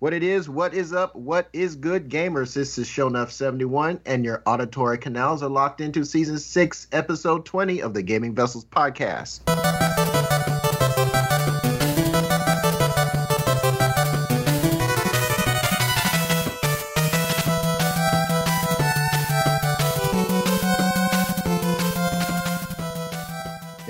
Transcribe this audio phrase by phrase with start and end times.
[0.00, 2.54] What it is, what is up, what is good, gamers?
[2.54, 7.94] This is Shownuff71, and your auditory canals are locked into season 6, episode 20 of
[7.94, 9.40] the Gaming Vessels podcast.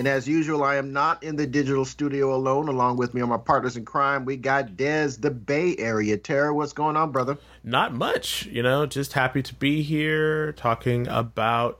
[0.08, 2.68] As usual, I am not in the digital studio alone.
[2.68, 4.24] Along with me are my partners in crime.
[4.24, 6.52] We got Dez, the Bay Area Terror.
[6.52, 7.38] What's going on, brother?
[7.62, 8.86] Not much, you know.
[8.86, 11.78] Just happy to be here, talking about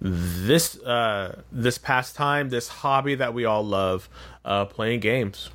[0.00, 4.08] this uh, this pastime, this hobby that we all love,
[4.44, 5.50] uh, playing games.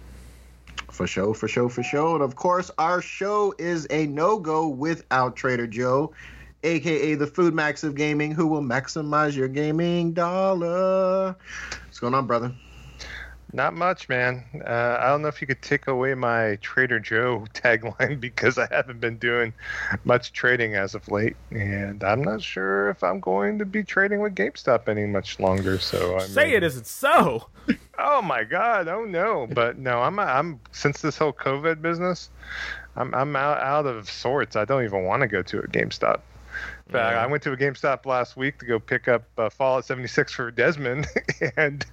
[0.92, 2.16] For sure, for sure, for sure.
[2.16, 6.14] And of course, our show is a no go without Trader Joe,
[6.66, 11.36] aka the Food Max of Gaming, who will maximize your gaming dollar.
[11.86, 12.54] What's going on, brother?
[13.54, 14.44] Not much, man.
[14.68, 18.68] Uh, I don't know if you could take away my Trader Joe tagline because I
[18.70, 19.54] haven't been doing
[20.04, 24.20] much trading as of late, and I'm not sure if I'm going to be trading
[24.20, 25.80] with GameStop any much longer.
[25.80, 27.48] So I say it isn't so.
[27.98, 28.90] Oh my God!
[28.90, 29.48] Oh no!
[29.50, 32.30] But no, I'm I'm since this whole COVID business,
[32.98, 34.58] I'm I'm out out of sorts.
[34.58, 36.20] I don't even want to go to a GameStop.
[36.94, 37.24] Yeah.
[37.24, 40.52] I went to a GameStop last week to go pick up uh, Fallout 76 for
[40.52, 41.08] Desmond,
[41.58, 41.86] and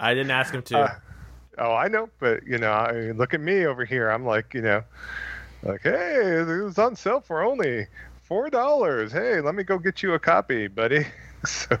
[0.00, 0.78] I didn't ask him to.
[0.78, 0.94] Uh,
[1.58, 4.08] oh, I know, but you know, I, look at me over here.
[4.08, 4.82] I'm like, you know,
[5.62, 7.86] like, hey, it was on sale for only
[8.22, 9.12] four dollars.
[9.12, 11.06] Hey, let me go get you a copy, buddy.
[11.44, 11.76] so.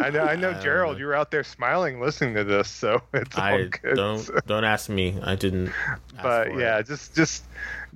[0.00, 0.98] I know, I know, Gerald.
[0.98, 3.96] You were out there smiling, listening to this, so it's all I good.
[3.96, 5.18] Don't don't ask me.
[5.22, 5.72] I didn't.
[6.22, 6.86] but yeah, it.
[6.86, 7.44] just just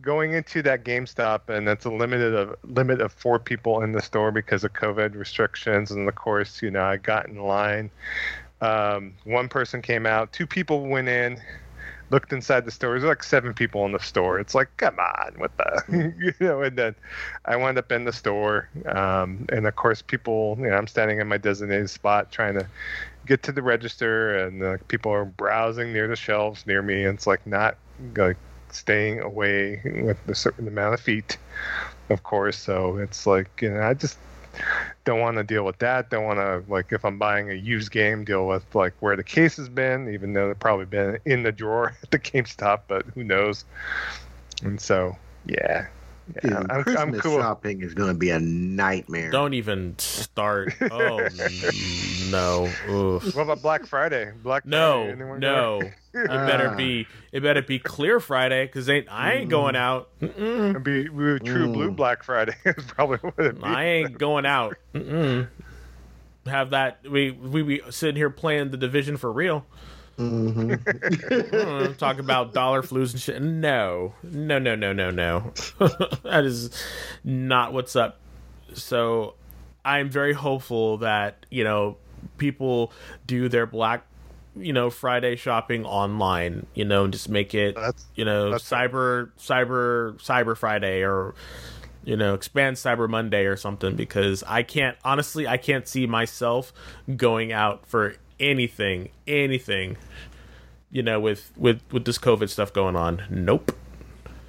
[0.00, 4.02] going into that GameStop, and that's a limited of limit of four people in the
[4.02, 7.90] store because of COVID restrictions, and of course, you know, I got in line.
[8.60, 11.40] Um, one person came out, two people went in,
[12.10, 12.92] looked inside the store.
[12.92, 14.38] There's like seven people in the store.
[14.38, 16.62] It's like, come on, what the, you know?
[16.62, 16.94] And then
[17.44, 21.20] I wound up in the store, um, and of course, people, you know, I'm standing
[21.20, 22.66] in my designated spot trying to
[23.26, 27.16] get to the register, and uh, people are browsing near the shelves near me, and
[27.16, 27.76] it's like not
[28.16, 28.36] like
[28.70, 31.38] staying away with a certain amount of feet,
[32.10, 32.58] of course.
[32.58, 34.18] So it's like, you know, I just
[35.04, 36.10] don't want to deal with that.
[36.10, 39.24] Don't want to like if I'm buying a used game, deal with like where the
[39.24, 43.04] case has been, even though they've probably been in the drawer at the GameStop, but
[43.14, 43.64] who knows?
[44.62, 45.16] And so,
[45.46, 45.86] yeah,
[46.42, 47.38] Dude, I'm, Christmas I'm cool.
[47.38, 49.30] shopping is going to be a nightmare.
[49.30, 50.74] Don't even start.
[50.80, 51.18] Oh
[52.30, 52.70] no!
[52.88, 53.36] Oof.
[53.36, 54.32] What about Black Friday?
[54.42, 55.80] Black no, Friday, no.
[56.14, 57.06] it better be.
[57.32, 60.08] It better be clear Friday because I ain't going out.
[60.20, 60.70] Mm-mm.
[60.70, 61.72] It'd be true mm.
[61.74, 62.54] blue Black Friday.
[62.64, 63.64] is probably what it be.
[63.64, 64.76] I ain't going out.
[64.94, 65.48] Mm-mm.
[66.46, 69.66] Have that we we be sitting here playing the division for real.
[70.18, 71.92] Mm-hmm.
[71.98, 73.42] talk about dollar flus and shit.
[73.42, 75.52] No, no, no, no, no, no.
[76.22, 76.70] that is
[77.24, 78.18] not what's up.
[78.74, 79.34] So
[79.84, 81.96] I'm very hopeful that you know
[82.38, 82.92] people
[83.26, 84.06] do their black
[84.56, 89.30] you know friday shopping online you know and just make it that's, you know cyber
[89.38, 91.34] cyber cyber friday or
[92.04, 96.72] you know expand cyber monday or something because i can't honestly i can't see myself
[97.16, 99.96] going out for anything, anything,
[100.90, 103.22] you know, with with with this COVID stuff going on.
[103.30, 103.76] Nope.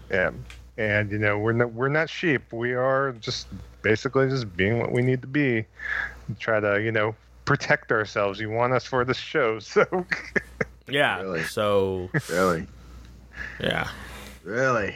[0.09, 0.31] Yeah,
[0.77, 2.51] and you know we're not we're not sheep.
[2.53, 3.47] We are just
[3.81, 5.65] basically just being what we need to be.
[6.39, 7.15] Try to you know
[7.45, 8.39] protect ourselves.
[8.39, 9.85] You want us for the show, so.
[10.87, 11.21] yeah.
[11.21, 11.43] Really?
[11.43, 12.09] So.
[12.29, 12.67] Really.
[13.59, 13.89] Yeah.
[14.43, 14.95] Really.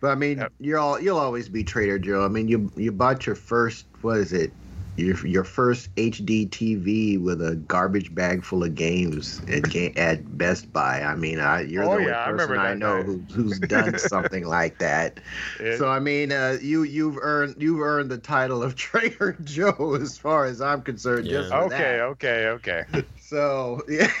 [0.00, 0.52] But I mean, yep.
[0.58, 2.24] you're all you'll always be Trader Joe.
[2.24, 4.52] I mean, you you bought your first what is it
[4.96, 10.72] your your first HD TV with a garbage bag full of games at, at Best
[10.72, 11.02] Buy.
[11.02, 13.98] I mean, I, you're oh, the yeah, only person I, I know who, who's done
[13.98, 15.20] something like that.
[15.58, 19.96] It, so I mean, uh, you you've earned you've earned the title of Trader Joe
[20.00, 21.26] as far as I'm concerned.
[21.26, 21.40] Yeah.
[21.40, 22.00] Just okay, that.
[22.00, 22.84] okay, okay.
[23.32, 24.12] So yeah,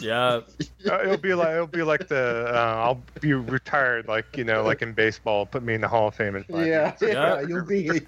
[0.00, 0.40] yeah.
[0.88, 4.62] Uh, it'll be like it'll be like the uh, I'll be retired, like you know,
[4.62, 5.46] like in baseball.
[5.46, 7.90] Put me in the Hall of Fame in five yeah, yeah, yeah, you'll be.
[7.90, 8.06] I'm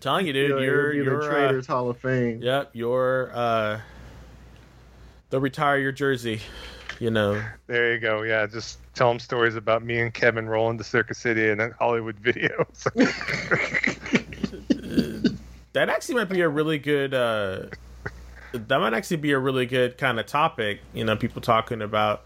[0.00, 2.40] telling you, dude, you're you're, you're the Traders uh, Hall of Fame.
[2.40, 3.32] Yep, you're.
[3.34, 3.80] Uh,
[5.30, 6.40] they'll retire your jersey.
[7.00, 7.42] You know.
[7.66, 8.22] There you go.
[8.22, 12.22] Yeah, just tell them stories about me and Kevin rolling to Circuit City and Hollywood
[12.22, 12.84] videos.
[15.72, 17.12] that actually might be a really good.
[18.58, 20.80] That might actually be a really good kind of topic.
[20.92, 22.24] You know, people talking about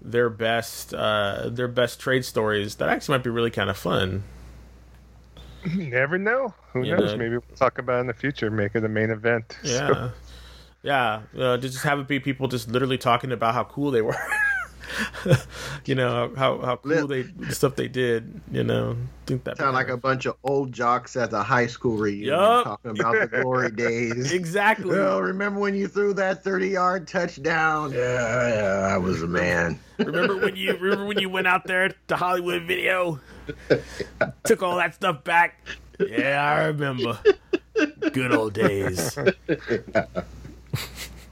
[0.00, 2.76] their best uh, their best trade stories.
[2.76, 4.24] That actually might be really kind of fun.
[5.64, 6.54] You never know.
[6.72, 7.12] Who you knows?
[7.12, 7.18] Know?
[7.18, 8.50] Maybe we'll talk about in the future.
[8.50, 9.56] Make it the main event.
[9.64, 10.12] Yeah, so.
[10.82, 11.22] yeah.
[11.36, 14.16] Uh, just have it be people just literally talking about how cool they were.
[15.84, 18.40] you know how how cool they stuff they did.
[18.50, 18.96] You know,
[19.26, 22.64] think that sound like a bunch of old jocks at the high school reunion Yup.
[22.64, 24.32] talking about the glory days.
[24.32, 24.90] exactly.
[24.90, 27.92] Well, remember when you threw that thirty-yard touchdown?
[27.92, 27.98] Yeah,
[28.88, 29.78] yeah, I was a man.
[29.98, 33.20] remember when you remember when you went out there to Hollywood Video,
[34.44, 35.60] took all that stuff back.
[36.00, 37.18] Yeah, I remember.
[38.12, 39.16] Good old days.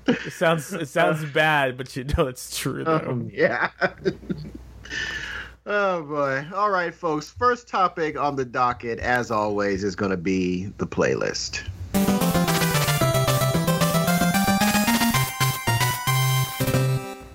[0.07, 2.97] It sounds it sounds bad, but you know it's true though.
[2.97, 3.71] Um, yeah.
[5.67, 6.47] oh boy.
[6.55, 7.31] All right, folks.
[7.31, 11.63] First topic on the docket, as always, is going to be the playlist.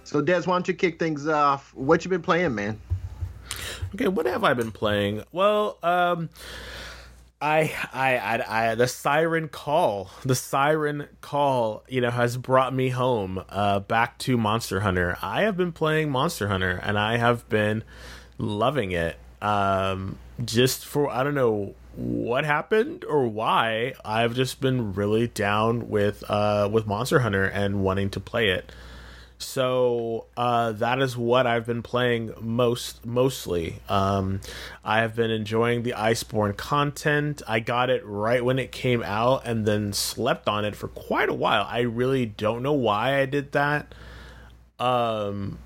[0.03, 1.73] So, Des, why don't you kick things off?
[1.75, 2.79] What you been playing, man?
[3.93, 5.23] Okay, what have I been playing?
[5.31, 6.29] Well, um
[7.39, 12.89] I, I, I, I, the siren call, the siren call, you know, has brought me
[12.89, 15.17] home, uh, back to Monster Hunter.
[15.21, 17.83] I have been playing Monster Hunter, and I have been
[18.39, 19.17] loving it.
[19.39, 25.89] Um, just for I don't know what happened or why, I've just been really down
[25.89, 28.71] with, uh, with Monster Hunter and wanting to play it.
[29.39, 33.81] So uh, that is what I've been playing most mostly.
[33.87, 34.41] Um,
[34.83, 37.43] I have been enjoying the Iceborne content.
[37.47, 41.29] I got it right when it came out, and then slept on it for quite
[41.29, 41.65] a while.
[41.69, 43.93] I really don't know why I did that.
[44.79, 45.59] Um,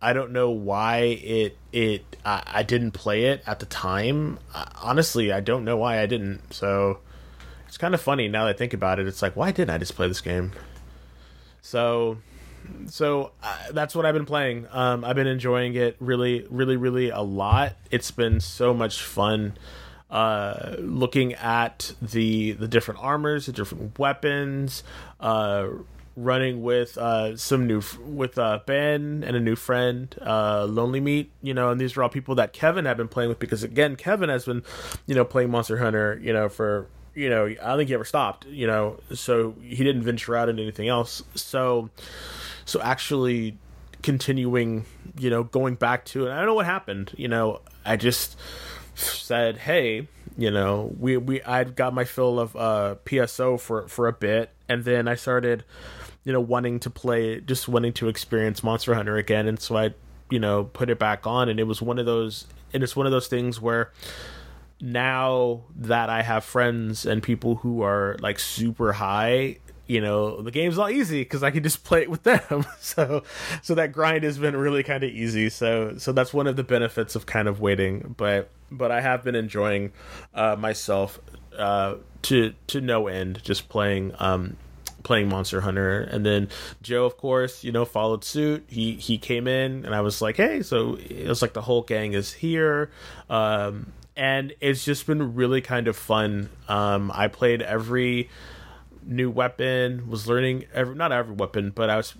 [0.00, 4.38] I don't know why it it I, I didn't play it at the time.
[4.54, 6.52] Uh, honestly, I don't know why I didn't.
[6.52, 6.98] So
[7.66, 9.06] it's kind of funny now that I think about it.
[9.06, 10.52] It's like why didn't I just play this game?
[11.62, 12.18] So
[12.86, 14.66] so uh, that's what I've been playing.
[14.70, 17.76] Um, I've been enjoying it really, really, really a lot.
[17.90, 19.56] It's been so much fun
[20.10, 24.82] uh, looking at the the different armors, the different weapons,
[25.20, 25.68] uh,
[26.16, 31.30] running with uh, some new with uh, Ben and a new friend, uh, Lonely Meat.
[31.42, 33.96] You know, and these are all people that Kevin had been playing with because again,
[33.96, 34.62] Kevin has been,
[35.06, 38.46] you know, playing Monster Hunter, you know, for you know, I think he ever stopped,
[38.46, 41.22] you know, so he didn't venture out into anything else.
[41.34, 41.90] So
[42.64, 43.58] so actually
[44.02, 44.84] continuing,
[45.18, 46.30] you know, going back to it.
[46.30, 47.12] I don't know what happened.
[47.16, 48.36] You know, I just
[48.94, 50.06] said, "Hey,
[50.36, 54.50] you know, we we I'd got my fill of uh PSO for for a bit,
[54.68, 55.64] and then I started,
[56.22, 59.94] you know, wanting to play, just wanting to experience Monster Hunter again, and so I,
[60.30, 63.06] you know, put it back on, and it was one of those, and it's one
[63.06, 63.90] of those things where."
[64.80, 69.58] Now that I have friends and people who are like super high
[69.88, 72.64] you know the game's not easy because i can just play it with them.
[72.78, 73.22] So
[73.62, 75.50] so that grind has been really kind of easy.
[75.50, 78.14] So so that's one of the benefits of kind of waiting.
[78.16, 79.92] But but i have been enjoying
[80.34, 81.18] uh myself
[81.56, 84.56] uh to to no end just playing um
[85.02, 86.00] playing monster hunter.
[86.02, 86.48] And then
[86.82, 88.64] joe of course you know followed suit.
[88.68, 91.82] He he came in and i was like hey so it was like the whole
[91.82, 92.90] gang is here.
[93.30, 98.28] Um and it's just been really kind of fun um i played every
[99.08, 102.14] new weapon, was learning every not every weapon, but I was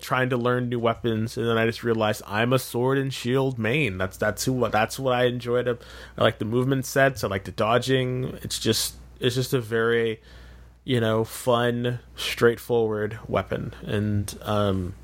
[0.00, 3.58] trying to learn new weapons, and then I just realized I'm a sword and shield
[3.58, 3.98] main.
[3.98, 5.68] That's that's who that's what I enjoyed.
[5.68, 7.24] I like the movement sets.
[7.24, 8.38] I like the dodging.
[8.42, 10.20] It's just it's just a very
[10.84, 14.94] you know fun, straightforward weapon, and um,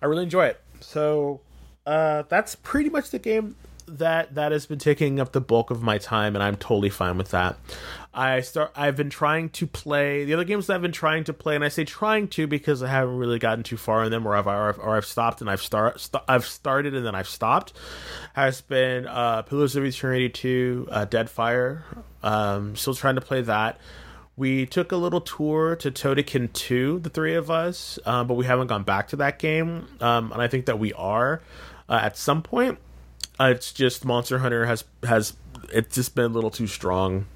[0.00, 0.60] I really enjoy it.
[0.80, 1.40] So
[1.86, 3.56] uh, that's pretty much the game
[3.88, 7.18] that that has been taking up the bulk of my time, and I'm totally fine
[7.18, 7.56] with that.
[8.14, 8.72] I start.
[8.74, 11.64] I've been trying to play the other games that I've been trying to play, and
[11.64, 14.46] I say trying to because I haven't really gotten too far in them, or I've
[14.46, 17.72] or I've, or I've stopped and I've start st- I've started and then I've stopped.
[18.34, 21.82] Has been uh, Pillars of Eternity two, uh, Deadfire.
[22.22, 23.78] Um, still trying to play that.
[24.36, 28.44] We took a little tour to Todoken 2, the three of us, uh, but we
[28.44, 29.88] haven't gone back to that game.
[30.00, 31.42] Um, and I think that we are
[31.88, 32.78] uh, at some point.
[33.40, 35.34] Uh, it's just Monster Hunter has has
[35.72, 37.26] it's just been a little too strong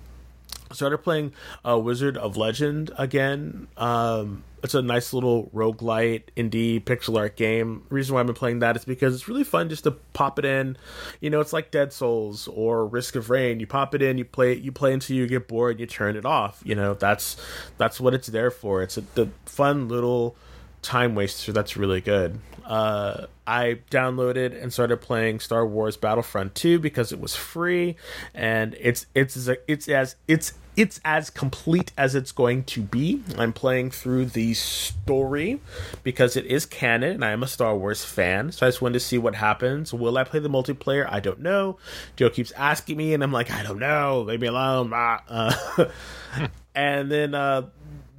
[0.75, 1.32] started playing
[1.66, 3.68] uh, Wizard of Legend again.
[3.76, 7.85] Um, it's a nice little roguelite indie pixel art game.
[7.88, 10.44] Reason why I've been playing that is because it's really fun just to pop it
[10.44, 10.76] in.
[11.21, 13.59] You know, it's like Dead Cells or Risk of Rain.
[13.59, 16.16] You pop it in, you play it, you play until you get bored, you turn
[16.16, 16.62] it off.
[16.64, 17.37] You know, that's
[17.76, 18.82] that's what it's there for.
[18.82, 20.37] It's a the fun little
[20.83, 22.39] time waster that's really good.
[22.65, 27.97] Uh, I downloaded and started playing Star Wars Battlefront 2 because it was free,
[28.35, 33.23] and it's it's it's as it's it's as complete as it's going to be.
[33.37, 35.61] I'm playing through the story
[36.03, 38.53] because it is canon and I am a Star Wars fan.
[38.53, 39.93] So I just wanted to see what happens.
[39.93, 41.07] Will I play the multiplayer?
[41.11, 41.79] I don't know.
[42.17, 44.23] Joe keeps asking me, and I'm like, I don't know.
[44.23, 44.93] Leave me alone.
[45.29, 45.53] Uh,
[46.75, 47.62] and then uh,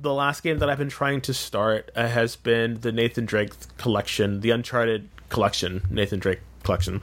[0.04, 3.54] the last game that I've been trying to start uh, has been the Nathan Drake
[3.78, 7.02] collection, the Uncharted collection, Nathan Drake collection,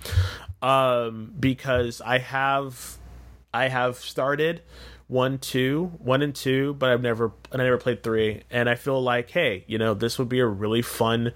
[0.63, 2.99] um, because I have
[3.53, 4.63] I have started
[5.09, 8.75] one, two, one and two, but I've never and I never played three, and I
[8.75, 11.33] feel like hey, you know, this would be a really fun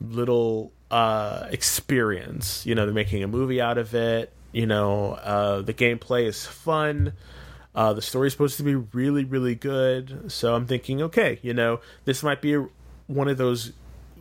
[0.00, 2.64] little uh, experience.
[2.64, 4.32] You know, they're making a movie out of it.
[4.52, 7.14] You know, uh, the gameplay is fun.
[7.74, 10.30] Uh, the story's supposed to be really, really good.
[10.30, 12.56] So I'm thinking, okay, you know, this might be
[13.06, 13.72] one of those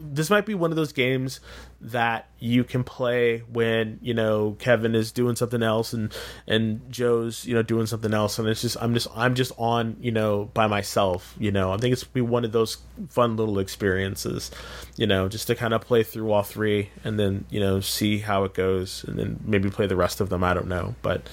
[0.04, 1.40] this might be one of those games
[1.80, 6.14] that you can play when you know Kevin is doing something else and
[6.48, 8.40] and Joe's you know doing something else.
[8.40, 11.72] And it's just I'm just I'm just on you know by myself you know.
[11.72, 12.78] I think it's be one of those
[13.10, 14.52] fun little experiences
[14.96, 18.20] you know just to kind of play through all three and then you know see
[18.20, 20.44] how it goes and then maybe play the rest of them.
[20.44, 20.96] I don't know.
[21.02, 21.28] But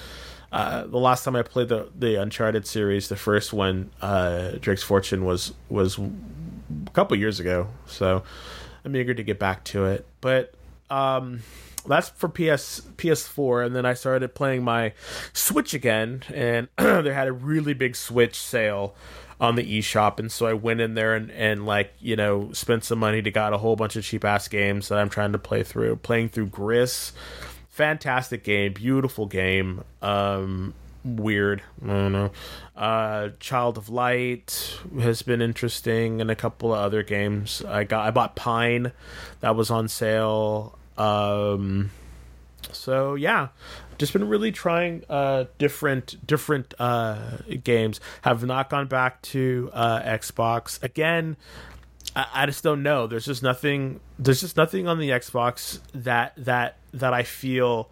[0.51, 4.83] uh, the last time I played the the Uncharted series, the first one, uh, Drake's
[4.83, 7.67] Fortune was was a couple years ago.
[7.87, 8.23] So
[8.83, 10.07] I'm eager to get back to it.
[10.21, 10.53] But
[10.89, 11.41] um,
[11.87, 14.93] that's for PS PS4, and then I started playing my
[15.33, 18.95] Switch again, and they had a really big Switch sale
[19.41, 22.83] on the eShop, and so I went in there and, and like you know spent
[22.83, 25.39] some money to got a whole bunch of cheap ass games that I'm trying to
[25.39, 25.97] play through.
[25.97, 27.13] Playing through Gris,
[27.79, 29.85] fantastic game, beautiful game.
[30.01, 30.73] Um,
[31.05, 31.63] weird.
[31.81, 32.31] I don't know.
[32.75, 37.63] Uh, Child of Light has been interesting, and a couple of other games.
[37.65, 38.91] I got I bought Pine,
[39.39, 40.77] that was on sale.
[40.97, 41.91] Um,
[42.73, 43.47] so yeah,
[43.97, 48.01] just been really trying uh, different different uh, games.
[48.23, 51.37] Have not gone back to uh, Xbox again.
[52.13, 53.07] I, I just don't know.
[53.07, 54.01] There's just nothing.
[54.17, 57.89] There's just nothing on the Xbox that that that I feel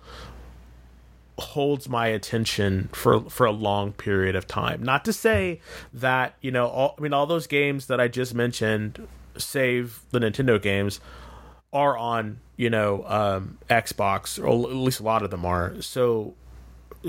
[1.39, 4.82] holds my attention for for a long period of time.
[4.84, 5.62] Not to say
[5.94, 10.20] that you know, all, I mean, all those games that I just mentioned, save the
[10.20, 11.00] Nintendo games,
[11.72, 15.80] are on you know um, Xbox, or at least a lot of them are.
[15.82, 16.34] So,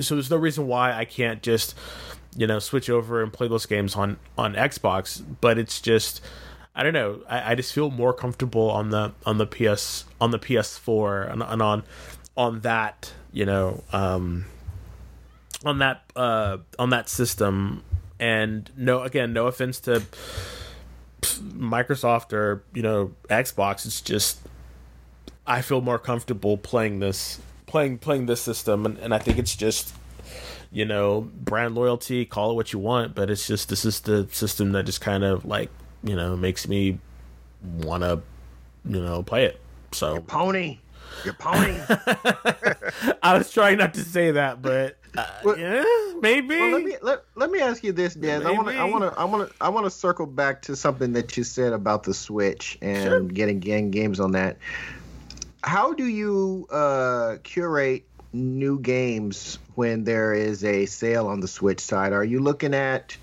[0.00, 1.74] so there's no reason why I can't just
[2.36, 5.22] you know switch over and play those games on on Xbox.
[5.40, 6.20] But it's just.
[6.74, 7.22] I don't know.
[7.28, 11.42] I, I just feel more comfortable on the on the PS on the PS4 and,
[11.42, 11.82] and on
[12.36, 14.46] on that you know, um,
[15.64, 17.82] on that uh, on that system.
[18.20, 20.02] And no, again, no offense to
[21.22, 23.86] Microsoft or you know Xbox.
[23.86, 24.40] It's just
[25.46, 29.54] I feel more comfortable playing this playing playing this system, and, and I think it's
[29.54, 29.94] just
[30.72, 32.24] you know brand loyalty.
[32.24, 35.22] Call it what you want, but it's just this is the system that just kind
[35.22, 35.70] of like
[36.02, 36.98] you know makes me
[37.62, 38.20] want to
[38.84, 39.60] you know play it.
[39.98, 40.78] So Your pony.
[41.24, 41.76] Your pony.
[43.20, 45.82] I was trying not to say that, but uh, well, yeah,
[46.20, 46.56] maybe.
[46.56, 48.46] Well, let me let, let me ask you this, Dan.
[48.46, 50.76] I want to I want to I want to I want to circle back to
[50.76, 53.20] something that you said about the Switch and sure.
[53.22, 54.58] getting getting games on that.
[55.64, 61.80] How do you uh, curate new games when there is a sale on the Switch
[61.80, 62.12] side?
[62.12, 63.16] Are you looking at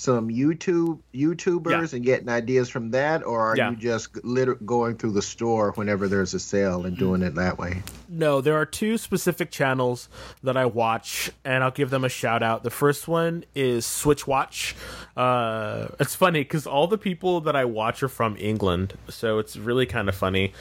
[0.00, 1.96] some YouTube YouTubers yeah.
[1.96, 3.70] and getting ideas from that, or are yeah.
[3.70, 7.58] you just lit- going through the store whenever there's a sale and doing it that
[7.58, 7.82] way?
[8.08, 10.08] No, there are two specific channels
[10.42, 12.62] that I watch, and I'll give them a shout out.
[12.62, 14.74] The first one is Switch Watch.
[15.18, 19.58] Uh, it's funny because all the people that I watch are from England, so it's
[19.58, 20.54] really kind of funny.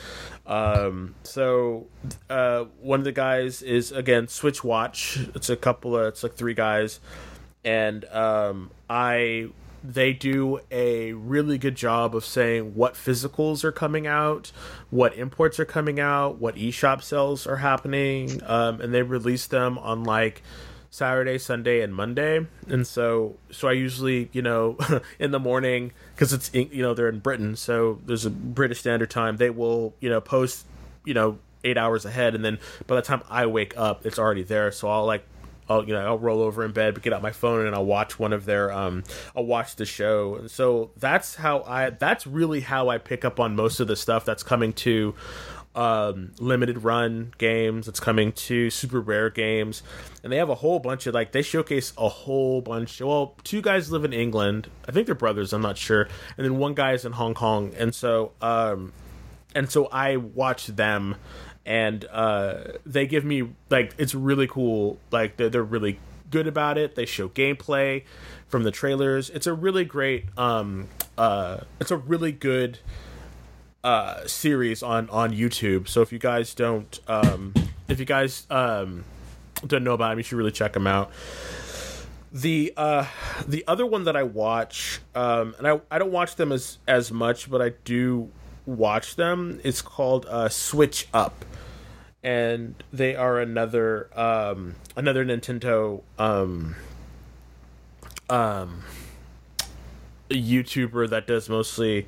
[0.48, 1.88] Um, so
[2.30, 5.18] uh, one of the guys is again Switch Watch.
[5.34, 7.00] It's a couple of it's like three guys
[7.64, 9.50] and um, I
[9.84, 14.52] they do a really good job of saying what physicals are coming out,
[14.90, 19.78] what imports are coming out, what eShop sales are happening, um, and they release them
[19.78, 20.42] on like
[20.90, 22.46] Saturday, Sunday, and Monday.
[22.68, 24.78] And so, so I usually, you know,
[25.20, 29.10] in the morning because it's you know they're in Britain, so there's a British Standard
[29.10, 29.38] Time.
[29.38, 30.66] They will, you know, post,
[31.06, 34.44] you know, eight hours ahead, and then by the time I wake up, it's already
[34.44, 34.72] there.
[34.72, 35.26] So I'll like
[35.70, 37.86] I'll you know I'll roll over in bed, but get out my phone, and I'll
[37.86, 39.04] watch one of their um
[39.36, 40.36] I'll watch the show.
[40.36, 43.96] And so that's how I that's really how I pick up on most of the
[43.96, 45.16] stuff that's coming to
[45.76, 47.88] um, limited run games.
[47.88, 49.84] It's coming to super rare games,
[50.24, 53.02] and they have a whole bunch of like they showcase a whole bunch.
[53.02, 54.70] Well, two guys live in England.
[54.88, 55.54] I think they're brothers.
[55.54, 56.08] I'm not sure,
[56.38, 57.74] and then one guy is in Hong Kong.
[57.78, 58.92] And so, um,
[59.56, 61.16] and so I watch them
[61.70, 64.98] and uh, they give me like it's really cool.
[65.12, 66.00] Like they're, they're really
[66.32, 66.96] good about it.
[66.96, 68.04] They show gameplay
[68.48, 69.30] from the trailers.
[69.30, 70.26] It's a really great.
[70.36, 72.80] Um, uh, it's a really good
[73.84, 75.88] uh, series on on YouTube.
[75.88, 77.54] So if you guys don't, um,
[77.88, 79.06] if you guys um,
[79.66, 81.12] don't know about them, you should really check them out.
[82.32, 83.06] The uh,
[83.48, 87.12] the other one that I watch, um, and I I don't watch them as as
[87.12, 88.32] much, but I do
[88.66, 89.60] watch them.
[89.64, 91.46] It's called uh, Switch Up,
[92.24, 96.76] and they are another um, another Nintendo um,
[98.30, 98.84] um,
[100.30, 102.08] YouTuber that does mostly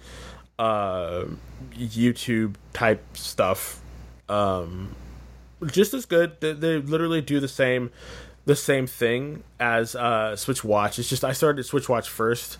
[0.60, 1.26] uh,
[1.74, 3.82] YouTube type stuff.
[4.30, 4.96] Um,
[5.68, 6.40] just as good.
[6.40, 7.92] They, they literally do the same
[8.46, 11.00] the same thing as uh, Switch Watch.
[11.00, 12.58] It's just I started Switch Watch first,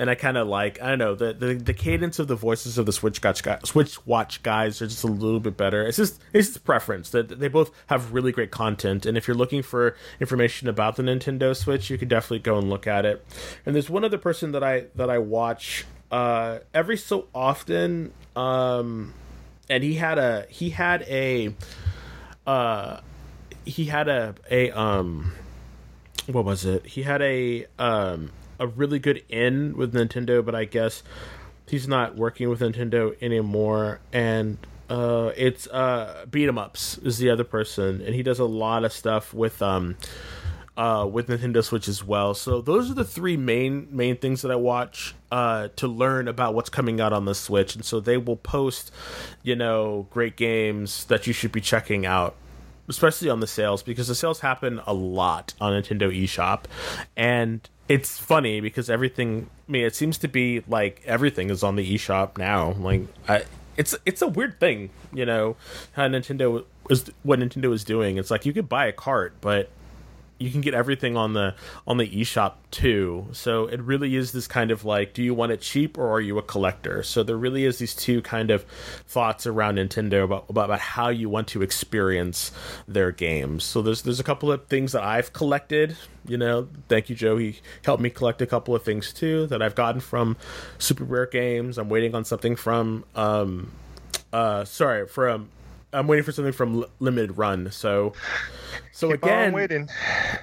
[0.00, 2.78] and I kind of like I don't know the, the the cadence of the voices
[2.78, 5.86] of the Switch Watch guys, Switch Watch guys are just a little bit better.
[5.86, 9.36] It's just it's just preference that they both have really great content, and if you're
[9.36, 13.24] looking for information about the Nintendo Switch, you could definitely go and look at it.
[13.66, 19.12] And there's one other person that I that I watch uh, every so often, um,
[19.68, 21.54] and he had a he had a
[22.46, 23.00] uh
[23.66, 25.32] he had a a um
[26.26, 26.86] what was it?
[26.86, 31.02] He had a um a really good in with Nintendo, but I guess
[31.66, 37.30] he's not working with Nintendo anymore and uh it's uh beat 'em ups is the
[37.30, 39.96] other person and he does a lot of stuff with um
[40.76, 42.32] uh, with Nintendo Switch as well.
[42.32, 46.54] So those are the three main main things that I watch uh, to learn about
[46.54, 48.90] what's coming out on the Switch, and so they will post,
[49.42, 52.34] you know, great games that you should be checking out.
[52.88, 56.64] Especially on the sales, because the sales happen a lot on Nintendo eShop,
[57.14, 59.50] and it's funny because everything.
[59.68, 62.70] I mean, it seems to be like everything is on the eShop now.
[62.72, 63.42] Like, I,
[63.76, 65.56] it's it's a weird thing, you know,
[65.92, 68.16] how Nintendo is what Nintendo is doing.
[68.16, 69.70] It's like you could buy a cart, but
[70.40, 71.54] you can get everything on the
[71.86, 73.28] on the eShop too.
[73.32, 76.20] So it really is this kind of like, do you want it cheap or are
[76.20, 77.02] you a collector?
[77.02, 78.64] So there really is these two kind of
[79.06, 82.52] thoughts around Nintendo about about, about how you want to experience
[82.88, 83.64] their games.
[83.64, 85.96] So there's there's a couple of things that I've collected.
[86.26, 87.36] You know, thank you, Joe.
[87.36, 90.38] He helped me collect a couple of things too that I've gotten from
[90.78, 91.76] Super Rare Games.
[91.76, 93.72] I'm waiting on something from um
[94.32, 95.50] uh sorry from
[95.92, 97.70] I'm waiting for something from L- Limited Run.
[97.72, 98.12] So,
[98.92, 99.88] so Keep again, on waiting.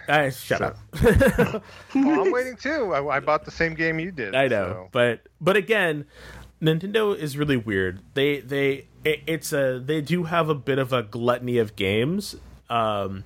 [0.07, 1.63] I, shut So- up.
[1.95, 2.93] Well, I'm waiting too.
[2.93, 4.35] I, I bought the same game you did.
[4.35, 6.05] I know, so- but but again,
[6.61, 8.01] Nintendo is really weird.
[8.13, 12.35] They they it, it's a they do have a bit of a gluttony of games,
[12.69, 13.23] um,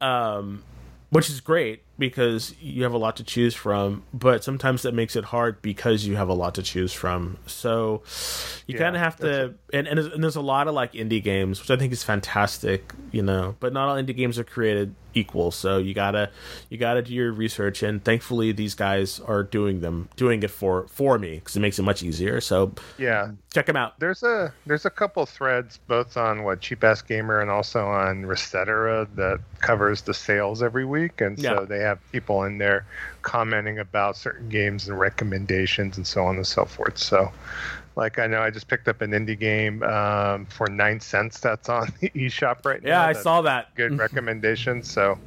[0.00, 0.62] um,
[1.10, 4.02] which is great because you have a lot to choose from.
[4.12, 7.38] But sometimes that makes it hard because you have a lot to choose from.
[7.46, 8.02] So
[8.66, 10.94] you Yeah, kind of have to, and and there's, and there's a lot of like
[10.94, 12.92] indie games, which I think is fantastic.
[13.12, 15.50] You know, but not all indie games are created equal.
[15.50, 16.30] So you gotta
[16.68, 20.86] you gotta do your research, and thankfully these guys are doing them doing it for
[20.88, 22.40] for me because it makes it much easier.
[22.40, 23.98] So yeah, check them out.
[23.98, 28.22] there's a there's a couple threads both on what cheap ass gamer and also on
[28.22, 32.86] Resetera that covers the sales every week, and so they have people in there
[33.22, 36.98] commenting about certain games and recommendations and so on and so forth.
[36.98, 37.30] So.
[37.96, 41.40] Like I know, I just picked up an indie game um, for nine cents.
[41.40, 42.88] That's on the eShop right now.
[42.88, 43.74] Yeah, I That's- saw that.
[43.74, 44.82] good recommendation.
[44.82, 45.18] So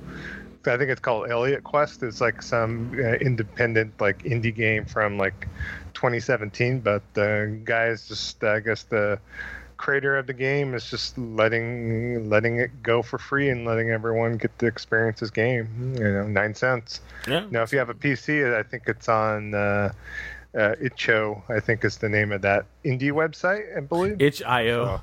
[0.66, 2.04] I think it's called Elliot Quest.
[2.04, 5.48] It's like some uh, independent like indie game from like
[5.94, 9.20] 2017, but the guy is just I guess the
[9.76, 14.38] creator of the game is just letting letting it go for free and letting everyone
[14.38, 15.96] get to experience his game.
[15.98, 17.02] You know, nine cents.
[17.28, 17.46] Yeah.
[17.52, 19.54] Now, if you have a PC, I think it's on.
[19.54, 19.92] Uh,
[20.58, 24.22] uh, Itch.io, I think is the name of that indie website, I believe.
[24.22, 24.84] Itch.io.
[24.84, 25.02] Oh,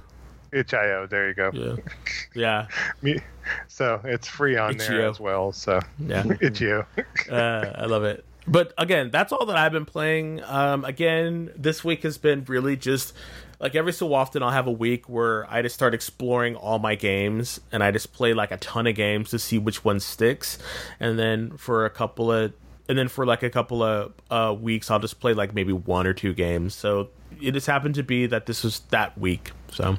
[0.52, 1.50] Itch.io, there you go.
[1.52, 1.76] Yeah.
[2.34, 2.66] Yeah.
[3.02, 3.18] Me,
[3.66, 5.50] so it's free on there as well.
[5.52, 6.24] So Yeah.
[6.40, 6.86] Itch.io.
[7.30, 8.24] uh, I love it.
[8.46, 10.42] But again, that's all that I've been playing.
[10.44, 13.12] Um, again, this week has been really just
[13.60, 16.94] like every so often I'll have a week where I just start exploring all my
[16.94, 20.58] games and I just play like a ton of games to see which one sticks.
[20.98, 22.52] And then for a couple of
[22.90, 26.06] and then for like a couple of uh, weeks I'll just play like maybe one
[26.06, 26.74] or two games.
[26.74, 27.08] So
[27.40, 29.52] it just happened to be that this was that week.
[29.70, 29.96] So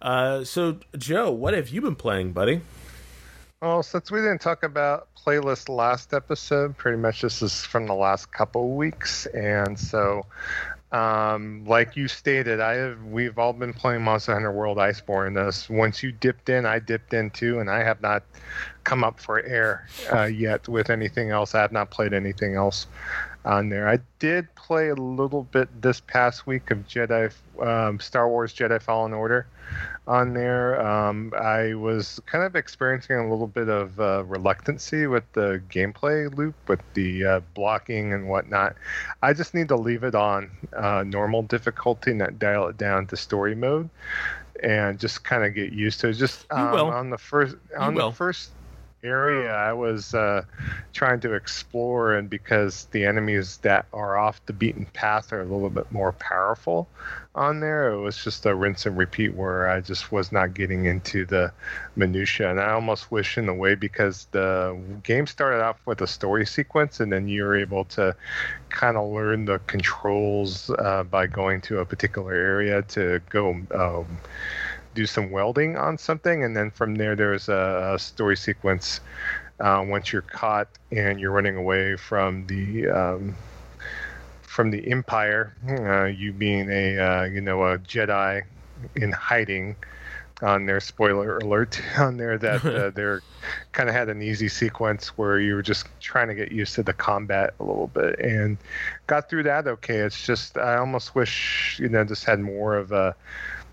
[0.00, 2.60] uh, so Joe, what have you been playing, buddy?
[3.60, 7.94] Well, since we didn't talk about playlist last episode, pretty much this is from the
[7.94, 10.24] last couple weeks, and so,
[10.92, 15.34] um, like you stated, I have we've all been playing Monster Hunter World Iceborne.
[15.34, 18.22] This once you dipped in, I dipped in too, and I have not
[18.84, 21.54] come up for air uh, yet with anything else.
[21.54, 22.86] I have not played anything else
[23.44, 23.88] on there.
[23.88, 28.80] I did play a little bit this past week of Jedi um, Star Wars Jedi
[28.80, 29.46] Fallen Order
[30.06, 30.80] on there.
[30.80, 36.34] Um, I was kind of experiencing a little bit of uh, reluctancy with the gameplay
[36.34, 38.76] loop, with the uh, blocking and whatnot.
[39.22, 43.16] I just need to leave it on uh, normal difficulty, not dial it down to
[43.16, 43.90] story mode,
[44.62, 46.14] and just kind of get used to it.
[46.14, 48.50] Just um, on the first on the first
[49.02, 50.42] area I was uh,
[50.92, 55.44] trying to explore, and because the enemies that are off the beaten path are a
[55.44, 56.88] little bit more powerful
[57.34, 60.86] on there, it was just a rinse and repeat where I just was not getting
[60.86, 61.52] into the
[61.94, 62.50] minutia.
[62.50, 66.44] And I almost wish, in a way, because the game started off with a story
[66.44, 68.16] sequence, and then you're able to
[68.70, 73.50] kind of learn the controls uh, by going to a particular area to go.
[73.74, 74.18] Um,
[74.98, 79.00] do some welding on something, and then from there, there's a, a story sequence
[79.60, 83.36] uh, once you're caught and you're running away from the um,
[84.42, 85.54] from the Empire.
[85.68, 88.42] Uh, you being a uh, you know a Jedi
[88.96, 89.76] in hiding
[90.42, 93.22] on their spoiler alert on there that uh, they're
[93.70, 96.82] kind of had an easy sequence where you were just trying to get used to
[96.82, 98.56] the combat a little bit and
[99.06, 102.92] got through that okay it's just i almost wish you know just had more of
[102.92, 103.16] a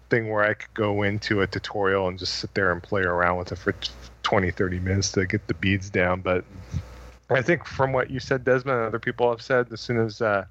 [0.09, 3.37] thing where I could go into a tutorial and just sit there and play around
[3.37, 3.73] with it for
[4.23, 6.21] 20, 30 minutes to get the beads down.
[6.21, 6.45] But
[7.29, 10.21] I think from what you said, Desmond, and other people have said, as soon as
[10.21, 10.45] uh,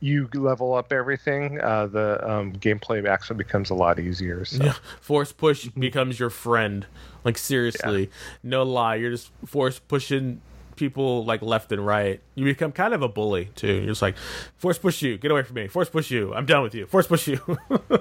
[0.00, 4.44] you level up everything, uh, the um, gameplay actually becomes a lot easier.
[4.44, 4.64] So.
[4.64, 6.86] Yeah, force push becomes your friend.
[7.24, 8.08] Like seriously, yeah.
[8.42, 10.40] no lie, you're just force pushing
[10.74, 12.20] people like left and right.
[12.34, 13.74] You become kind of a bully too.
[13.74, 14.16] You're just like,
[14.56, 15.68] force push you, get away from me.
[15.68, 16.86] Force push you, I'm done with you.
[16.86, 17.58] Force push you.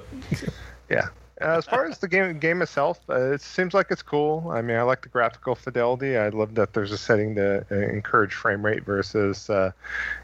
[0.91, 1.07] Yeah.
[1.41, 4.51] Uh, as far as the game game itself, uh, it seems like it's cool.
[4.51, 6.15] I mean, I like the graphical fidelity.
[6.15, 9.71] I love that there's a setting to uh, encourage frame rate versus, uh,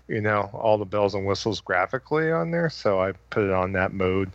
[0.07, 2.69] you know, all the bells and whistles graphically on there.
[2.69, 4.29] So I put it on that mode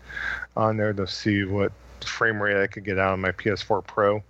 [0.57, 1.71] on there to see what
[2.05, 4.25] frame rate I could get out of my PS4 Pro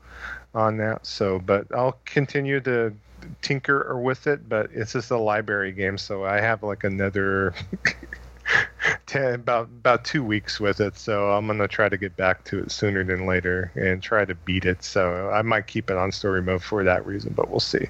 [0.55, 1.07] on that.
[1.07, 2.93] So, but I'll continue to
[3.41, 4.47] tinker with it.
[4.47, 7.55] But it's just a library game, so I have like another.
[9.07, 12.59] ten, about about two weeks with it, so I'm gonna try to get back to
[12.61, 14.83] it sooner than later and try to beat it.
[14.83, 17.89] So I might keep it on story mode for that reason, but we'll see.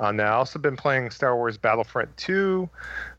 [0.00, 2.68] Uh, now, I've also been playing Star Wars Battlefront 2.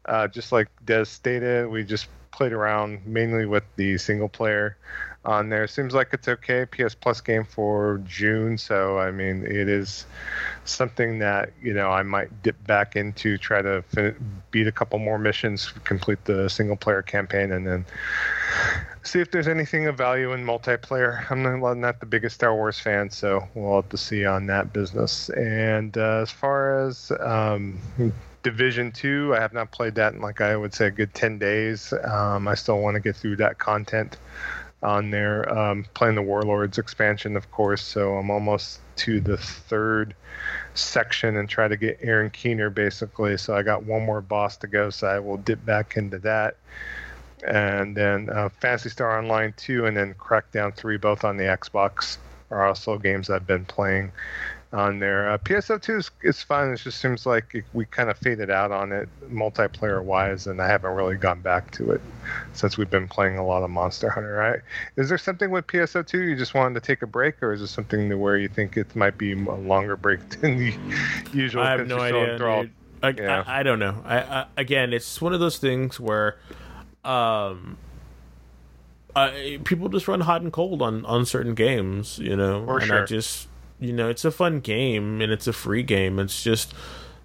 [0.05, 4.75] Uh, just like Des stated, we just played around mainly with the single player
[5.25, 5.67] on there.
[5.67, 6.65] Seems like it's okay.
[6.65, 10.05] PS Plus game for June, so I mean it is
[10.65, 14.15] something that you know I might dip back into, try to fin-
[14.51, 17.85] beat a couple more missions, complete the single player campaign, and then
[19.03, 21.29] see if there's anything of value in multiplayer.
[21.31, 25.29] I'm not, the biggest Star Wars fan, so we'll have to see on that business.
[25.29, 27.77] And uh, as far as um,
[28.43, 31.37] Division Two, I have not played that in like I would say a good ten
[31.37, 31.93] days.
[32.03, 34.17] Um, I still want to get through that content
[34.83, 35.51] on there.
[35.57, 40.13] Um, playing the Warlords expansion, of course, so I'm almost to the third
[40.73, 43.37] section and try to get Aaron Keener basically.
[43.37, 46.57] So I got one more boss to go, so I will dip back into that.
[47.47, 52.17] And then uh, Phantasy Star Online 2 and then Crackdown 3, both on the Xbox,
[52.49, 54.11] are also games I've been playing
[54.73, 55.29] on there.
[55.29, 56.73] Uh, PSO2 is, is fun.
[56.73, 60.67] It just seems like we kind of faded out on it multiplayer wise, and I
[60.67, 62.01] haven't really gone back to it
[62.53, 64.33] since we've been playing a lot of Monster Hunter.
[64.33, 64.59] Right?
[64.95, 67.67] Is there something with PSO2 you just wanted to take a break, or is it
[67.67, 70.73] something to where you think it might be a longer break than the
[71.33, 71.63] usual?
[71.63, 72.69] I have no idea.
[73.03, 73.43] I, yeah.
[73.45, 74.01] I, I, don't know.
[74.05, 76.37] I, I, again, it's one of those things where,
[77.03, 77.77] um,
[79.13, 79.29] uh,
[79.65, 83.03] people just run hot and cold on on certain games, you know, For and sure.
[83.03, 83.47] I just
[83.83, 86.17] you know, it's a fun game and it's a free game.
[86.17, 86.73] It's just,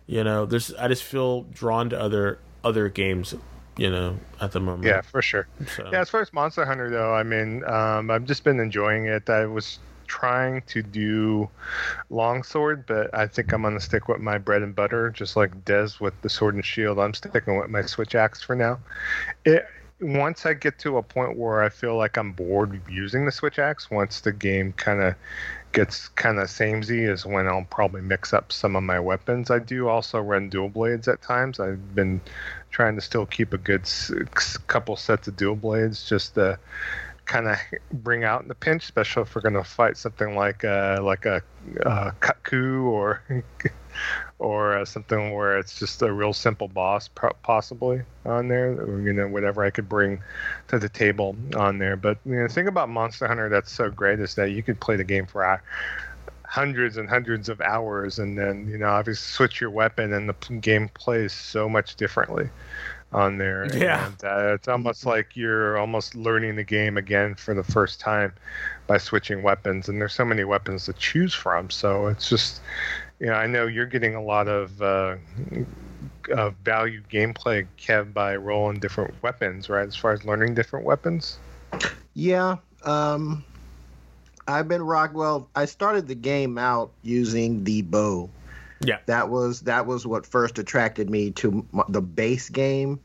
[0.06, 3.34] you know, there's I just feel drawn to other other games,
[3.76, 4.84] you know, at the moment.
[4.84, 5.46] Yeah, for sure.
[5.76, 5.88] So.
[5.92, 9.30] Yeah, as far as Monster Hunter though, I mean, um, I've just been enjoying it.
[9.30, 11.48] I was trying to do
[12.10, 15.90] longsword, but I think I'm gonna stick with my bread and butter, just like Des
[16.00, 16.98] with the sword and shield.
[16.98, 18.80] I'm sticking with my switch axe for now.
[19.44, 19.64] It
[20.00, 23.58] once I get to a point where I feel like I'm bored using the switch
[23.58, 25.14] axe, once the game kind of
[25.72, 29.50] gets kind of samey is when I'll probably mix up some of my weapons.
[29.50, 31.60] I do also run dual blades at times.
[31.60, 32.20] I've been
[32.70, 33.88] trying to still keep a good
[34.66, 36.58] couple sets of dual blades just to
[37.24, 37.58] kind of
[37.92, 41.26] bring out in the pinch, especially if we're going to fight something like uh, like
[41.26, 41.42] a,
[41.82, 43.22] a Kut-Ku or
[44.38, 47.08] or uh, something where it's just a real simple boss,
[47.42, 48.72] possibly on there.
[49.00, 50.20] You know, whatever I could bring
[50.68, 51.96] to the table on there.
[51.96, 54.80] But you know, the thing about Monster Hunter that's so great is that you could
[54.80, 55.60] play the game for
[56.44, 60.54] hundreds and hundreds of hours, and then you know, obviously switch your weapon, and the
[60.60, 62.48] game plays so much differently
[63.12, 63.66] on there.
[63.74, 68.00] Yeah, and, uh, it's almost like you're almost learning the game again for the first
[68.00, 68.32] time
[68.86, 69.88] by switching weapons.
[69.88, 72.60] And there's so many weapons to choose from, so it's just
[73.20, 75.16] yeah, I know you're getting a lot of uh,
[76.34, 79.86] uh, value gameplay, Kev, by rolling different weapons, right?
[79.86, 81.38] As far as learning different weapons.
[82.14, 83.44] Yeah, um,
[84.46, 85.12] I've been rock.
[85.14, 88.30] Well, I started the game out using the bow.
[88.80, 93.00] Yeah, that was that was what first attracted me to the base game.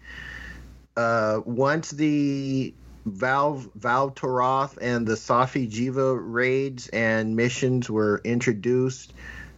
[0.95, 2.71] Uh, once the
[3.06, 9.13] Kulve Kulve Taroth and the Safi'jiiva raids and missions were introduced,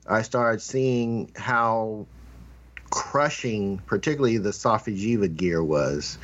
[0.07, 2.05] I started seeing how
[2.89, 6.17] crushing, particularly the Safi'jiiva gear was.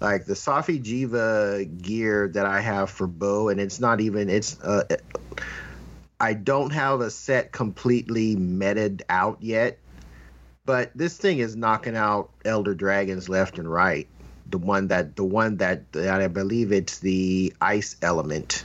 [0.00, 4.60] Like the Safi'jiiva gear that I have for bow, and it's not even it's.
[4.60, 4.84] Uh,
[6.20, 9.78] I don't have a set completely meted out yet,
[10.64, 14.08] but this thing is knocking out Elder Dragons left and right.
[14.46, 18.64] The one that the one that, that I believe it's the ice element.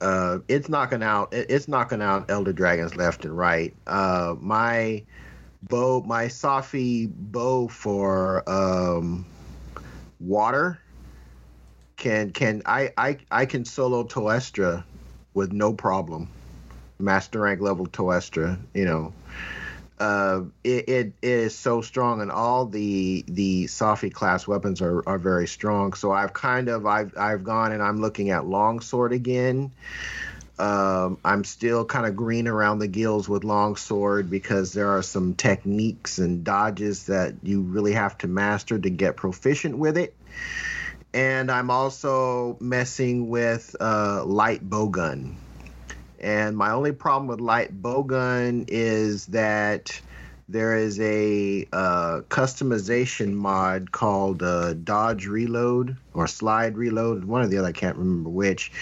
[0.00, 3.74] Uh, it's knocking out it's knocking out Elder Dragons left and right.
[3.86, 5.02] Uh, my
[5.64, 9.26] bow, my Safi bow for um,
[10.18, 10.80] water
[11.96, 14.82] can can I I I can solo Teostra
[15.34, 16.28] with no problem.
[16.98, 19.12] Master rank level Teostra, you know.
[20.00, 25.18] Uh, it, it is so strong, and all the the Safi class weapons are, are
[25.18, 25.92] very strong.
[25.92, 29.72] So I've kind of I've I've gone and I'm looking at longsword again.
[30.58, 35.34] Um, I'm still kind of green around the gills with longsword because there are some
[35.34, 40.14] techniques and dodges that you really have to master to get proficient with it.
[41.12, 45.34] And I'm also messing with uh, light bowgun.
[46.20, 50.00] And my only problem with light bowgun is that
[50.50, 57.46] there is a uh, customization mod called uh, Dodge Reload or Slide Reload, one or
[57.46, 58.72] the other, I can't remember which.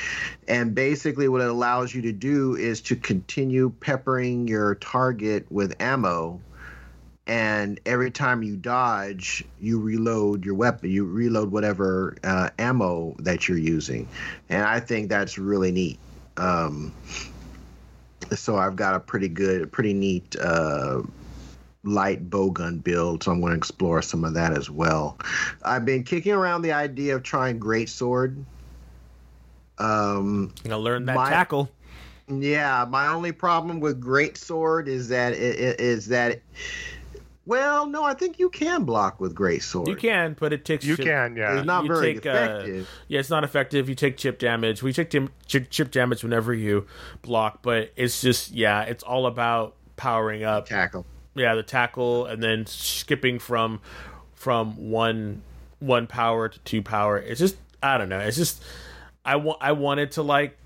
[0.49, 5.81] And basically, what it allows you to do is to continue peppering your target with
[5.81, 6.41] ammo.
[7.27, 13.47] And every time you dodge, you reload your weapon, you reload whatever uh, ammo that
[13.47, 14.09] you're using.
[14.49, 15.99] And I think that's really neat.
[16.39, 16.93] Um,
[18.35, 21.03] so I've got a pretty good, pretty neat uh,
[21.85, 25.19] light bowgun build, so I'm going to explore some of that as well.
[25.63, 28.45] I've been kicking around the idea of trying great sword.
[29.79, 31.71] Um, you to learn that my, tackle.
[32.29, 36.33] Yeah, my only problem with great sword is that it, it is that.
[36.33, 36.43] It,
[37.49, 39.89] well, no, I think you can block with great sword.
[39.89, 40.85] You can, but it takes.
[40.85, 41.59] You chip, can, yeah.
[41.59, 42.85] It's not very take, uh, effective.
[42.85, 43.89] Uh, yeah, it's not effective.
[43.89, 44.83] You take chip damage.
[44.83, 46.87] We take chip, chip damage whenever you
[47.23, 51.05] block, but it's just yeah, it's all about powering up tackle
[51.39, 53.81] yeah, the tackle, and then skipping from
[54.35, 55.43] from one
[55.81, 57.19] one power to two power.
[57.19, 58.21] It's just I don't know.
[58.21, 58.63] It's just
[59.25, 60.57] I want I wanted to like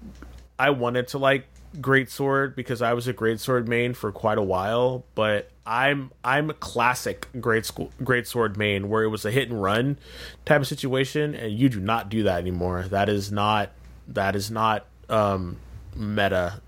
[0.58, 1.46] I wanted to like
[1.80, 6.10] great sword because I was a great sword main for quite a while, but I'm
[6.24, 9.98] I'm a classic great school great sword main where it was a hit and run
[10.44, 12.84] type of situation, and you do not do that anymore.
[12.88, 13.70] That is not
[14.08, 15.58] that is not um
[15.94, 16.60] meta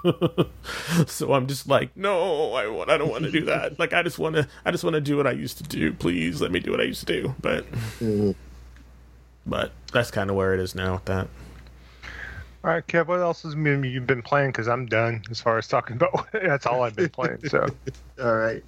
[1.06, 3.78] so I'm just like, no, I want, I don't want to do that.
[3.78, 5.92] Like, I just want to, I just want to do what I used to do.
[5.92, 7.34] Please let me do what I used to do.
[7.40, 8.34] But, mm.
[9.46, 11.28] but that's kind of where it is now with that.
[12.68, 13.06] All right, Kev.
[13.06, 14.50] What else has been you've been playing?
[14.50, 16.28] Because I'm done as far as talking about.
[16.34, 17.48] that's all I've been playing.
[17.48, 17.66] So,
[18.22, 18.62] all right.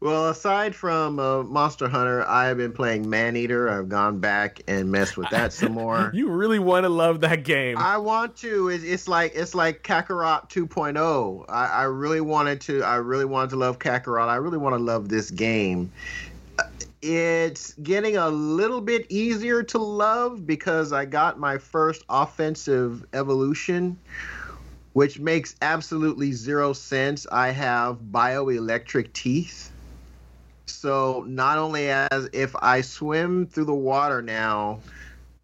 [0.00, 3.70] Well, aside from uh, Monster Hunter, I've been playing Maneater.
[3.70, 6.10] I've gone back and messed with that some more.
[6.14, 7.78] you really want to love that game?
[7.78, 8.68] I want to.
[8.68, 11.46] It's, it's like it's like Kakarot 2.0.
[11.48, 12.82] I, I really wanted to.
[12.82, 14.28] I really wanted to love Kakarot.
[14.28, 15.90] I really want to love this game
[17.02, 23.98] it's getting a little bit easier to love because I got my first offensive evolution,
[24.94, 27.26] which makes absolutely zero sense.
[27.30, 29.70] I have bioelectric teeth.
[30.66, 34.80] So not only as if I swim through the water now,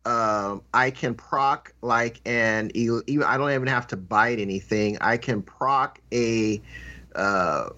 [0.07, 4.99] um, I can proc like an I don't even have to bite anything.
[5.01, 6.61] I can proc a
[7.15, 7.71] uh,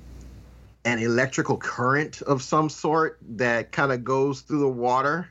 [0.86, 5.28] an electrical current of some sort that kind of goes through the water.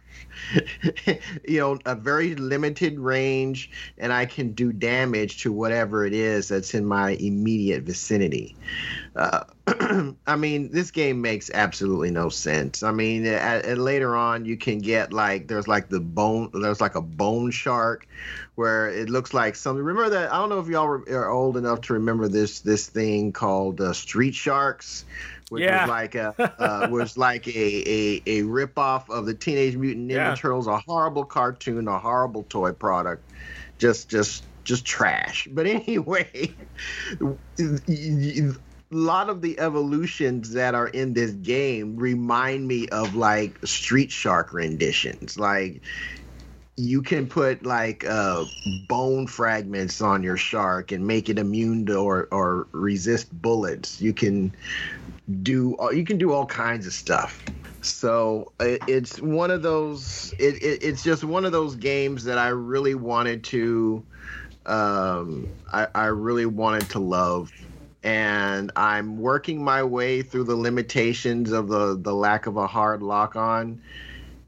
[1.47, 6.47] you know, a very limited range, and I can do damage to whatever it is
[6.47, 8.55] that's in my immediate vicinity.
[9.15, 9.43] Uh,
[10.27, 12.83] I mean, this game makes absolutely no sense.
[12.83, 16.81] I mean, at, at later on, you can get like there's like the bone, there's
[16.81, 18.07] like a bone shark,
[18.55, 19.83] where it looks like something.
[19.83, 20.31] Remember that?
[20.31, 23.93] I don't know if y'all are old enough to remember this this thing called uh,
[23.93, 25.05] Street Sharks
[25.49, 25.81] which yeah.
[25.81, 30.15] was like a uh, was like a a a ripoff of the Teenage Mutant Ninja
[30.15, 30.35] yeah.
[30.35, 33.31] Turtles, a horrible cartoon, a horrible toy product,
[33.77, 35.47] just just just trash.
[35.51, 36.55] But anyway,
[37.21, 38.53] a
[38.91, 44.53] lot of the evolutions that are in this game remind me of like Street Shark
[44.53, 45.81] renditions, like
[46.77, 48.43] you can put like uh,
[48.87, 54.01] bone fragments on your shark and make it immune to or, or resist bullets.
[54.01, 54.53] You can
[55.41, 57.43] do you can do all kinds of stuff.
[57.85, 60.33] So it, it's one of those.
[60.39, 64.03] It, it, it's just one of those games that I really wanted to.
[64.65, 67.51] Um, I, I really wanted to love,
[68.03, 73.03] and I'm working my way through the limitations of the the lack of a hard
[73.03, 73.81] lock on,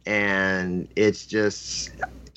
[0.05, 1.91] and it's just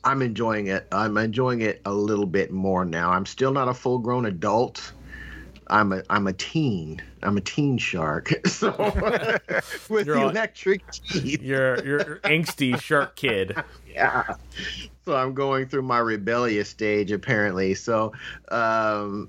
[0.05, 0.87] I'm enjoying it.
[0.93, 3.11] I'm enjoying it a little bit more now.
[3.11, 4.93] I'm still not a full grown adult.
[5.69, 7.03] I'm a I'm a teen.
[7.23, 8.33] I'm a teen shark.
[8.47, 8.71] So
[9.89, 11.41] with you're the all, electric teeth.
[11.43, 13.57] You're you're angsty shark kid.
[13.93, 14.23] Yeah.
[15.05, 17.75] So I'm going through my rebellious stage apparently.
[17.75, 18.13] So
[18.51, 19.29] um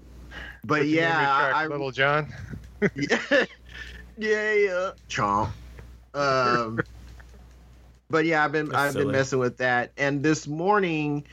[0.63, 2.31] but yeah, I, little John.
[2.95, 3.45] yeah,
[4.17, 4.91] yeah, yeah.
[5.09, 5.49] Chomp.
[6.13, 6.79] Um
[8.11, 9.05] but yeah, I've been That's I've silly.
[9.05, 9.93] been messing with that.
[9.97, 11.25] And this morning,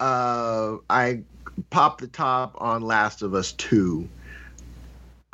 [0.00, 1.22] uh, I
[1.70, 4.08] popped the top on Last of Us Two.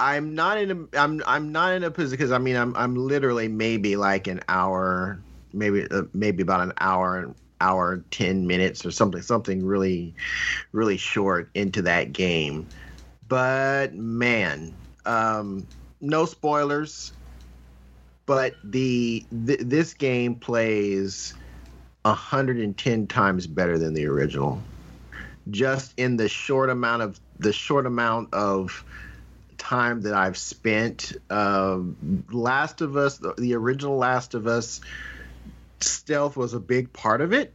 [0.00, 2.96] I'm not in a I'm I'm not in a position because I mean I'm I'm
[2.96, 8.90] literally maybe like an hour, maybe uh, maybe about an hour hour 10 minutes or
[8.90, 10.14] something something really
[10.72, 12.66] really short into that game.
[13.28, 14.74] But man
[15.06, 15.66] um
[16.00, 17.12] no spoilers
[18.26, 21.34] but the th- this game plays
[22.02, 24.62] 110 times better than the original.
[25.50, 28.84] Just in the short amount of the short amount of
[29.70, 31.78] time that I've spent uh,
[32.33, 34.80] Last of Us the, the original Last of Us
[35.78, 37.54] stealth was a big part of it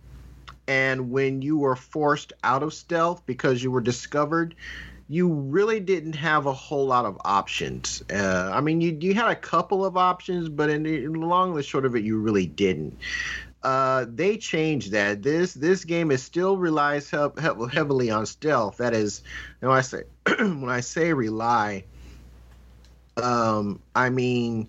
[0.66, 4.56] and when you were forced out of stealth because you were discovered
[5.10, 8.02] you really didn't have a whole lot of options.
[8.12, 11.60] Uh, I mean, you you had a couple of options, but in the, long and
[11.60, 12.98] the short of it, you really didn't.
[13.62, 15.22] Uh, they changed that.
[15.22, 18.78] This this game is still relies he- he- heavily on stealth.
[18.78, 19.22] That is,
[19.62, 20.04] you know, I say
[20.40, 21.84] when I say rely,
[23.22, 24.68] um, I mean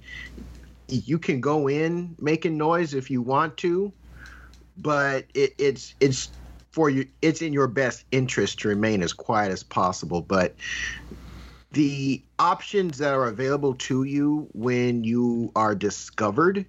[0.89, 3.93] you can go in making noise if you want to,
[4.79, 6.31] but it, it's it's
[6.71, 10.21] for you it's in your best interest to remain as quiet as possible.
[10.21, 10.55] But
[11.73, 16.65] the options that are available to you when you are discovered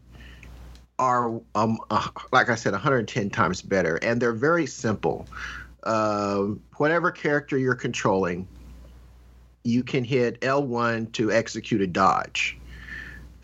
[0.99, 3.97] are um, uh, like i said 110 times better.
[3.97, 5.27] And they're very simple.
[5.83, 8.47] Uh, whatever character you're controlling
[9.67, 12.57] you can hit l1 to execute a dodge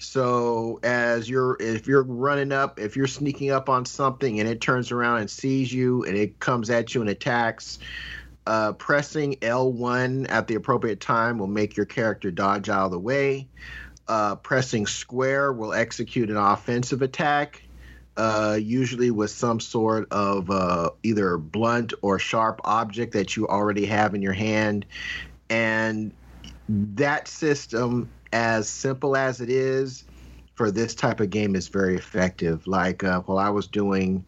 [0.03, 4.59] so as you're if you're running up, if you're sneaking up on something and it
[4.59, 7.79] turns around and sees you and it comes at you and attacks,
[8.45, 12.99] uh, pressing L1 at the appropriate time will make your character dodge out of the
[12.99, 13.47] way.
[14.07, 17.63] Uh, pressing square will execute an offensive attack,
[18.17, 23.85] uh, usually with some sort of uh, either blunt or sharp object that you already
[23.85, 24.85] have in your hand.
[25.53, 26.11] And
[26.67, 30.03] that system as simple as it is
[30.55, 32.65] for this type of game is very effective.
[32.65, 34.25] Like uh, while I was doing,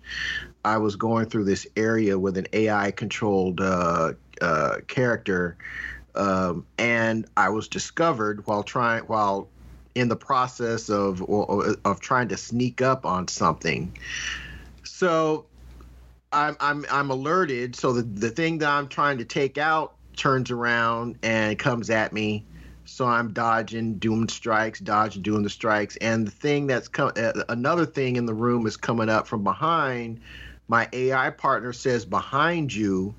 [0.63, 5.57] I was going through this area with an AI controlled uh, uh, character,
[6.13, 9.49] um, and I was discovered while trying while
[9.95, 13.97] in the process of of trying to sneak up on something.
[14.83, 15.47] So
[16.31, 17.75] I'm I'm I'm alerted.
[17.75, 22.13] So the the thing that I'm trying to take out turns around and comes at
[22.13, 22.45] me
[22.85, 25.97] so I'm dodging, doing strikes, dodging, doing the strikes.
[25.97, 29.43] And the thing that's come, uh, another thing in the room is coming up from
[29.43, 30.21] behind.
[30.67, 33.13] My AI partner says behind you,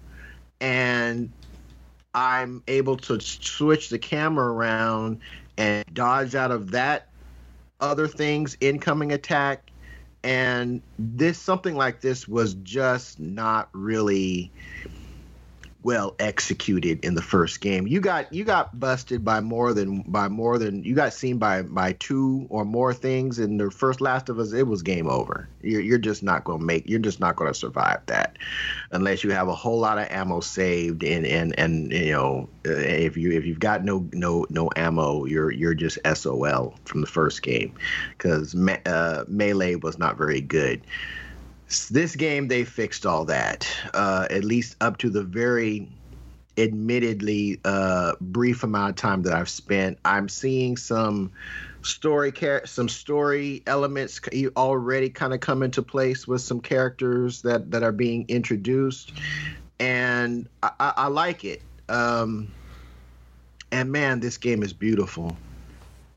[0.60, 1.32] and
[2.14, 5.20] I'm able to switch the camera around
[5.58, 7.08] and dodge out of that
[7.80, 9.70] other thing's incoming attack.
[10.22, 14.50] And this something like this was just not really
[15.86, 17.86] well executed in the first game.
[17.86, 21.62] You got you got busted by more than by more than you got seen by
[21.62, 24.52] by two or more things in the first Last of Us.
[24.52, 25.48] It was game over.
[25.62, 26.88] You're you're just not going to make.
[26.88, 28.36] You're just not to survive that
[28.90, 32.72] unless you have a whole lot of ammo saved and and and you know uh,
[32.72, 37.06] if you if you've got no no no ammo, you're you're just SOL from the
[37.06, 37.72] first game
[38.18, 40.82] because me, uh, melee was not very good
[41.90, 45.88] this game they fixed all that uh, at least up to the very
[46.58, 49.98] admittedly uh, brief amount of time that i've spent.
[50.04, 51.32] I'm seeing some
[51.82, 54.20] story char- some story elements
[54.56, 59.12] already kind of come into place with some characters that that are being introduced.
[59.78, 61.62] And i, I, I like it.
[61.88, 62.50] Um,
[63.72, 65.36] and man this game is beautiful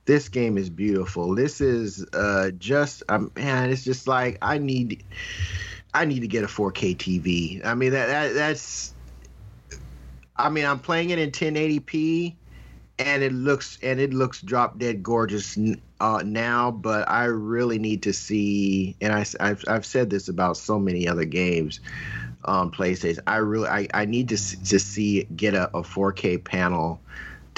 [0.10, 1.36] this game is beautiful.
[1.36, 5.03] This is uh, just um, man, it's just like I need
[5.93, 7.64] I need to get a 4K TV.
[7.64, 8.95] I mean that, that that's
[10.36, 12.34] I mean I'm playing it in 1080p
[12.97, 15.55] and it looks and it looks drop dead gorgeous
[15.99, 20.57] uh, now but I really need to see and I I've, I've said this about
[20.57, 21.82] so many other games
[22.45, 23.20] on PlayStation.
[23.28, 26.99] I really I, I need to to see get a, a 4K panel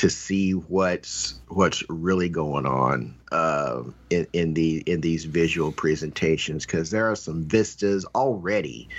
[0.01, 6.65] to see what's what's really going on uh, in in the in these visual presentations
[6.65, 8.89] because there are some vistas already.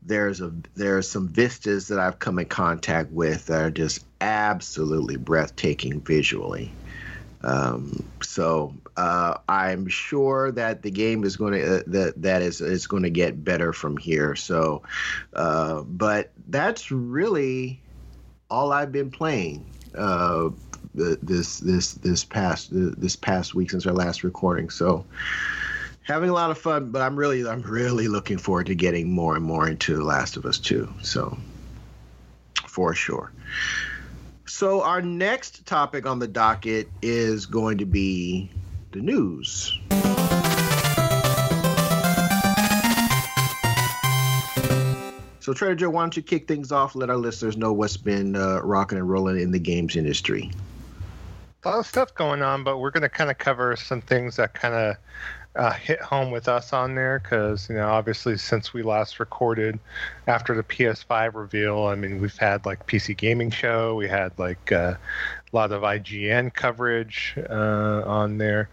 [0.00, 4.04] There's a there are some vistas that I've come in contact with that are just
[4.20, 6.70] absolutely breathtaking visually.
[7.42, 12.60] Um, so uh, I'm sure that the game is going to uh, that that is
[12.60, 14.36] is going to get better from here.
[14.36, 14.84] So,
[15.32, 17.82] uh, but that's really
[18.48, 20.50] all I've been playing uh,
[20.94, 24.70] this this this past this past week since our last recording.
[24.70, 25.04] So
[26.02, 29.36] having a lot of fun, but I'm really I'm really looking forward to getting more
[29.36, 30.92] and more into The Last of Us too.
[31.02, 31.38] So
[32.66, 33.32] for sure.
[34.46, 38.50] So our next topic on the docket is going to be
[38.92, 39.78] the news.
[45.48, 46.94] So, Trader Joe, why don't you kick things off?
[46.94, 50.50] Let our listeners know what's been uh, rocking and rolling in the games industry.
[51.64, 54.36] A lot of stuff going on, but we're going to kind of cover some things
[54.36, 54.96] that kind of
[55.56, 59.78] uh, hit home with us on there because, you know, obviously since we last recorded
[60.26, 64.70] after the PS5 reveal, I mean, we've had like PC Gaming Show, we had like
[64.70, 64.96] uh,
[65.50, 68.68] a lot of IGN coverage uh, on there.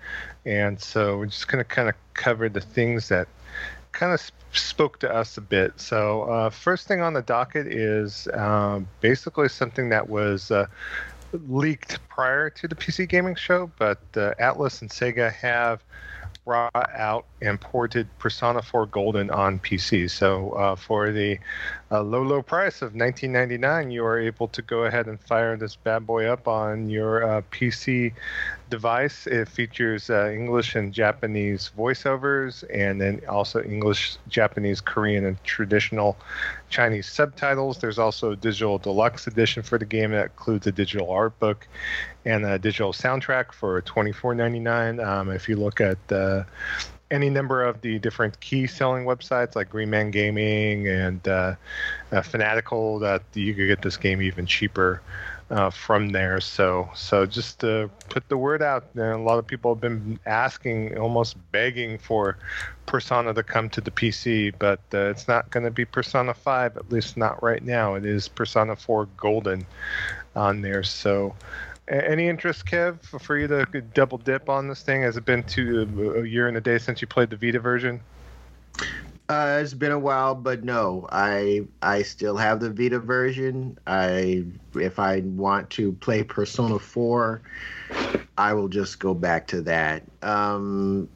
[0.46, 3.30] And so we're just going to kind of cover the things that
[3.96, 5.80] kind of spoke to us a bit.
[5.80, 10.68] So, uh, first thing on the docket is um, basically something that was uh,
[11.48, 15.84] leaked prior to the PC Gaming Show, but uh, Atlus and Sega have
[16.44, 20.10] brought out and ported Persona 4 Golden on PC.
[20.10, 21.40] So uh, for the
[21.96, 25.76] uh, low, low price of 19.99, you are able to go ahead and fire this
[25.76, 28.12] bad boy up on your uh, PC
[28.70, 29.28] device.
[29.28, 36.18] It features uh, English and Japanese voiceovers, and then also English, Japanese, Korean, and traditional
[36.70, 37.78] Chinese subtitles.
[37.78, 41.68] There's also a digital deluxe edition for the game that includes a digital art book
[42.26, 45.06] and a digital soundtrack for $24.99.
[45.06, 46.44] Um, if you look at uh,
[47.12, 51.56] any number of the different key selling websites like Green Man Gaming and uh,
[52.12, 55.02] uh, Fanatical, that you could get this game even cheaper
[55.50, 56.42] uh, from there.
[56.42, 60.20] So, so just to put the word out, and a lot of people have been
[60.26, 62.38] asking, almost begging for
[62.86, 66.78] Persona to come to the PC, but uh, it's not going to be Persona 5,
[66.78, 67.96] at least not right now.
[67.96, 69.66] It is Persona 4 Golden
[70.36, 70.84] on there.
[70.84, 71.36] So,
[71.88, 75.02] any interest, Kev, for you to double dip on this thing?
[75.04, 78.02] Has it been to a year and a day since you played the Vita version?
[79.28, 83.80] Uh, it's been a while, but no, I I still have the Vita version.
[83.88, 87.42] I if I want to play Persona Four,
[88.38, 90.04] I will just go back to that.
[90.22, 91.10] Um,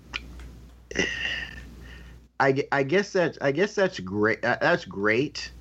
[2.39, 4.43] I, I guess that I guess that's great.
[4.43, 5.51] Uh, that's great.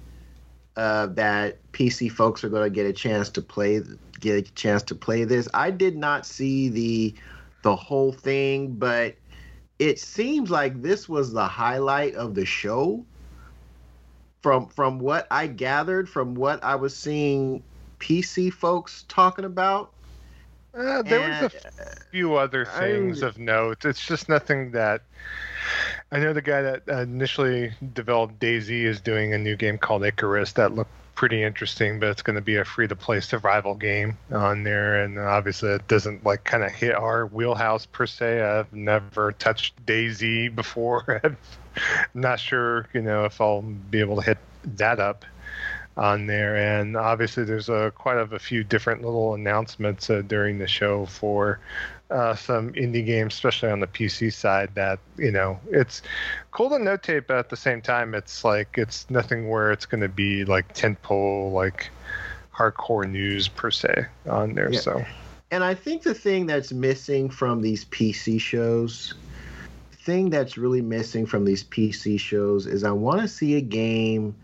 [0.76, 3.82] Uh, that PC folks are going to get a chance to play
[4.20, 5.48] get a chance to play this.
[5.54, 7.14] I did not see the
[7.62, 9.14] the whole thing, but
[9.78, 13.04] it seems like this was the highlight of the show.
[14.42, 17.62] From from what I gathered, from what I was seeing
[17.98, 19.92] PC folks talking about.
[20.74, 23.84] Uh, there and, was a few other things I, of note.
[23.84, 25.02] It's just nothing that
[26.12, 30.52] I know the guy that initially developed DayZ is doing a new game called Icarus
[30.52, 34.16] that looked pretty interesting, but it's going to be a free to play survival game
[34.30, 38.40] on there, and obviously it doesn't like kind of hit our wheelhouse per se.
[38.40, 41.20] I've never touched DayZ before.
[41.24, 41.36] I'm
[42.14, 44.38] not sure, you know, if I'll be able to hit
[44.76, 45.24] that up
[45.96, 46.54] on there.
[46.54, 51.04] And obviously, there's a quite a, a few different little announcements uh, during the show
[51.04, 51.58] for
[52.10, 56.02] uh, some indie games, especially on the PC side, that you know it's
[56.50, 60.00] cool to notate, but at the same time, it's like it's nothing where it's going
[60.00, 61.90] to be like tentpole, like
[62.54, 64.72] hardcore news per se on there.
[64.72, 64.80] Yeah.
[64.80, 65.04] So,
[65.50, 69.14] and I think the thing that's missing from these PC shows,
[69.92, 74.34] thing that's really missing from these PC shows is I want to see a game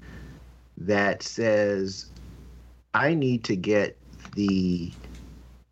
[0.77, 2.07] that says
[2.93, 3.97] I need to get
[4.35, 4.93] the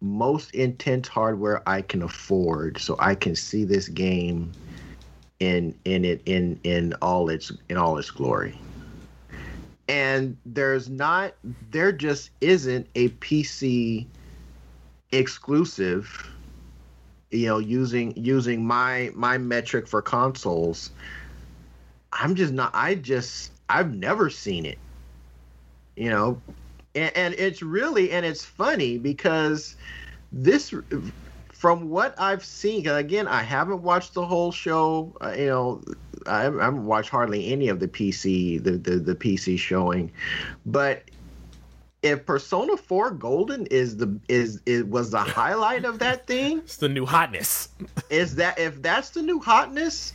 [0.02, 4.52] most intense hardware I can afford so I can see this game
[5.40, 8.56] in in it in in all its in all its glory.
[9.88, 11.34] And there's not
[11.70, 14.06] there just isn't a PC
[15.12, 16.28] exclusive
[17.30, 20.90] you know using using my my metric for consoles
[22.12, 22.70] I'm just not.
[22.74, 24.78] I just I've never seen it.
[25.96, 26.42] You know,
[26.94, 29.76] and, and it's really and it's funny because
[30.32, 30.74] this
[31.52, 35.16] from what I've seen, again, I haven't watched the whole show.
[35.20, 35.80] Uh, you know,
[36.26, 40.10] I haven't watched hardly any of the PC the, the the PC showing,
[40.66, 41.04] but
[42.02, 46.78] if Persona 4 Golden is the is it was the highlight of that thing, it's
[46.78, 47.68] the new hotness.
[48.10, 50.14] is that if that's the new hotness?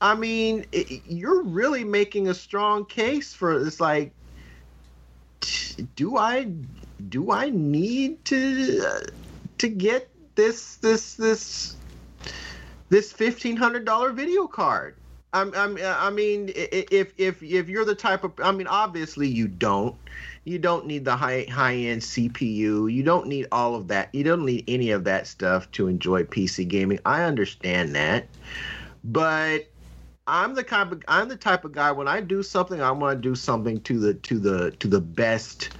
[0.00, 4.12] I mean, it, you're really making a strong case for it's like
[5.96, 6.50] do I
[7.08, 9.00] do I need to uh,
[9.58, 11.76] to get this this this
[12.88, 14.94] this fifteen hundred dollar video card?
[15.32, 19.46] I'm, I'm, I mean, if if if you're the type of, I mean, obviously you
[19.46, 19.94] don't.
[20.44, 22.90] You don't need the high high end CPU.
[22.90, 24.14] You don't need all of that.
[24.14, 26.98] You don't need any of that stuff to enjoy PC gaming.
[27.04, 28.28] I understand that,
[29.04, 29.66] but
[30.28, 33.20] I'm the kind of I'm the type of guy when I do something, I want
[33.22, 35.70] to do something to the to the to the best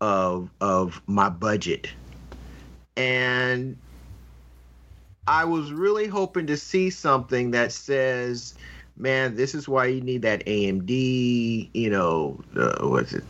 [0.00, 1.88] of of my budget.
[2.96, 3.76] And
[5.28, 8.54] I was really hoping to see something that says,
[9.02, 13.24] man, this is why you need that AMD, you know, uh, what's it,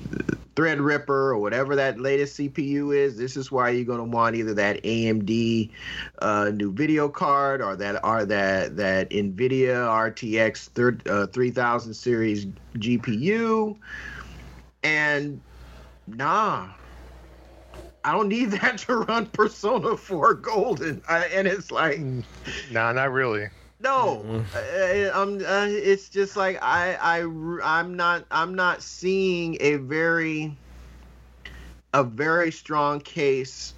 [0.55, 3.17] Threadripper or whatever that latest CPU is.
[3.17, 5.71] This is why you're to want either that AMD
[6.21, 12.47] uh, new video card or that or that that NVIDIA RTX thir- uh, 3000 series
[12.77, 13.79] GPU.
[14.83, 15.41] And
[16.07, 16.69] nah,
[18.05, 21.03] I don't need that to run Persona 4 Golden.
[21.09, 21.99] I, and it's like,
[22.71, 23.49] nah, not really.
[23.83, 25.17] No, mm-hmm.
[25.19, 25.45] I'm.
[25.45, 27.21] Uh, it's just like I, I,
[27.65, 28.25] I'm not.
[28.31, 30.57] I'm not seeing a very,
[31.93, 33.75] a very strong case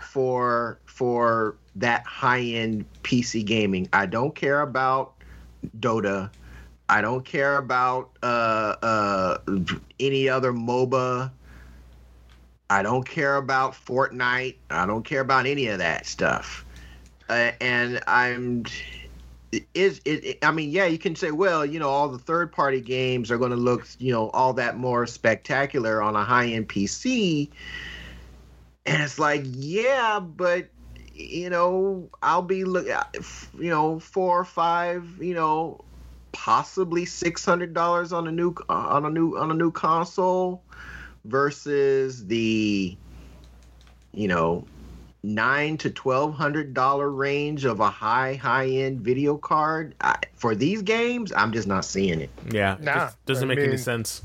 [0.00, 3.88] for for that high end PC gaming.
[3.92, 5.14] I don't care about
[5.80, 6.30] Dota.
[6.88, 9.38] I don't care about uh, uh,
[9.98, 11.30] any other MOBA.
[12.70, 14.56] I don't care about Fortnite.
[14.70, 16.64] I don't care about any of that stuff.
[17.28, 18.64] Uh, and I'm
[19.72, 22.80] is it i mean yeah you can say well you know all the third party
[22.80, 26.68] games are going to look you know all that more spectacular on a high end
[26.68, 27.48] pc
[28.84, 30.68] and it's like yeah but
[31.14, 33.02] you know i'll be look uh,
[33.58, 35.82] you know four or five you know
[36.32, 40.62] possibly six hundred dollars on a new uh, on a new on a new console
[41.24, 42.96] versus the
[44.12, 44.66] you know
[45.22, 50.54] nine to twelve hundred dollar range of a high high end video card I, for
[50.54, 52.30] these games, I'm just not seeing it.
[52.50, 54.22] Yeah, nah, doesn't I make mean, any sense.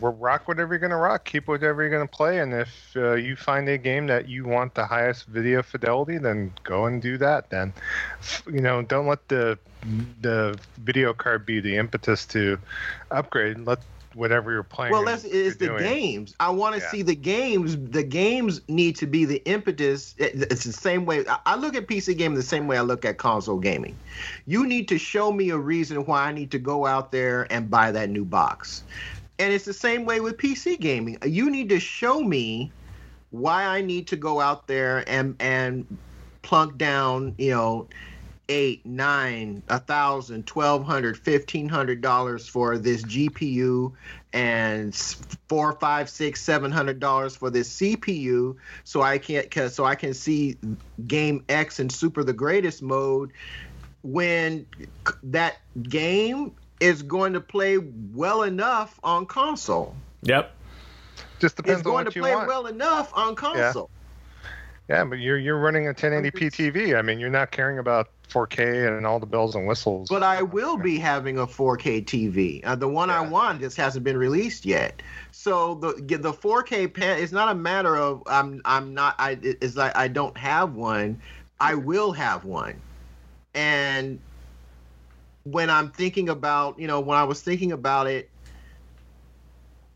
[0.00, 3.36] We'll rock whatever you're gonna rock, keep whatever you're gonna play, and if uh, you
[3.36, 7.50] find a game that you want the highest video fidelity, then go and do that.
[7.50, 7.74] Then,
[8.46, 9.58] you know, don't let the
[10.22, 12.58] the video card be the impetus to
[13.10, 13.58] upgrade.
[13.58, 13.80] Let
[14.14, 14.92] whatever you're playing.
[14.92, 15.82] Well, that's it's the doing.
[15.82, 16.34] games.
[16.40, 16.90] I want to yeah.
[16.90, 17.76] see the games.
[17.76, 20.14] The games need to be the impetus.
[20.18, 23.04] Eh, it's the same way I look at PC gaming the same way I look
[23.04, 23.96] at console gaming.
[24.46, 27.70] You need to show me a reason why I need to go out there and
[27.70, 28.82] buy that new box.
[29.38, 31.18] And it's the same way with PC gaming.
[31.24, 32.72] You need to show me
[33.30, 35.86] why I need to go out there and and
[36.42, 37.86] plunk down, you know,
[38.50, 43.92] eight, nine, a thousand, twelve hundred, fifteen hundred dollars for this GPU
[44.32, 44.94] and
[45.48, 50.12] four, five, six, seven hundred dollars for this CPU, so I can't so I can
[50.12, 50.58] see
[51.06, 53.32] game X and Super the Greatest mode
[54.02, 54.66] when
[55.22, 59.94] that game is going to play well enough on console.
[60.22, 60.52] Yep.
[61.38, 63.90] Just depends it's going to play well enough on console.
[64.88, 64.96] Yeah.
[64.96, 66.98] yeah, but you're you're running a 1080p TV.
[66.98, 70.08] I mean, you're not caring about 4K and all the bells and whistles.
[70.08, 72.64] But I will be having a 4K TV.
[72.64, 73.20] Uh, the one yeah.
[73.20, 75.02] I want just hasn't been released yet.
[75.32, 79.76] So the the 4K pan it's not a matter of I'm I'm not I it's
[79.76, 81.20] like I don't have one.
[81.58, 82.80] I will have one.
[83.54, 84.20] And
[85.44, 88.29] when I'm thinking about, you know, when I was thinking about it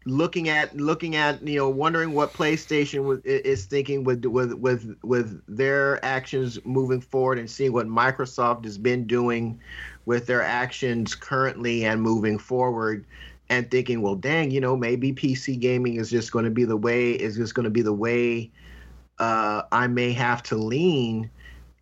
[0.06, 5.42] looking at looking at you know wondering what PlayStation is thinking with with with with
[5.48, 9.58] their actions moving forward and seeing what Microsoft has been doing
[10.04, 13.06] with their actions currently and moving forward
[13.48, 16.76] and thinking well dang you know maybe PC gaming is just going to be the
[16.76, 18.50] way is just going to be the way
[19.18, 21.30] uh, I may have to lean.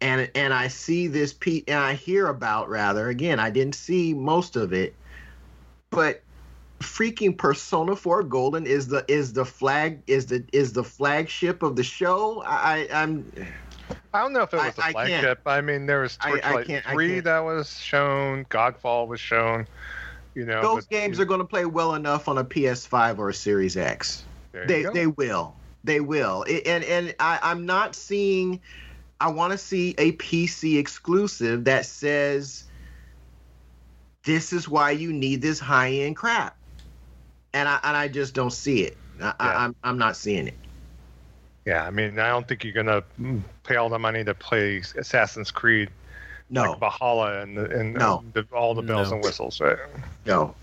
[0.00, 4.12] And and I see this P and I hear about rather again I didn't see
[4.12, 4.96] most of it
[5.90, 6.22] but
[6.82, 11.76] freaking Persona 4 Golden is the is the flag is the is the flagship of
[11.76, 12.42] the show.
[12.46, 13.30] I I'm
[14.14, 14.92] I don't know if it was I- I a can't.
[14.92, 15.40] flagship.
[15.46, 17.24] I, mean, there was I- I I 3 can't.
[17.24, 19.66] that was shown, Godfall was shown.
[20.34, 23.28] You know, Those but- games are going to play well enough on a PS5 or
[23.30, 24.24] a Series X.
[24.52, 25.56] They they will.
[25.84, 26.42] They will.
[26.44, 28.60] It- and and I, I'm not seeing.
[29.20, 32.64] I want to see a PC exclusive that says
[34.24, 36.56] this is why you need this high end crap,
[37.54, 38.96] and I and I just don't see it.
[39.20, 39.32] I, Yeah.
[39.38, 40.54] I, I'm I'm not seeing it.
[41.64, 43.02] Yeah, I mean, I don't think you're gonna
[43.62, 45.90] pay all the money to play Assassin's Creed,
[46.50, 48.24] No, like Valhalla, and the, and No.
[48.32, 49.14] the, all the bells No.
[49.16, 49.78] and whistles, right?
[50.26, 50.54] no.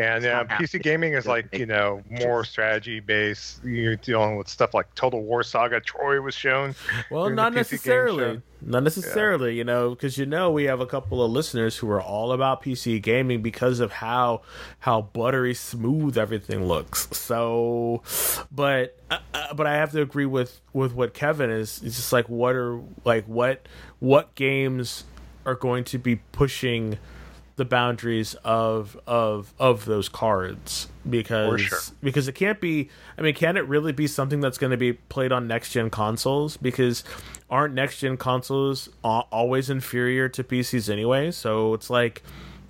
[0.00, 3.62] And It's yeah, PC gaming is like you know more strategy based.
[3.62, 5.78] You're dealing with stuff like Total War Saga.
[5.80, 6.74] Troy was shown.
[7.10, 8.40] Well, not necessarily.
[8.62, 12.00] Not necessarily, you know, because you know we have a couple of listeners who are
[12.00, 14.40] all about PC gaming because of how
[14.78, 17.08] how buttery smooth everything looks.
[17.16, 18.02] So,
[18.50, 21.82] but uh, uh, but I have to agree with with what Kevin is.
[21.82, 23.66] It's just like what are like what
[23.98, 25.04] what games
[25.44, 26.98] are going to be pushing
[27.60, 31.78] the boundaries of of of those cards because sure.
[32.02, 32.88] because it can't be
[33.18, 35.90] i mean can it really be something that's going to be played on next gen
[35.90, 37.04] consoles because
[37.50, 42.22] aren't next gen consoles always inferior to pcs anyway so it's like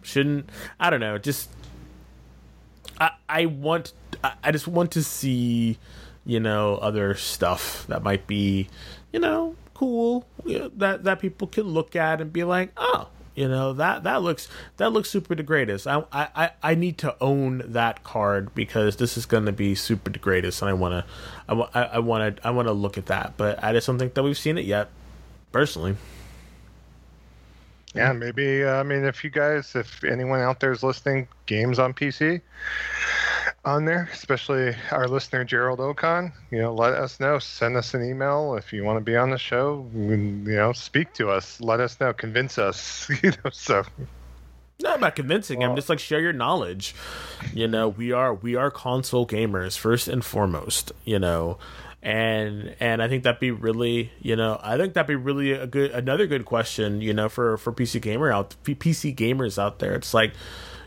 [0.03, 1.49] shouldn't i don't know just
[3.01, 3.93] i i want
[4.43, 5.78] i, just want to see
[6.26, 8.68] you know other stuff that might be
[9.12, 13.07] you know cool that that people can look at and be like oh
[13.41, 17.16] you know that that looks that looks super the greatest i i I- need to
[17.22, 20.93] own that card because this is going to be super the greatest and i want
[20.93, 21.05] to
[21.49, 23.99] i want i want to i want to look at that but i just don't
[23.99, 24.88] think that we've seen it yet
[25.53, 25.97] personally
[27.95, 28.62] Yeah, maybe.
[28.62, 32.41] Uh, I mean, if you guys, if anyone out there is listening, games on PC
[33.64, 37.38] on there, especially our listener Gerald Ocon, you know, let us know.
[37.38, 39.86] Send us an email if you want to be on the show.
[39.94, 41.61] Mm, you know, speak to us.
[41.61, 42.12] Let us know.
[42.12, 43.08] Convince us.
[43.22, 43.84] You know, so
[44.82, 46.94] not about convincing i'm just like share your knowledge
[47.52, 51.58] you know we are we are console gamers first and foremost you know
[52.02, 55.66] and and i think that'd be really you know i think that'd be really a
[55.66, 59.94] good another good question you know for for pc gamer out pc gamers out there
[59.94, 60.32] it's like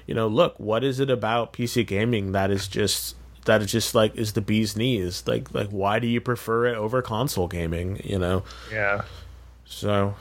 [0.08, 3.94] you know look what is it about pc gaming that is just that is just
[3.96, 8.00] like is the bee's knees like like why do you prefer it over console gaming
[8.04, 9.02] you know yeah.
[9.66, 10.16] so,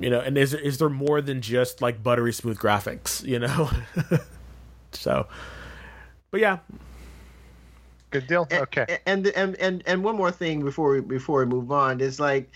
[0.00, 3.70] you know, and is is there more than just like buttery smooth graphics, you know?
[4.92, 5.26] so,
[6.30, 6.58] but yeah,
[8.10, 8.46] Good deal.
[8.50, 8.98] And- Okay.
[9.06, 12.50] And and and and one more thing before we before we move on is like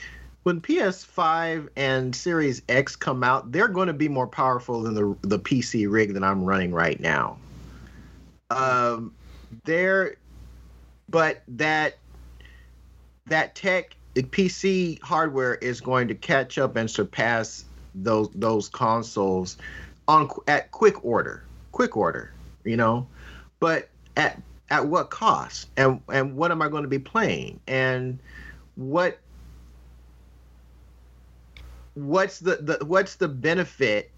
[0.47, 5.17] when PS5 and Series X come out, they're going to be more powerful than the
[5.23, 7.37] the PC rig that I'm running right now.
[8.51, 9.13] Um,
[9.65, 10.15] they're,
[11.09, 11.99] but that
[13.27, 17.65] that tech PC hardware is going to catch up and surpass
[17.97, 19.57] those those consoles
[20.07, 21.43] on at quick order,
[21.73, 22.31] quick order,
[22.63, 23.09] you know.
[23.59, 24.41] But at
[24.71, 25.71] at what cost?
[25.77, 27.59] And and what am I going to be playing?
[27.67, 28.21] And
[28.77, 29.19] what
[31.97, 34.11] what's the, the what's the benefit?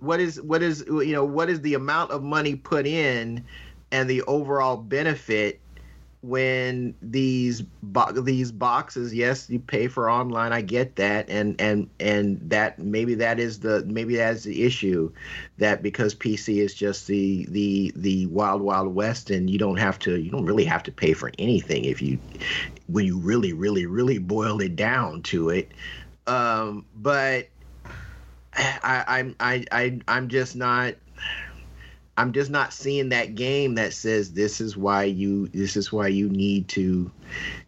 [0.00, 3.44] What is what is you know what is the amount of money put in
[3.90, 5.60] and the overall benefit
[6.22, 11.86] when these bo- these boxes yes you pay for online i get that and and
[12.00, 15.12] and that maybe that is the maybe that's the issue
[15.58, 19.98] that because pc is just the the the wild wild west and you don't have
[19.98, 22.18] to you don't really have to pay for anything if you
[22.86, 25.72] when you really really really boil it down to it
[26.26, 27.48] um but
[28.54, 30.94] i i'm i, I i'm just not
[32.16, 36.08] I'm just not seeing that game that says this is why you this is why
[36.08, 37.10] you need to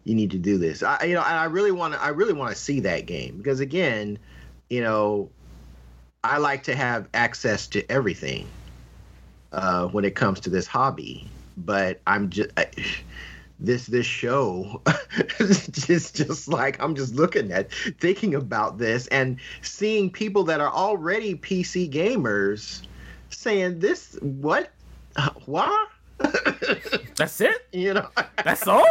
[0.05, 0.83] you need to do this.
[0.83, 3.59] I you know I really want to I really want to see that game because
[3.59, 4.17] again,
[4.69, 5.29] you know,
[6.23, 8.47] I like to have access to everything
[9.51, 12.67] uh, when it comes to this hobby, but I'm just I,
[13.59, 14.81] this this show
[15.71, 20.71] just just like I'm just looking at thinking about this and seeing people that are
[20.71, 22.83] already PC gamers
[23.29, 24.71] saying this what?
[25.45, 25.87] Why?
[27.15, 27.67] That's it.
[27.71, 28.09] you know?
[28.43, 28.85] That's all.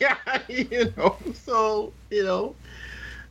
[0.00, 0.16] yeah
[0.48, 2.54] you know so you know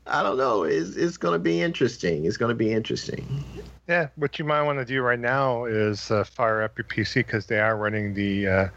[0.08, 0.64] i don't know.
[0.64, 2.26] It's, it's gonna be interesting.
[2.26, 3.44] It's gonna be interesting.
[3.88, 7.16] Yeah, what you might want to do right now is uh, fire up your PC
[7.16, 8.68] because they are running the uh,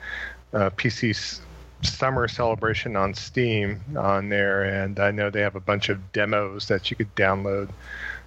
[0.52, 1.40] uh, PC
[1.82, 6.68] summer celebration on Steam on there, and I know they have a bunch of demos
[6.68, 7.70] that you could download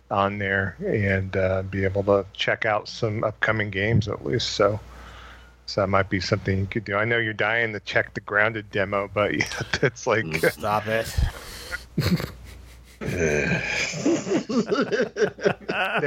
[0.09, 4.49] on there and uh, be able to check out some upcoming games at least.
[4.49, 4.80] So,
[5.65, 6.95] so that might be something you could do.
[6.95, 9.32] I know you're dying to check the grounded demo, but
[9.82, 11.13] it's like Stop it.
[13.01, 13.69] they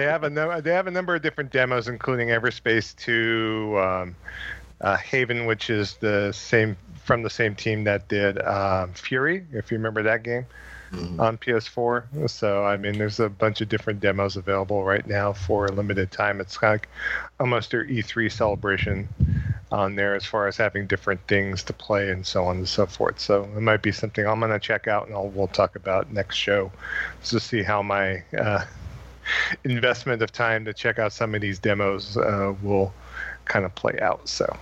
[0.02, 4.14] have a no, they have a number of different demos, including Everspace 2, um,
[4.84, 9.70] uh, Haven, which is the same from the same team that did uh, Furi, if
[9.70, 10.46] you remember that game
[10.92, 11.20] mm-hmm.
[11.20, 12.28] on PS4.
[12.30, 16.10] So I mean, there's a bunch of different demos available right now for a limited
[16.10, 16.40] time.
[16.40, 16.88] It's like
[17.40, 19.08] almost their E3 celebration
[19.72, 22.86] on there as far as having different things to play and so on and so
[22.86, 23.18] forth.
[23.18, 26.12] So it might be something I'm going to check out and I'll, we'll talk about
[26.12, 26.70] next show
[27.24, 28.64] to see how my uh,
[29.64, 32.92] investment of time to check out some of these demos uh, will
[33.46, 34.28] kind of play out.
[34.28, 34.56] So.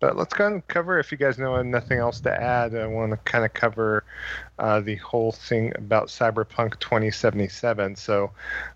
[0.00, 3.12] But let's kind and cover, if you guys know nothing else to add, I want
[3.12, 4.04] to kind of cover
[4.58, 7.96] uh, the whole thing about Cyberpunk 2077.
[7.96, 8.30] So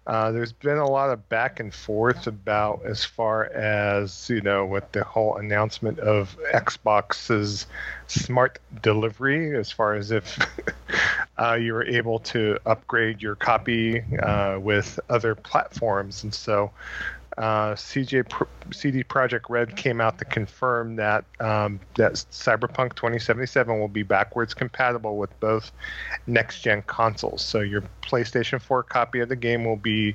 [0.06, 4.66] uh, there's been a lot of back and forth about as far as, you know,
[4.66, 7.66] with the whole announcement of Xbox's
[8.06, 10.38] smart delivery, as far as if
[11.38, 16.22] uh, you were able to upgrade your copy uh, with other platforms.
[16.22, 16.70] And so
[17.36, 23.88] uh, CJ CD Projekt Red came out to confirm that um, that Cyberpunk 2077 will
[23.88, 25.72] be backwards compatible with both
[26.26, 27.42] next gen consoles.
[27.42, 30.14] So your PlayStation 4 copy of the game will be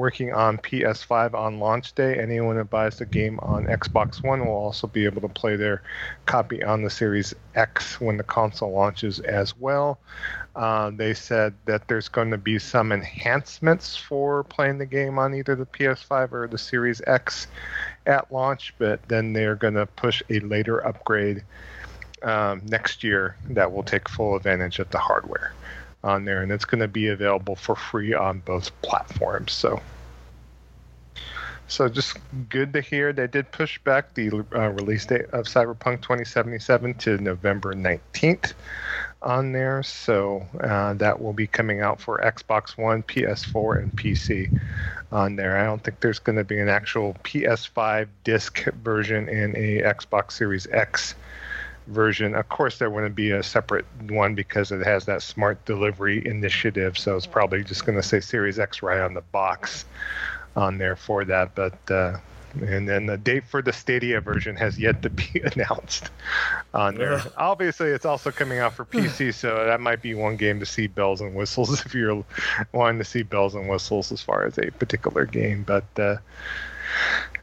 [0.00, 2.18] working on PS5 on launch day.
[2.18, 5.82] Anyone who buys the game on Xbox One will also be able to play their
[6.24, 9.98] copy on the Series X when the console launches as well.
[10.56, 15.34] Uh, they said that there's going to be some enhancements for playing the game on
[15.34, 17.46] either the PS5 or the Series X
[18.06, 21.44] at launch, but then they're going to push a later upgrade
[22.22, 25.52] um, next year that will take full advantage of the hardware
[26.02, 29.52] on there, and it's going to be available for free on both platforms.
[29.52, 29.80] So,
[31.68, 32.16] so just
[32.48, 33.12] good to hear.
[33.12, 38.54] They did push back the uh, release date of Cyberpunk 2077 to November 19th
[39.22, 39.82] on there.
[39.82, 44.50] So uh, that will be coming out for Xbox One, PS4, and PC
[45.12, 45.58] on there.
[45.58, 50.32] I don't think there's going to be an actual PS5 disc version and a Xbox
[50.32, 51.14] Series X
[51.86, 52.34] version.
[52.34, 56.98] Of course, there wouldn't be a separate one because it has that smart delivery initiative.
[56.98, 59.84] So it's probably just going to say Series X right on the box
[60.56, 61.54] on there for that.
[61.54, 62.18] But uh,
[62.54, 66.10] and then the date for the Stadia version has yet to be announced
[66.74, 67.14] on there.
[67.14, 67.32] Ugh.
[67.36, 70.86] Obviously, it's also coming out for PC, so that might be one game to see
[70.86, 72.24] bells and whistles if you're
[72.72, 75.62] wanting to see bells and whistles as far as a particular game.
[75.62, 76.16] But uh,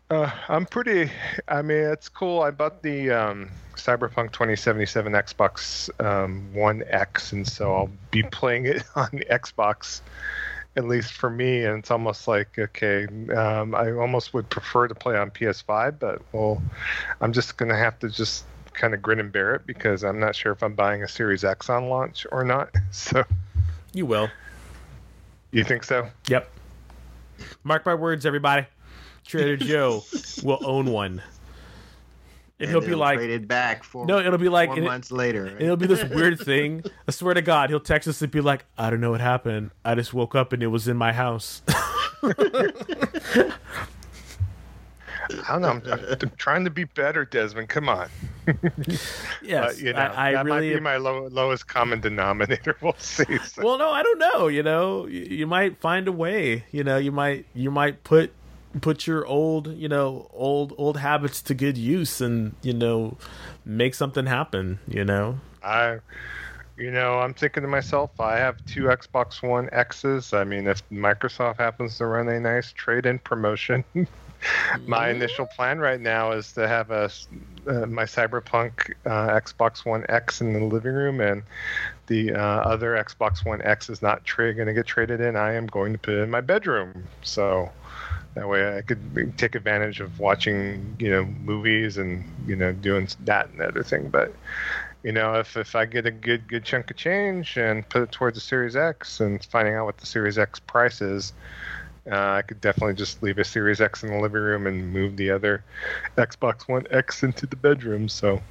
[0.09, 1.11] uh, I'm pretty.
[1.47, 2.41] I mean, it's cool.
[2.41, 8.65] I bought the um, Cyberpunk 2077 Xbox um, One X, and so I'll be playing
[8.65, 10.01] it on the Xbox
[10.77, 14.95] at least for me, and it's almost like okay, um, I almost would prefer to
[14.95, 16.61] play on PS5, but well,
[17.19, 20.35] I'm just gonna have to just kind of grin and bear it because I'm not
[20.35, 22.69] sure if I'm buying a Series X on launch or not.
[22.91, 23.23] So
[23.93, 24.29] you will.
[25.51, 26.07] You think so?
[26.27, 26.49] Yep.
[27.63, 28.65] Mark my words, everybody.
[29.27, 30.03] Trader Joe
[30.43, 31.21] will own one
[32.59, 35.45] and, he'll be like traded back for no it'll be like four months it, later
[35.45, 35.61] right?
[35.61, 38.65] it'll be this weird thing i swear to god he'll text us and be like
[38.77, 41.61] i don't know what happened i just woke up and it was in my house
[45.45, 45.93] I don't know.
[45.93, 47.67] I'm, I'm, trying to be better, Desmond.
[47.67, 48.07] Come on.
[49.41, 52.77] yes, but, you know, I, I that really might be my low, lowest common denominator.
[52.81, 53.37] We'll see.
[53.39, 53.61] So.
[53.61, 54.47] Well, no, I don't know.
[54.47, 56.63] You know, you, you might find a way.
[56.71, 58.31] You know, you might you might put
[58.79, 63.17] put your old you know old old habits to good use and you know
[63.65, 65.39] make something happen you know?
[65.63, 65.99] I
[66.77, 70.33] you know i'm thinking to myself i have two xbox one x's.
[70.33, 73.83] I mean if microsoft happens to run a nice trade-in promotion
[74.85, 77.09] my initial plan right now is to have a
[77.67, 81.41] uh, my cyberpunk uh, xbox one x in the living room and
[82.07, 85.35] the uh, other xbox one x is not tra- going to get traded in.
[85.35, 87.03] I am going to put it in my bedroom.
[87.21, 87.69] So
[88.37, 93.07] that way, I could take advantage of watching, you know, movies and you know doing
[93.25, 94.09] that and other thing.
[94.09, 94.33] But
[95.03, 98.11] you know, if if I get a good good chunk of change and put it
[98.11, 101.33] towards the Series X and finding out what the Series X price is,
[102.11, 105.17] uh, I could definitely just leave a Series X in the living room and move
[105.17, 105.63] the other
[106.15, 108.07] Xbox One X into the bedroom.
[108.07, 108.41] So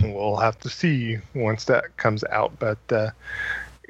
[0.00, 2.58] we'll have to see once that comes out.
[2.58, 3.10] But uh,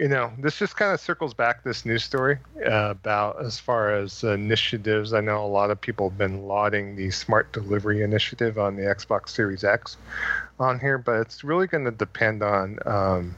[0.00, 3.94] you know, this just kind of circles back this news story uh, about as far
[3.94, 5.12] as initiatives.
[5.12, 8.82] I know a lot of people have been lauding the smart delivery initiative on the
[8.82, 9.98] Xbox Series X
[10.58, 13.36] on here, but it's really going to depend on um,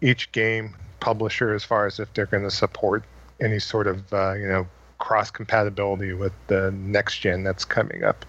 [0.00, 3.04] each game publisher as far as if they're going to support
[3.40, 4.66] any sort of uh, you know
[4.98, 8.26] cross compatibility with the next gen that's coming up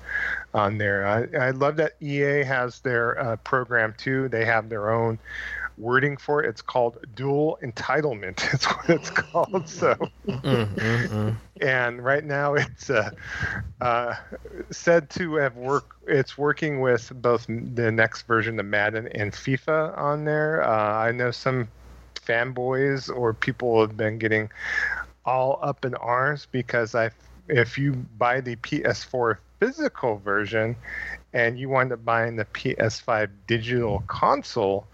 [0.54, 1.08] on there.
[1.08, 4.30] I, I love that EA has their uh, program too.
[4.30, 5.18] They have their own
[5.78, 6.50] wording for it.
[6.50, 8.42] It's called dual entitlement.
[8.54, 9.68] It's what it's called.
[9.68, 9.96] So,
[10.28, 11.36] Mm-mm-mm.
[11.62, 13.12] and right now it's uh,
[13.82, 14.16] uh,
[14.72, 15.96] said to have work.
[16.08, 20.64] It's working with both the next version of Madden and FIFA on there.
[20.64, 21.68] Uh, I know some
[22.16, 24.50] fanboys or people have been getting
[25.26, 27.12] all up in arms because I,
[27.48, 30.76] if you buy the PS4 physical version
[31.34, 34.88] and you wind up buying the PS5 digital console,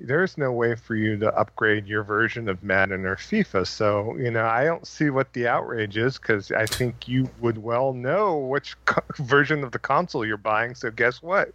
[0.00, 3.66] there's no way for you to upgrade your version of Madden or FIFA.
[3.66, 7.58] So, you know, I don't see what the outrage is because I think you would
[7.58, 10.74] well know which co- version of the console you're buying.
[10.74, 11.52] So, guess what?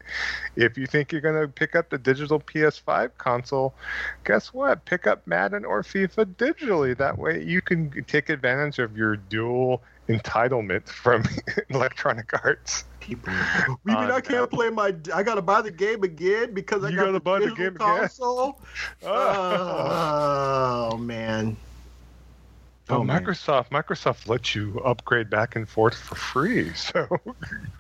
[0.55, 3.73] If you think you're going to pick up the digital PS5 console,
[4.23, 4.85] guess what?
[4.85, 6.95] Pick up Madden or FIFA digitally.
[6.95, 11.23] That way you can take advantage of your dual entitlement from
[11.69, 12.83] Electronic Arts.
[12.99, 14.93] People, you mean Uh, I can't play my?
[15.13, 17.55] I gotta buy the game again because I You got gotta the buy the digital
[17.71, 17.99] game again?
[17.99, 18.59] console.
[19.03, 21.55] Oh man.
[22.91, 23.23] Oh, Oh, man.
[23.23, 23.69] Microsoft!
[23.69, 26.71] Microsoft lets you upgrade back and forth for free.
[26.75, 27.07] So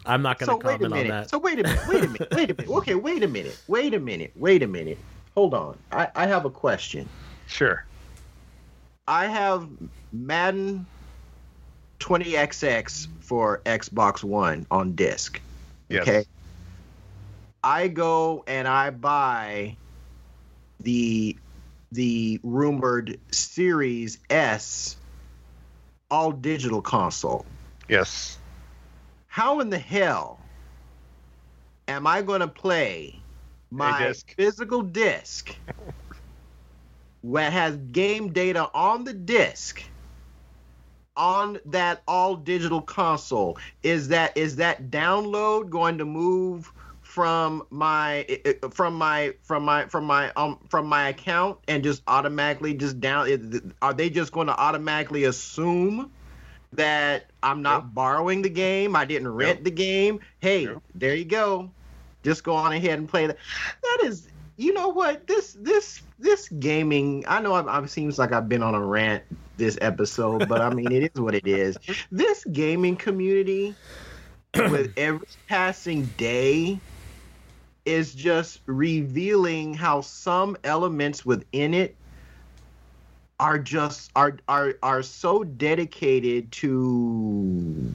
[0.05, 1.29] I'm not going So to wait a comment on that.
[1.31, 1.87] So wait a minute.
[1.87, 2.31] Wait a minute.
[2.31, 2.69] Wait a minute.
[2.69, 2.95] Okay.
[2.95, 3.57] Wait a minute.
[3.67, 4.31] Wait a minute.
[4.35, 4.99] Wait a minute.
[5.35, 5.77] Hold on.
[5.91, 7.09] I, I have a question.
[7.47, 7.85] sure.
[9.07, 9.67] I have
[10.13, 10.85] Madden
[11.99, 15.41] 20XX for Xbox One on disc.
[15.89, 16.01] Yes.
[16.07, 16.25] Okay.
[17.63, 19.75] I go and I buy
[20.79, 21.37] the
[21.91, 24.95] the rumored Series S
[26.11, 27.45] all digital console.
[27.87, 28.37] Yes.
[29.27, 30.39] How in the hell
[31.87, 33.19] am I going to play
[33.71, 34.33] my disc.
[34.35, 35.55] physical disc
[37.23, 39.83] that has game data on the disc
[41.19, 43.59] on that all digital console?
[43.83, 48.25] Is that is that download going to move from my
[48.71, 53.73] from my from my from my um from my account and just automatically just down
[53.81, 56.11] are they just going to automatically assume
[56.73, 57.93] that I'm not Nope.
[57.95, 58.95] borrowing the game.
[58.95, 59.65] I didn't rent Nope.
[59.65, 60.19] the game.
[60.39, 60.83] Hey, Nope.
[60.95, 61.71] there you go.
[62.23, 63.37] Just go on ahead and play that.
[63.81, 65.25] That is, you know what?
[65.25, 67.25] This this this gaming.
[67.27, 69.23] I know I'm, it seems like I've been on a rant
[69.59, 71.77] this episode, but I mean it is what it is.
[72.11, 73.75] This gaming community,
[74.55, 76.79] with every passing day,
[77.85, 81.95] is just revealing how some elements within it
[83.39, 87.91] are just are are are so dedicated to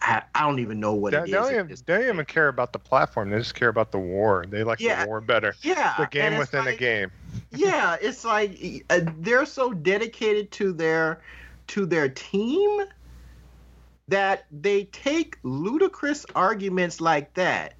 [0.00, 1.32] I, I don't even know what They, it they is.
[1.32, 3.30] don't even, they don't even care about the platform.
[3.30, 4.44] They just care about the war.
[4.46, 5.02] They like Yeah.
[5.04, 5.54] the war better.
[5.62, 7.10] yeah, The game within like- a game.
[7.56, 11.20] Yeah, it's like uh, they're so dedicated to their
[11.68, 12.82] to their team
[14.08, 17.74] that they take ludicrous arguments like that.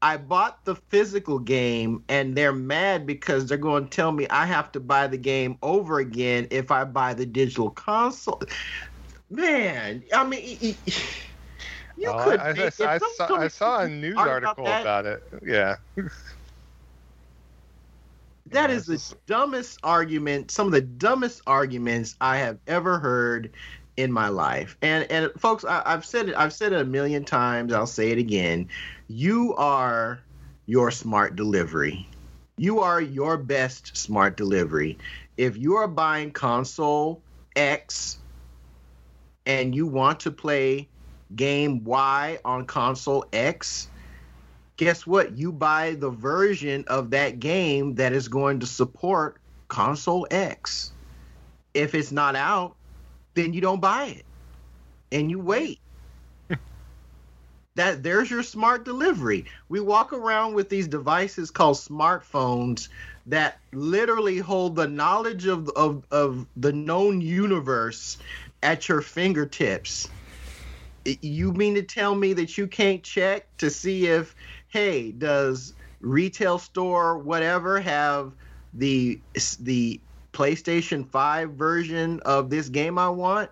[0.00, 4.46] I bought the physical game and they're mad because they're going to tell me I
[4.46, 8.42] have to buy the game over again if I buy the digital console.
[9.30, 10.76] Man, I mean,
[11.96, 12.40] you Oh, could.
[12.40, 15.22] I, I, I, saw, I saw a news article that, about it.
[15.46, 15.76] Yeah.
[18.52, 23.50] That is the dumbest argument, some of the dumbest arguments I have ever heard
[23.96, 24.76] in my life.
[24.82, 27.72] And and folks, I, I've said it, I've said it a million times.
[27.72, 28.68] I'll say it again.
[29.08, 30.20] You are
[30.66, 32.08] your smart delivery.
[32.56, 34.98] You are your best smart delivery.
[35.36, 37.22] If you are buying console
[37.56, 38.18] X
[39.46, 40.88] and you want to play
[41.34, 43.88] game Y on console X,
[44.82, 45.38] guess what?
[45.38, 50.92] You buy the version of that game that is going to support console X.
[51.72, 52.74] If it's not out,
[53.34, 54.24] then you don't buy it
[55.12, 55.78] and you wait.
[57.76, 59.44] that there's your smart delivery.
[59.68, 62.88] We walk around with these devices called smartphones
[63.26, 68.18] that literally hold the knowledge of of, of the known universe
[68.64, 70.08] at your fingertips.
[71.04, 74.34] You mean to tell me that you can't check to see if
[74.72, 78.32] hey, does retail store whatever have
[78.72, 79.20] the
[79.60, 80.00] the
[80.32, 83.50] PlayStation 5 version of this game I want?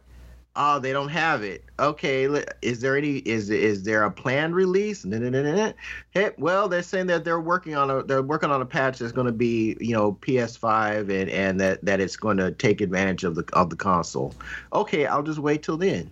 [0.56, 1.62] Oh, they don't have it.
[1.78, 2.26] Okay,
[2.62, 5.04] is there any is is there a planned release?
[5.04, 5.72] No, no, no.
[6.10, 9.12] Hey, well, they're saying that they're working on a they're working on a patch that's
[9.12, 13.24] going to be you know PS5 and and that that it's going to take advantage
[13.24, 14.34] of the of the console.
[14.72, 16.10] Okay, I'll just wait till then.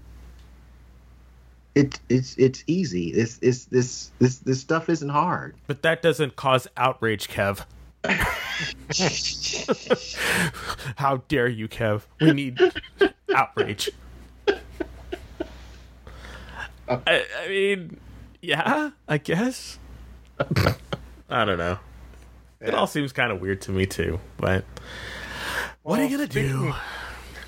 [1.79, 3.11] It, it's it's easy.
[3.11, 5.55] It's it's this this this stuff isn't hard.
[5.69, 7.65] But that doesn't cause outrage, Kev.
[10.97, 12.03] How dare you, Kev?
[12.21, 12.59] We need
[13.33, 13.91] outrage.
[16.89, 18.01] I, I mean,
[18.43, 19.79] yeah, I guess.
[21.31, 21.79] I don't know.
[22.61, 22.69] Yeah.
[22.69, 24.19] It all seems kind of weird to me too.
[24.37, 24.65] But
[25.85, 26.75] what well, are you gonna speaking, do?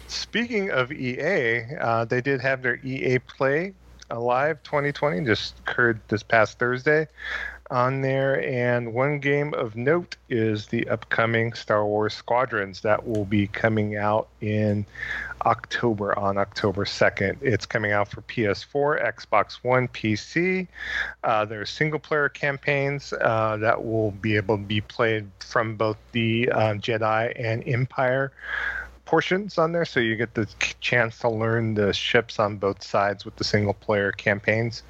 [0.07, 3.75] Speaking of EA, uh, they did have their EA Play
[4.11, 7.07] Alive 2020 just occurred this past Thursday
[7.71, 8.43] on there.
[8.45, 13.97] And one game of note is the upcoming Star Wars Squadrons that will be coming
[13.97, 14.85] out in
[15.47, 17.39] October on October 2nd.
[17.41, 20.67] It's coming out for PS4, Xbox One, PC.
[21.25, 25.77] Uh, there are single player campaigns uh, that will be able to be played from
[25.77, 28.33] both the uh, Jedi and Empire
[29.11, 30.47] portions on there, so you get the
[30.79, 34.85] chance to learn the ships on both sides with the single player campaigns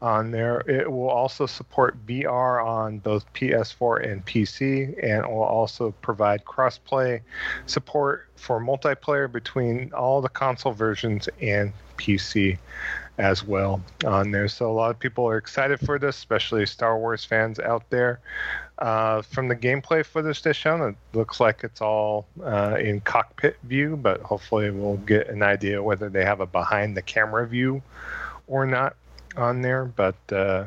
[0.00, 0.60] on there.
[0.60, 7.20] It will also support VR on both PS4 and PC, and will also provide crossplay
[7.66, 12.56] support for multiplayer between all the console versions and PC
[13.18, 14.48] as well on there.
[14.48, 18.20] So a lot of people are excited for this, especially Star Wars fans out there.
[18.78, 23.56] Uh, from the gameplay footage they shown, it looks like it's all uh, in cockpit
[23.64, 27.82] view, but hopefully we'll get an idea whether they have a behind the camera view
[28.46, 28.94] or not
[29.38, 30.66] on there, but uh,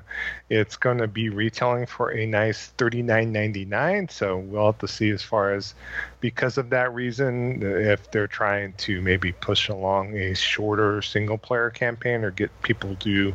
[0.49, 4.09] it's going to be retailing for a nice $39.99.
[4.11, 5.75] So we'll have to see as far as
[6.19, 11.69] because of that reason, if they're trying to maybe push along a shorter single player
[11.69, 13.33] campaign or get people to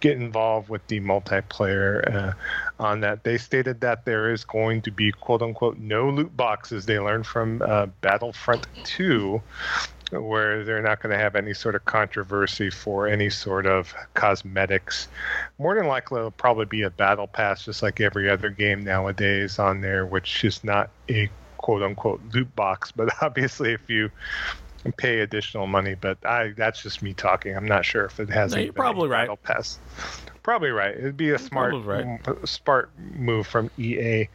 [0.00, 2.32] get involved with the multiplayer uh,
[2.78, 3.24] on that.
[3.24, 6.86] They stated that there is going to be quote unquote no loot boxes.
[6.86, 9.40] They learned from uh, Battlefront 2
[10.22, 15.08] where they're not going to have any sort of controversy for any sort of cosmetics.
[15.58, 19.58] More than likely, it'll probably be a battle pass, just like every other game nowadays
[19.58, 22.92] on there, which is not a quote unquote loot box.
[22.96, 24.10] But obviously, if you
[24.92, 27.56] pay additional money, but I that's just me talking.
[27.56, 28.52] I'm not sure if it has.
[28.52, 29.22] No, you're probably right.
[29.22, 29.78] Battle pass.
[30.42, 30.94] Probably right.
[30.94, 32.20] It'd be a smart, right.
[32.44, 34.28] smart move from EA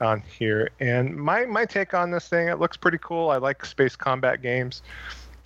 [0.00, 0.70] on here.
[0.78, 3.30] And my my take on this thing, it looks pretty cool.
[3.30, 4.82] I like space combat games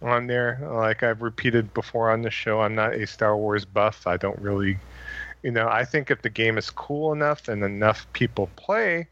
[0.03, 0.61] on there.
[0.73, 4.07] Like I've repeated before on the show, I'm not a Star Wars buff.
[4.07, 4.79] I don't really,
[5.43, 9.09] you know, I think if the game is cool enough and enough people play,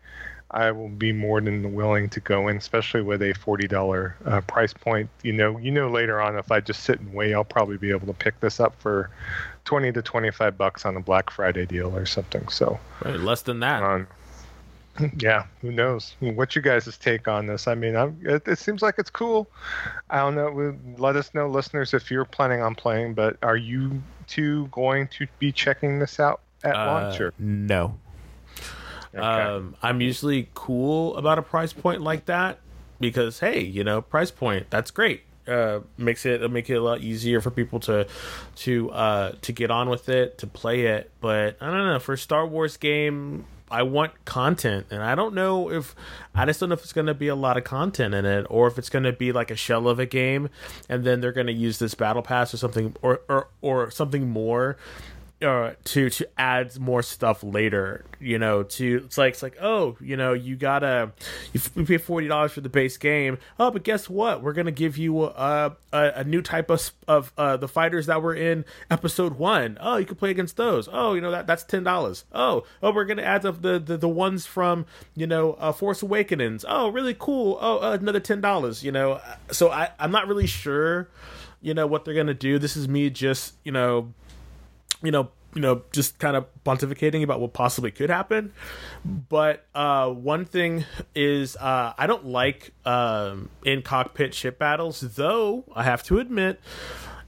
[0.51, 4.41] I will be more than willing to go in, especially with a forty dollar uh,
[4.43, 5.11] price point.
[5.23, 7.91] You know, you know later on if I just sit and wait, I'll probably be
[7.91, 9.11] able to pick this up for
[9.67, 12.49] twenty to twenty five bucks on a Black Friday deal or something.
[12.49, 13.83] So right, less than that.
[13.83, 14.07] Um,
[15.19, 16.15] yeah, who knows?
[16.21, 17.67] what you guys' take on this?
[17.67, 19.49] I mean, it, it, seems like it's cool.
[20.11, 20.77] I don't know.
[20.97, 23.15] Let us know, listeners, if you're planning on playing.
[23.15, 27.21] But are you two going to be checking this out at uh, launch?
[27.21, 27.33] Or?
[27.39, 27.99] No.
[29.15, 29.25] Okay.
[29.25, 32.59] Um, I'm usually cool about a price point like that
[33.01, 35.23] because hey, you know, price point that's great.
[35.47, 38.07] Uh, makes it make it a lot easier for people to
[38.55, 41.11] to uh, to get on with it to play it.
[41.21, 45.35] But I don't know for a Star Wars game, I want content, and I don't
[45.35, 45.95] know if
[46.35, 48.47] I just don't know if it's going to be a lot of content in it,
[48.49, 50.49] or if it's going to be like a shell of a game,
[50.89, 54.29] and then they're going to use this battle pass or something, or or or something
[54.29, 54.77] more
[55.41, 58.05] uh, to to add more stuff later.
[58.21, 61.13] You know, to it's like it's like oh, you know, you gotta
[61.53, 63.39] you pay forty dollars for the base game.
[63.59, 64.43] Oh, but guess what?
[64.43, 68.21] We're gonna give you a a, a new type of of uh, the fighters that
[68.21, 69.79] were in episode one.
[69.81, 70.89] Oh, you can play against those.
[70.91, 72.25] Oh, you know that that's ten dollars.
[72.33, 76.03] Oh, oh, we're gonna add up the, the the ones from you know uh, Force
[76.03, 76.65] Awakenings.
[76.69, 77.59] Oh, really cool.
[77.61, 78.83] Oh, uh, another ten dollars.
[78.83, 79.21] You know,
[79.53, 81.09] so I I'm not really sure.
[81.61, 82.59] You know what they're gonna do.
[82.59, 84.13] This is me just you know
[85.03, 88.53] you know you know just kind of pontificating about what possibly could happen.
[89.05, 90.85] But uh, one thing
[91.15, 96.61] is uh, i don't like um, in cockpit ship battles though i have to admit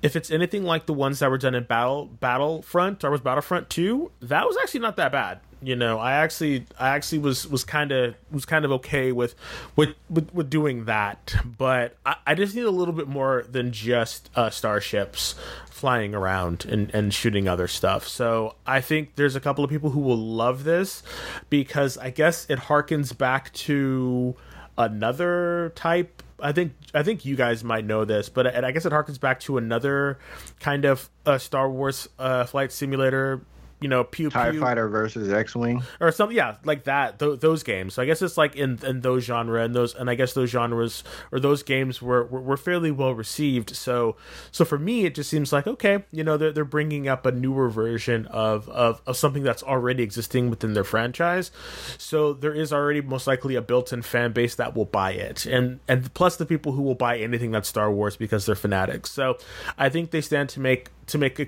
[0.02, 3.68] if it's anything like the ones that were done in battle battlefront or was battlefront
[3.70, 7.64] 2 that was actually not that bad you know i actually i actually was was
[7.64, 9.34] kind of was kind of okay with
[9.76, 13.72] with with, with doing that but I, I, just need a little bit more than
[13.72, 15.34] just uh, starships
[15.80, 18.06] flying around and, and shooting other stuff.
[18.06, 21.02] So I think there's a couple of people who will love this
[21.48, 24.36] because I guess it harkens back to
[24.76, 28.92] another type I think I think you guys might know this, but I guess it
[28.92, 30.18] harkens back to another
[30.58, 33.42] kind of uh, Star Wars uh, flight simulator
[33.81, 36.37] you know, pew Tie pew Fighter versus X Wing or something.
[36.37, 37.18] Yeah, like that.
[37.18, 37.95] Th- those games.
[37.95, 40.51] So I guess it's like in in those genre and those, and I guess those
[40.51, 41.03] genres
[41.33, 43.74] or those games were, were, were fairly well received.
[43.74, 44.16] So
[44.53, 47.33] so for me, it just seems like okay, you know, they're they're bringing up a
[47.33, 51.51] newer version of of of something that's already existing within their franchise.
[51.99, 55.81] So there is already most likely a built-in fan base that will buy it, and
[55.89, 59.11] and plus the people who will buy anything that's Star Wars because they're fanatics.
[59.11, 59.39] So
[59.78, 61.47] I think they stand to make to make a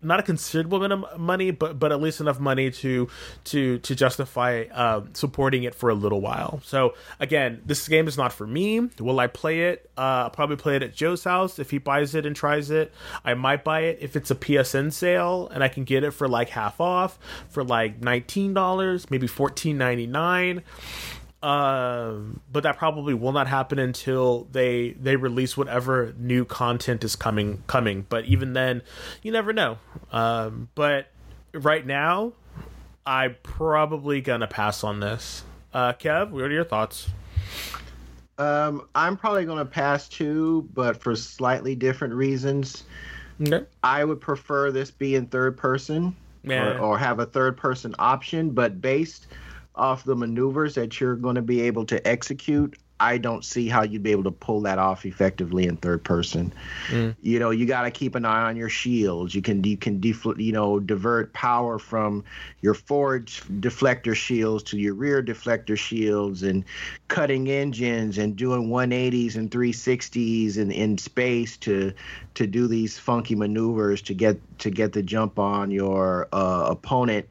[0.00, 3.08] not a considerable amount of money, but but at least enough money to
[3.44, 6.60] to to justify uh, supporting it for a little while.
[6.64, 8.80] So again, this game is not for me.
[9.00, 9.90] Will I play it?
[9.96, 12.92] Uh, I'll probably play it at Joe's house if he buys it and tries it.
[13.24, 16.28] I might buy it if it's a PSN sale and I can get it for
[16.28, 17.18] like half off
[17.48, 20.62] for like nineteen dollars, maybe fourteen ninety nine.
[21.40, 27.14] Um, but that probably will not happen until they they release whatever new content is
[27.14, 28.06] coming coming.
[28.08, 28.82] But even then,
[29.22, 29.78] you never know.
[30.10, 31.06] Um, but
[31.54, 32.32] right now,
[33.06, 35.44] I'm probably gonna pass on this.
[35.72, 37.08] Uh, Kev, what are your thoughts?
[38.38, 42.84] Um, I'm probably gonna pass too, but for slightly different reasons.
[43.40, 43.64] Okay.
[43.84, 46.76] I would prefer this be in third person Yeah.
[46.76, 49.28] or, or have a third person option, but based
[49.78, 53.82] off the maneuvers that you're going to be able to execute, I don't see how
[53.82, 56.52] you'd be able to pull that off effectively in third person.
[56.88, 57.14] Mm.
[57.22, 59.34] You know, you got to keep an eye on your shields.
[59.34, 62.24] You can you can deflect, you know divert power from
[62.60, 66.64] your forward deflector shields to your rear deflector shields, and
[67.06, 71.92] cutting engines and doing 180s and 360s in, in space to
[72.34, 77.28] to do these funky maneuvers to get to get the jump on your uh, opponent.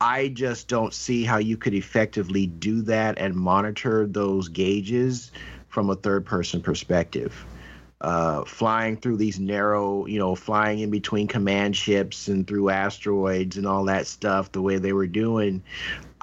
[0.00, 5.30] I just don't see how you could effectively do that and monitor those gauges
[5.68, 7.44] from a third person perspective.
[8.00, 13.58] Uh, flying through these narrow, you know, flying in between command ships and through asteroids
[13.58, 15.62] and all that stuff, the way they were doing,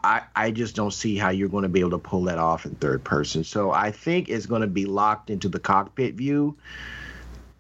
[0.04, 2.66] I, I just don't see how you're going to be able to pull that off
[2.66, 3.44] in third person.
[3.44, 6.58] So I think it's going to be locked into the cockpit view.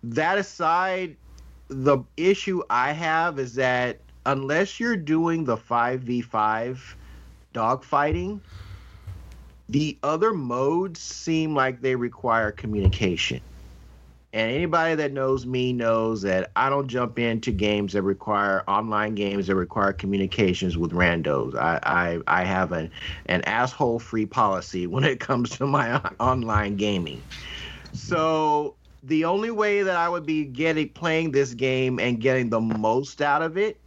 [0.03, 1.15] That aside,
[1.67, 6.79] the issue I have is that unless you're doing the 5v5
[7.53, 8.39] dogfighting,
[9.69, 13.41] the other modes seem like they require communication.
[14.33, 19.15] And anybody that knows me knows that I don't jump into games that require online
[19.15, 21.55] games that require communications with randos.
[21.55, 22.91] I I, I have an
[23.27, 27.23] an asshole free policy when it comes to my online gaming.
[27.93, 32.59] So the only way that I would be getting playing this game and getting the
[32.61, 33.79] most out of it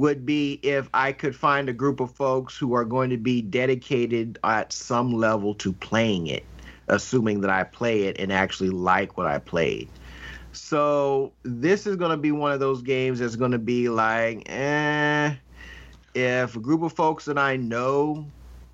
[0.00, 3.42] would be if I could find a group of folks who are going to be
[3.42, 6.42] dedicated at some level to playing it,
[6.88, 9.90] assuming that I play it and actually like what I played.
[10.52, 14.50] So this is going to be one of those games that's going to be like,
[14.50, 15.34] eh,
[16.14, 18.24] if a group of folks that I know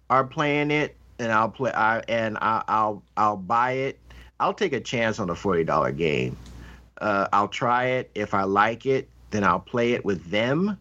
[0.08, 3.98] are playing it and I'll play, I, and I, I'll I'll buy it.
[4.38, 6.36] I'll take a chance on a forty dollar game.
[7.00, 8.12] Uh, I'll try it.
[8.14, 10.78] If I like it, then I'll play it with them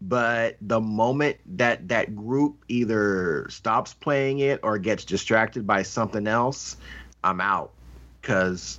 [0.00, 6.26] but the moment that that group either stops playing it or gets distracted by something
[6.26, 6.76] else
[7.24, 7.72] i'm out.
[8.20, 8.78] Because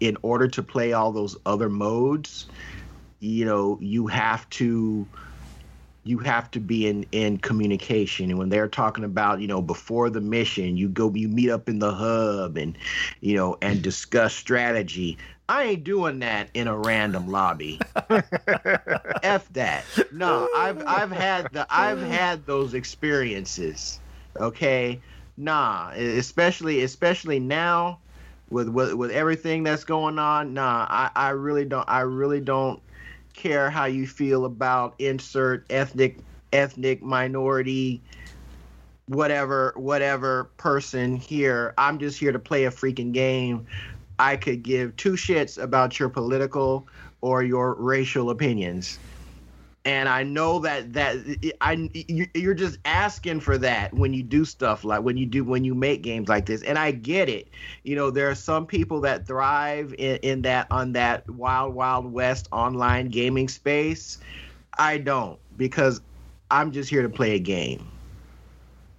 [0.00, 2.46] in order to play all those other modes
[3.20, 5.06] you know you have to
[6.04, 8.30] you have to be in in communication.
[8.30, 11.68] And when they're talking about you know before the mission you go you meet up
[11.68, 12.78] in the hub and
[13.20, 15.18] you know and discuss strategy
[15.48, 17.80] I ain't doing that in a random lobby.
[19.22, 19.84] F that.
[20.12, 24.00] No, I've I've had the I've had those experiences.
[24.36, 25.00] Okay?
[25.36, 28.00] Nah, especially especially now
[28.50, 30.54] with with, with everything that's going on.
[30.54, 32.80] Nah, I, I really don't I really don't
[33.34, 36.18] care how you feel about insert ethnic
[36.52, 38.00] ethnic minority
[39.06, 41.72] whatever whatever person here.
[41.78, 43.66] I'm just here to play a freaking game
[44.18, 46.88] I could give two shits about your political
[47.20, 48.98] or your racial opinions.
[49.84, 51.16] And I know that that
[51.60, 51.88] I
[52.34, 55.74] you're just asking for that when you do stuff like when you do when you
[55.74, 56.62] make games like this.
[56.62, 57.48] And I get it.
[57.84, 62.12] You know, there are some people that thrive in, in that on that wild wild
[62.12, 64.18] west online gaming space.
[64.76, 66.00] I don't because
[66.50, 67.88] I'm just here to play a game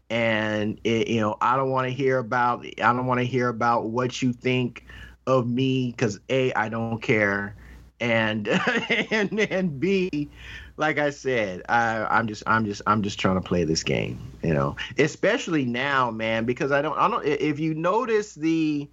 [0.10, 3.50] and it, you know i don't want to hear about i don't want to hear
[3.50, 4.86] about what you think
[5.28, 7.56] of me because a I don't care,
[8.00, 8.48] and
[9.12, 10.30] and and b
[10.78, 14.20] like I said, I, I'm just I'm just I'm just trying to play this game,
[14.44, 14.76] you know.
[14.98, 18.90] Especially now, man, because I don't I don't if you notice the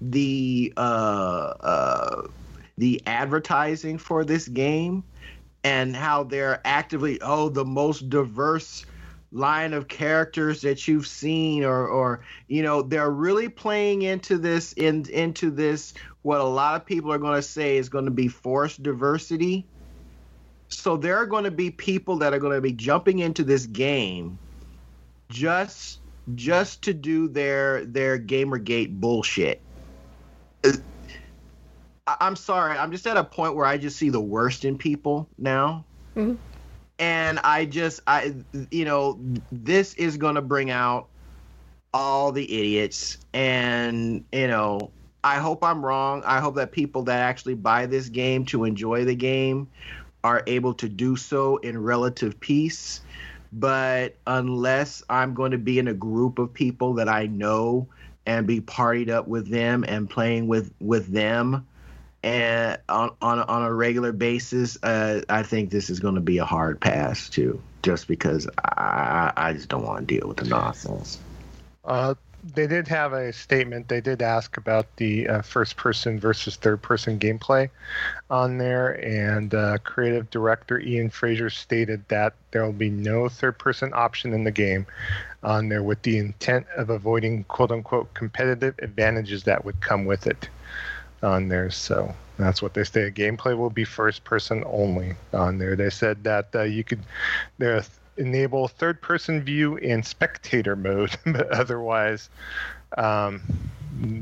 [0.00, 0.80] the uh
[1.60, 2.22] uh
[2.78, 5.04] the advertising for this game
[5.64, 8.84] and how they're actively oh the most diverse
[9.32, 14.74] line of characters that you've seen or or you know they're really playing into this
[14.74, 18.10] in into this what a lot of people are going to say is going to
[18.10, 19.64] be forced diversity
[20.68, 23.64] so there are going to be people that are going to be jumping into this
[23.66, 24.38] game
[25.30, 26.00] just
[26.34, 29.62] just to do their their gamergate bullshit
[30.64, 30.70] I,
[32.06, 32.76] I, am sorry.
[32.76, 35.84] I'm just at a point where I just see the worst in people now.
[36.16, 36.34] Mm-hmm.
[37.02, 38.32] And I just, I,
[38.70, 39.18] you know,
[39.50, 41.08] this is going to bring out
[41.92, 43.18] all the idiots.
[43.32, 44.92] And, you know,
[45.24, 46.22] I hope I'm wrong.
[46.24, 49.66] I hope that people that actually buy this game to enjoy the game
[50.22, 53.00] are able to do so in relative peace.
[53.52, 57.88] But unless I'm going to be in a group of people that I know
[58.26, 61.66] and be partied up with them and playing with with them
[62.22, 66.38] and on on, on a regular basis, uh, I think this is going to be
[66.38, 70.44] a hard pass too, just because I I just don't want to deal with the
[70.44, 71.18] nonsense.
[71.84, 72.14] Uh,
[72.54, 73.88] they did have a statement.
[73.88, 77.70] They did ask about the uh, first person versus third person gameplay
[78.30, 83.58] on there, and uh, creative director Ian Frazier stated that there will be no third
[83.58, 84.86] person option in the game
[85.42, 90.26] on there with the intent of avoiding quote unquote competitive advantages that would come with
[90.26, 90.48] it
[91.22, 91.70] on there.
[91.70, 93.10] So that's what they say.
[93.10, 95.76] Gameplay will be first person only on there.
[95.76, 97.00] They said that uh, you could
[97.58, 97.82] there
[98.16, 102.28] enable third person view in spectator mode, but otherwise,
[102.98, 103.42] um,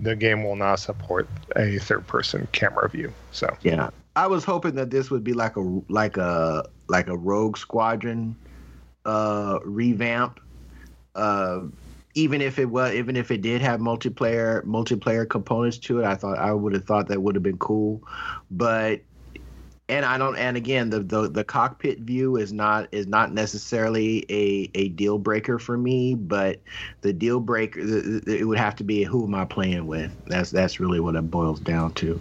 [0.02, 3.12] the game will not support a third person camera view.
[3.32, 7.16] So yeah, I was hoping that this would be like a like a like a
[7.16, 8.36] Rogue Squadron
[9.04, 10.40] uh, revamp.
[11.14, 11.62] Uh,
[12.20, 16.14] even if it was even if it did have multiplayer multiplayer components to it, I
[16.14, 18.02] thought I would have thought that would have been cool.
[18.50, 19.00] But
[19.88, 20.36] and I don't.
[20.36, 25.18] And again, the, the the cockpit view is not is not necessarily a a deal
[25.18, 26.14] breaker for me.
[26.14, 26.60] But
[27.00, 30.14] the deal breaker, the, the, it would have to be who am I playing with.
[30.26, 32.20] That's that's really what it boils down to.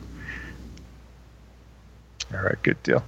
[2.34, 3.04] All right, good deal.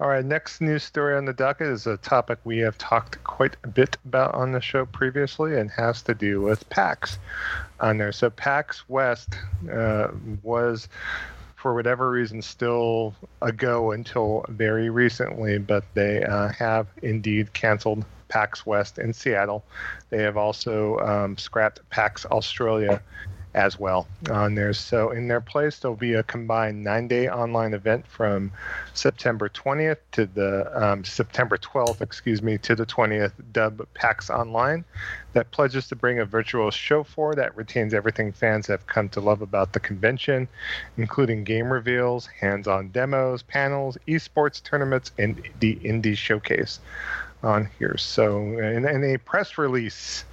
[0.00, 3.58] All right, next news story on the docket is a topic we have talked quite
[3.64, 7.18] a bit about on the show previously and has to do with PAX
[7.80, 8.10] on there.
[8.10, 9.34] So, PAX West
[9.70, 10.08] uh,
[10.42, 10.88] was
[11.54, 18.02] for whatever reason still a go until very recently, but they uh, have indeed canceled
[18.28, 19.62] PAX West in Seattle.
[20.08, 23.02] They have also um, scrapped PAX Australia
[23.54, 24.72] as well on there.
[24.72, 28.52] So in their place, there'll be a combined nine-day online event from
[28.94, 33.32] September 20th to the um, September 12th, excuse me, to the 20th.
[33.52, 34.84] Dub PAX Online
[35.32, 39.20] that pledges to bring a virtual show for that retains everything fans have come to
[39.20, 40.48] love about the convention,
[40.96, 46.80] including game reveals, hands-on demos, panels, esports tournaments, and the indie showcase
[47.42, 47.96] on here.
[47.96, 50.24] So in, in a press release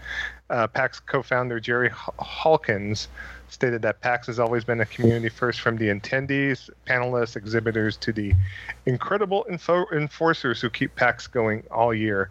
[0.49, 3.07] uh, PAX co-founder Jerry Holkins
[3.49, 8.11] stated that PAX has always been a community first from the attendees, panelists, exhibitors to
[8.11, 8.34] the
[8.86, 12.30] incredible info- enforcers who keep PAX going all year.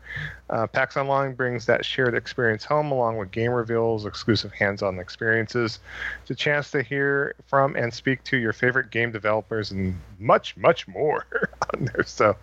[0.49, 4.99] Uh, PAX Online brings that shared experience home along with game reveals, exclusive hands on
[4.99, 5.81] experiences.
[6.23, 10.57] It's a chance to hear from and speak to your favorite game developers and much,
[10.57, 11.27] much more
[11.75, 12.05] on there.
[12.05, 12.37] So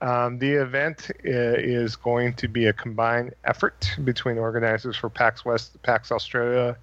[0.00, 5.44] um, the event uh, is going to be a combined effort between organizers for PAX
[5.44, 6.76] West, PAX Australia,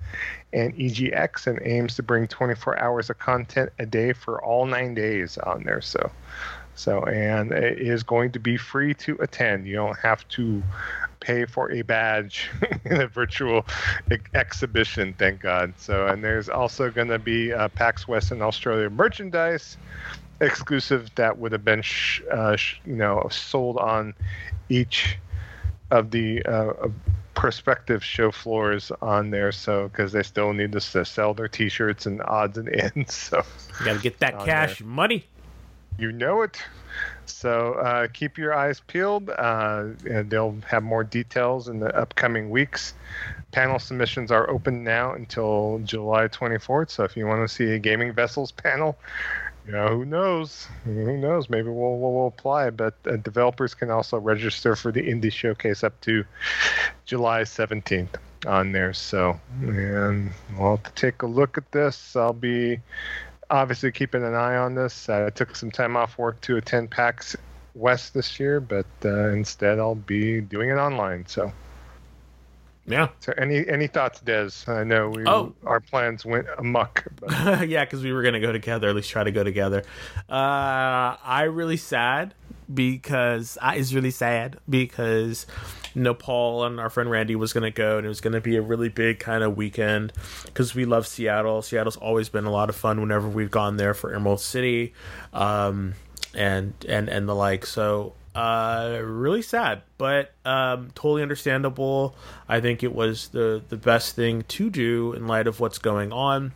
[0.51, 4.93] and EGX and aims to bring 24 hours of content a day for all nine
[4.93, 5.81] days on there.
[5.81, 6.11] So,
[6.79, 9.67] so and it is going to be free to attend.
[9.67, 10.63] You don't have to
[11.19, 12.49] pay for a badge
[12.85, 13.65] in a virtual
[14.33, 15.13] exhibition.
[15.17, 15.73] Thank God.
[15.77, 19.77] So, and there's also going to be uh, PAX West and Australia merchandise
[20.39, 24.13] exclusive that would have been, sh- uh, sh- you know, sold on
[24.69, 25.17] each
[25.91, 26.87] of the uh,
[27.33, 32.05] prospective show floors on there so because they still need to, to, sell their t-shirts
[32.05, 33.41] and odds and ends so
[33.79, 34.87] you gotta get that cash there.
[34.87, 35.25] money
[35.99, 36.61] you know it
[37.25, 42.49] so uh, keep your eyes peeled uh, and they'll have more details in the upcoming
[42.49, 42.93] weeks
[43.51, 47.79] panel submissions are open now until july 24th so if you want to see a
[47.79, 48.97] gaming vessels panel
[49.69, 50.67] you know, who knows?
[50.83, 51.47] Who knows?
[51.47, 52.71] Maybe we'll we'll, we'll apply.
[52.71, 56.25] But uh, developers can also register for the indie showcase up to
[57.05, 58.15] July 17th
[58.47, 58.93] on there.
[58.93, 62.15] So, and we'll have to take a look at this.
[62.15, 62.79] I'll be
[63.49, 65.09] obviously keeping an eye on this.
[65.09, 67.35] I took some time off work to attend PAX
[67.75, 71.25] West this year, but uh, instead I'll be doing it online.
[71.27, 71.51] So.
[72.85, 73.09] Yeah.
[73.19, 74.49] So any any thoughts, Des?
[74.67, 75.53] I know we oh.
[75.63, 77.05] our plans went amuck.
[77.29, 79.83] yeah, because we were gonna go together, at least try to go together.
[80.27, 82.33] Uh, I really sad
[82.73, 85.45] because I is really sad because
[85.95, 88.61] know Paul and our friend Randy was gonna go and it was gonna be a
[88.61, 90.13] really big kind of weekend
[90.45, 91.61] because we love Seattle.
[91.61, 94.93] Seattle's always been a lot of fun whenever we've gone there for Emerald City,
[95.33, 95.93] um,
[96.33, 97.65] and and and the like.
[97.65, 102.15] So uh, really sad, but um, totally understandable.
[102.47, 106.11] I think it was the the best thing to do in light of what's going
[106.13, 106.53] on.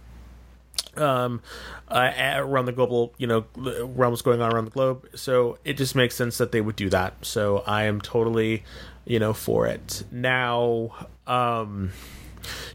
[0.98, 1.42] um,
[1.88, 5.08] uh, around the global, you know, realms going on around the globe.
[5.16, 7.26] So it just makes sense that they would do that.
[7.26, 8.64] So I am totally,
[9.06, 10.04] you know, for it.
[10.12, 11.92] Now, um,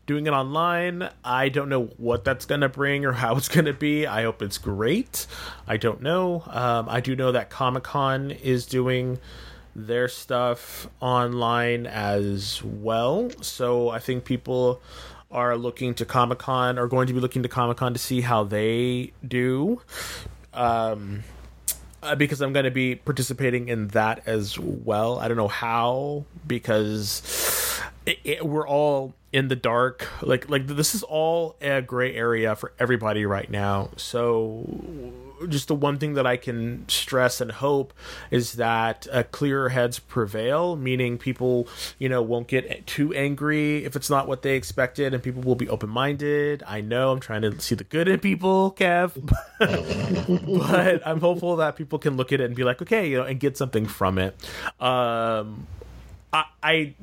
[0.06, 3.66] doing it online, I don't know what that's going to bring or how it's going
[3.66, 4.06] to be.
[4.06, 5.26] I hope it's great.
[5.66, 6.42] I don't know.
[6.46, 9.18] Um, I do know that Comic Con is doing
[9.74, 13.30] their stuff online as well.
[13.42, 14.80] So I think people
[15.30, 18.22] are looking to Comic Con, are going to be looking to Comic Con to see
[18.22, 19.80] how they do.
[20.54, 21.22] Um,
[22.02, 25.18] uh, because I'm going to be participating in that as well.
[25.18, 30.08] I don't know how because it, it, we're all in the dark.
[30.22, 33.90] Like like this is all a gray area for everybody right now.
[33.96, 34.64] So
[35.48, 37.92] just the one thing that I can stress and hope
[38.30, 43.96] is that uh, clearer heads prevail, meaning people, you know, won't get too angry if
[43.96, 46.62] it's not what they expected, and people will be open minded.
[46.66, 49.12] I know I'm trying to see the good in people, Kev,
[50.58, 53.24] but I'm hopeful that people can look at it and be like, okay, you know,
[53.24, 54.34] and get something from it.
[54.80, 55.66] Um,
[56.32, 56.94] I, I,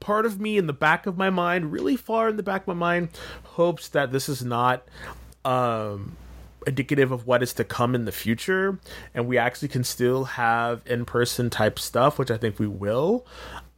[0.00, 2.68] part of me in the back of my mind, really far in the back of
[2.68, 3.08] my mind,
[3.42, 4.82] hopes that this is not
[5.44, 6.16] um,
[6.66, 8.78] indicative of what is to come in the future,
[9.14, 13.26] and we actually can still have in person type stuff, which I think we will.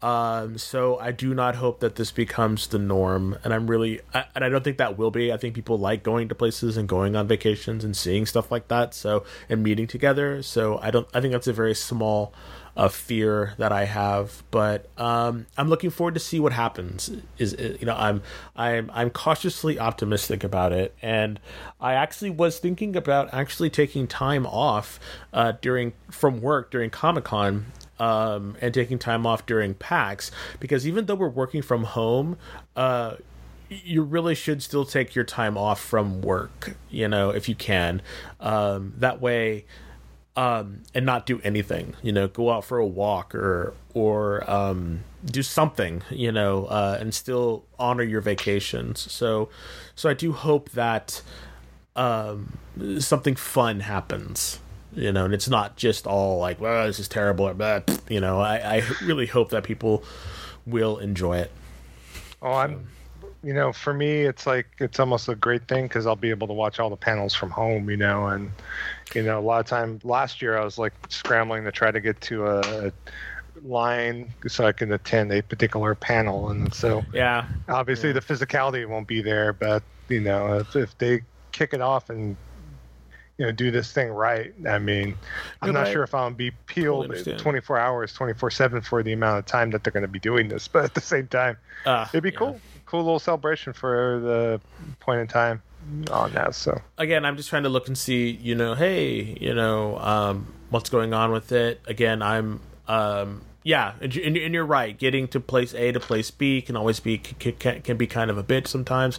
[0.03, 4.27] Um, so I do not hope that this becomes the norm, and I'm really, I,
[4.35, 5.33] and I don't think that will be.
[5.33, 8.69] I think people like going to places and going on vacations and seeing stuff like
[8.69, 8.95] that.
[8.95, 10.43] So and meeting together.
[10.43, 11.09] So I don't.
[11.15, 12.35] I think that's a very small
[12.77, 17.11] a fear that I have, but um, I'm looking forward to see what happens.
[17.39, 18.23] Is, you know I'm
[18.55, 21.40] I'm I'm cautiously optimistic about it, and
[21.81, 25.01] I actually was thinking about actually taking time off
[25.32, 27.66] uh, during from work during Comic Con
[27.98, 30.31] um, and taking time off during PAX
[30.61, 32.36] because even though we're working from home,
[32.77, 33.16] uh,
[33.69, 38.01] you really should still take your time off from work, you know, if you can.
[38.39, 39.65] Um, that way,
[40.37, 41.95] um, and not do anything.
[42.03, 46.03] You know, go out for a walk or or um, do something.
[46.11, 49.11] You know, uh, and still honor your vacations.
[49.11, 49.49] So,
[49.95, 51.23] so I do hope that
[51.97, 52.59] um,
[52.99, 54.61] something fun happens.
[54.95, 58.01] You know, and it's not just all like, "Well, this is terrible," or that.
[58.09, 60.05] You know, I, I really hope that people
[60.67, 61.51] will enjoy it.
[62.43, 62.87] Oh, I'm
[63.43, 66.47] you know, for me, it's like it's almost a great thing because I'll be able
[66.49, 68.51] to watch all the panels from home, you know, and
[69.15, 72.01] you know, a lot of time last year I was like scrambling to try to
[72.01, 72.93] get to a, a
[73.63, 78.15] line so I can attend a particular panel, and so yeah, obviously yeah.
[78.15, 81.23] the physicality won't be there, but you know, if, if they
[81.53, 82.37] kick it off and
[83.39, 85.15] you know do this thing right i mean
[85.61, 89.47] i'm not sure if i'll be peeled 24 hours 24 7 for the amount of
[89.47, 92.23] time that they're going to be doing this but at the same time uh, it'd
[92.23, 92.39] be yeah.
[92.39, 94.61] cool cool little celebration for the
[95.01, 95.63] point in time
[96.11, 96.55] on that.
[96.55, 100.53] So again, I'm just trying to look and see, you know, hey, you know, um,
[100.71, 101.81] what's going on with it.
[101.87, 104.97] Again, I'm, um, yeah, and, and, you're right.
[104.97, 108.39] Getting to place A to place B can always be can, can be kind of
[108.39, 109.19] a bitch sometimes,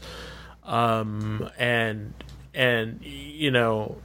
[0.63, 2.13] um, and
[2.53, 3.97] and you know.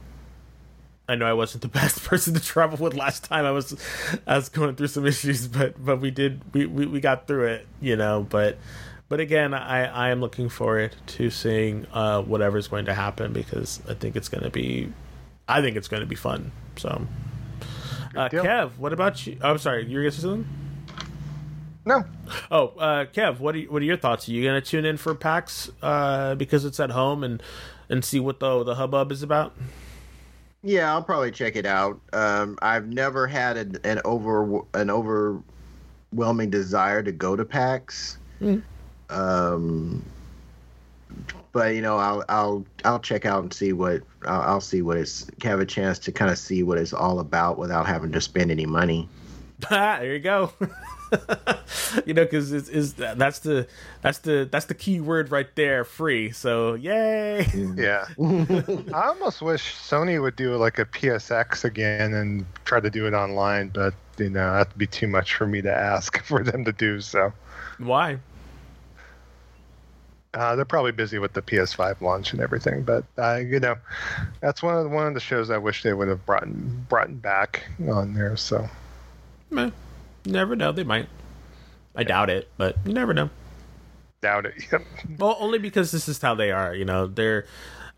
[1.05, 3.45] I know I wasn't the best person to travel with last time.
[3.45, 3.77] I was,
[4.25, 7.47] I was going through some issues, but but we did we, we, we got through
[7.47, 8.25] it, you know.
[8.29, 8.57] But
[9.13, 13.79] but again, I, I am looking forward to seeing uh, whatever's going to happen because
[13.87, 14.91] I think it's going to be,
[15.47, 16.51] I think it's going to be fun.
[16.77, 17.05] So,
[18.15, 19.37] uh, Kev, what about you?
[19.43, 20.47] Oh, I'm sorry, you were going to say something?
[21.85, 22.05] No.
[22.49, 24.27] Oh, uh, Kev, what are what are your thoughts?
[24.27, 27.43] Are you going to tune in for PAX uh, because it's at home and
[27.89, 29.55] and see what the the hubbub is about?
[30.63, 32.01] Yeah, I'll probably check it out.
[32.13, 38.17] Um, I've never had an, an over an overwhelming desire to go to PAX.
[38.41, 38.63] Mm.
[39.09, 40.03] Um,
[41.51, 44.97] but you know, I'll I'll I'll check out and see what I'll, I'll see what
[44.97, 48.21] it's have a chance to kind of see what it's all about without having to
[48.21, 49.07] spend any money.
[49.69, 50.51] there you go.
[52.05, 53.67] you know, because it's is that's the
[54.01, 56.31] that's the that's the key word right there, free.
[56.31, 57.45] So yay!
[57.75, 63.05] Yeah, I almost wish Sony would do like a PSX again and try to do
[63.05, 66.65] it online, but you know that'd be too much for me to ask for them
[66.65, 66.99] to do.
[66.99, 67.31] So
[67.77, 68.17] why?
[70.33, 73.75] Uh, they're probably busy with the PS5 launch and everything, but uh, you know,
[74.41, 76.47] that's one of the, one of the shows I wish they would have brought
[76.89, 78.35] brought back on there.
[78.35, 78.67] So,
[79.51, 79.69] Meh.
[80.25, 80.71] never know.
[80.71, 81.07] They might.
[81.95, 82.07] I yeah.
[82.07, 83.29] doubt it, but you never know.
[84.21, 84.55] Doubt it.
[84.71, 84.81] Yep.
[85.19, 86.73] Well, only because this is how they are.
[86.73, 87.45] You know, they're.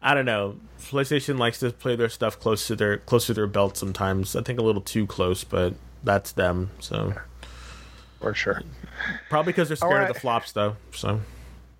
[0.01, 0.57] I don't know.
[0.81, 4.35] PlayStation likes to play their stuff close to their close to their belt sometimes.
[4.35, 6.71] I think a little too close, but that's them.
[6.79, 7.13] So,
[8.19, 8.61] for sure.
[9.29, 10.09] Probably because they're scared right.
[10.09, 10.75] of the flops, though.
[10.93, 11.21] So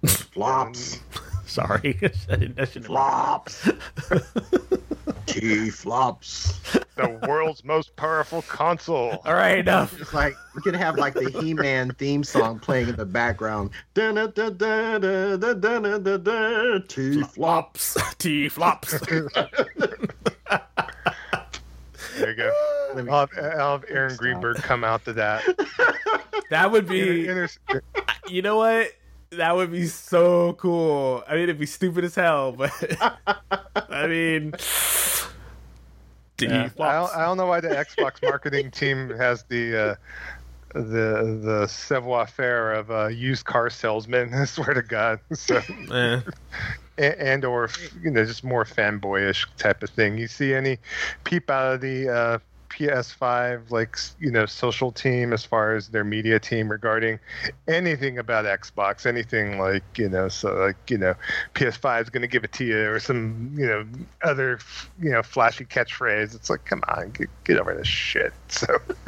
[0.04, 1.00] Flops.
[1.46, 1.98] Sorry,
[2.30, 2.60] I didn't.
[2.60, 3.70] I flops.
[5.28, 6.60] T flops.
[6.96, 9.22] The world's most powerful console.
[9.24, 10.00] All right, enough.
[10.02, 13.70] It's like we could have like the He-Man theme song playing in the background.
[16.90, 17.98] T flops.
[18.18, 19.00] T flops.
[22.18, 22.52] There you go.
[22.96, 25.44] Me, I'll, have, I'll have, Aaron Greenberg come out to that.
[26.50, 27.30] That would be.
[28.28, 28.92] you know what?
[29.38, 31.24] That would be so cool.
[31.28, 32.72] I mean, it'd be stupid as hell, but
[33.90, 34.54] I mean,
[36.40, 36.70] Yeah.
[36.80, 39.96] I, don't, I don't know why the Xbox marketing team has the uh,
[40.74, 44.34] the the savoir faire of uh, used car salesman.
[44.34, 45.20] I swear to God.
[45.34, 46.22] So Eh.
[46.98, 47.70] and, and or
[48.04, 50.18] you know just more fanboyish type of thing.
[50.18, 50.78] You see any
[51.24, 52.38] peep out of the uh,
[52.78, 57.20] PS5 like you know social team as far as their media team regarding
[57.68, 61.16] anything about Xbox, anything like you know so like you know
[61.54, 63.86] PS5 is going to give it to you or some you know
[64.24, 64.60] other
[65.02, 66.36] you know flashy catchphrase.
[66.36, 68.34] It's like come on, get, get over this shit.
[68.48, 68.68] So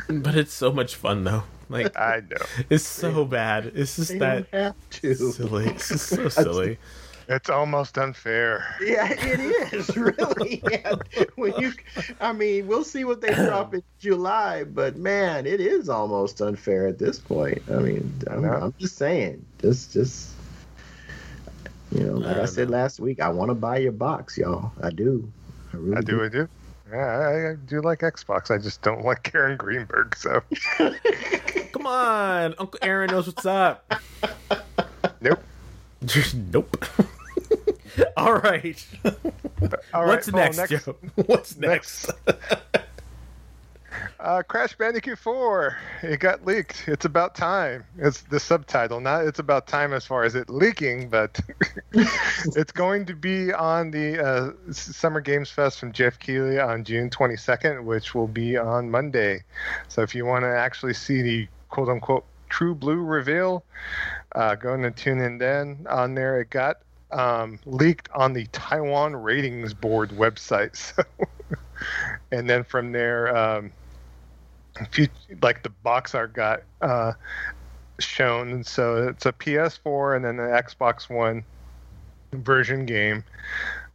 [0.10, 1.44] But it's so much fun though.
[1.69, 3.72] Like I know it's so bad.
[3.76, 5.15] It's just They that have to.
[5.15, 5.68] silly.
[5.68, 6.77] It's just so silly.
[7.28, 8.76] It's almost unfair.
[8.82, 10.62] Yeah, it is really.
[10.72, 10.95] Yeah.
[11.36, 11.74] When you,
[12.22, 16.88] I mean, we'll see what they drop in July, but man, it is almost unfair
[16.88, 17.62] at this point.
[17.70, 18.58] I mean, I'm, Yeah.
[18.64, 20.32] I'm just saying, just, just,
[21.91, 22.78] you know, like I, don't said know.
[22.78, 24.72] last last week, I want to buy your box, y'all.
[24.82, 25.32] I do.
[25.74, 26.48] I really I do, I do.
[26.90, 28.49] Yeah, I, I do like Xbox.
[28.49, 30.16] I just don't like Karen Greenberg.
[30.16, 30.41] So
[31.74, 33.94] Come on, Uncle Aaron knows what's up.
[35.22, 35.44] nope.
[36.54, 36.86] nope.
[38.18, 38.86] All right.
[39.94, 40.95] All right, What's next, Joe?
[41.26, 42.11] What's next?
[44.19, 45.78] Uh, Crash Bandicoot 4.
[46.03, 46.88] It got leaked.
[46.88, 47.84] It's about time.
[47.98, 48.99] It's the subtitle.
[48.99, 51.40] Not it's about time as far as it leaking, but
[52.56, 57.10] it's going to be on the uh, Summer Games Fest from Geoff Keighley on June
[57.10, 59.44] 22nd, which will be on Monday.
[59.88, 63.64] So if you want to actually see the quote unquote true blue reveal,
[64.36, 65.86] uh, go and tune in then.
[65.90, 66.78] On there, it got
[67.11, 70.75] um, leaked on the Taiwan Ratings Board website.
[70.97, 71.03] So,
[72.31, 73.71] and then from there, um,
[74.95, 75.07] you,
[75.43, 77.13] like the box art got uh,
[77.99, 81.43] shown, and so it's a PS4 and then the Xbox One
[82.34, 83.23] version game.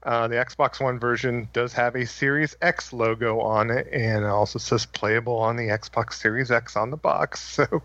[0.04, 4.28] Uh, the Xbox One version does have a Series X logo on it, and it
[4.28, 7.58] also says playable on the Xbox Series X on the box.
[7.62, 7.82] So,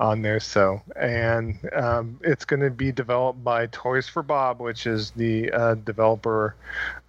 [0.00, 4.86] on there, so and um, it's going to be developed by Toys for Bob, which
[4.86, 6.54] is the uh, developer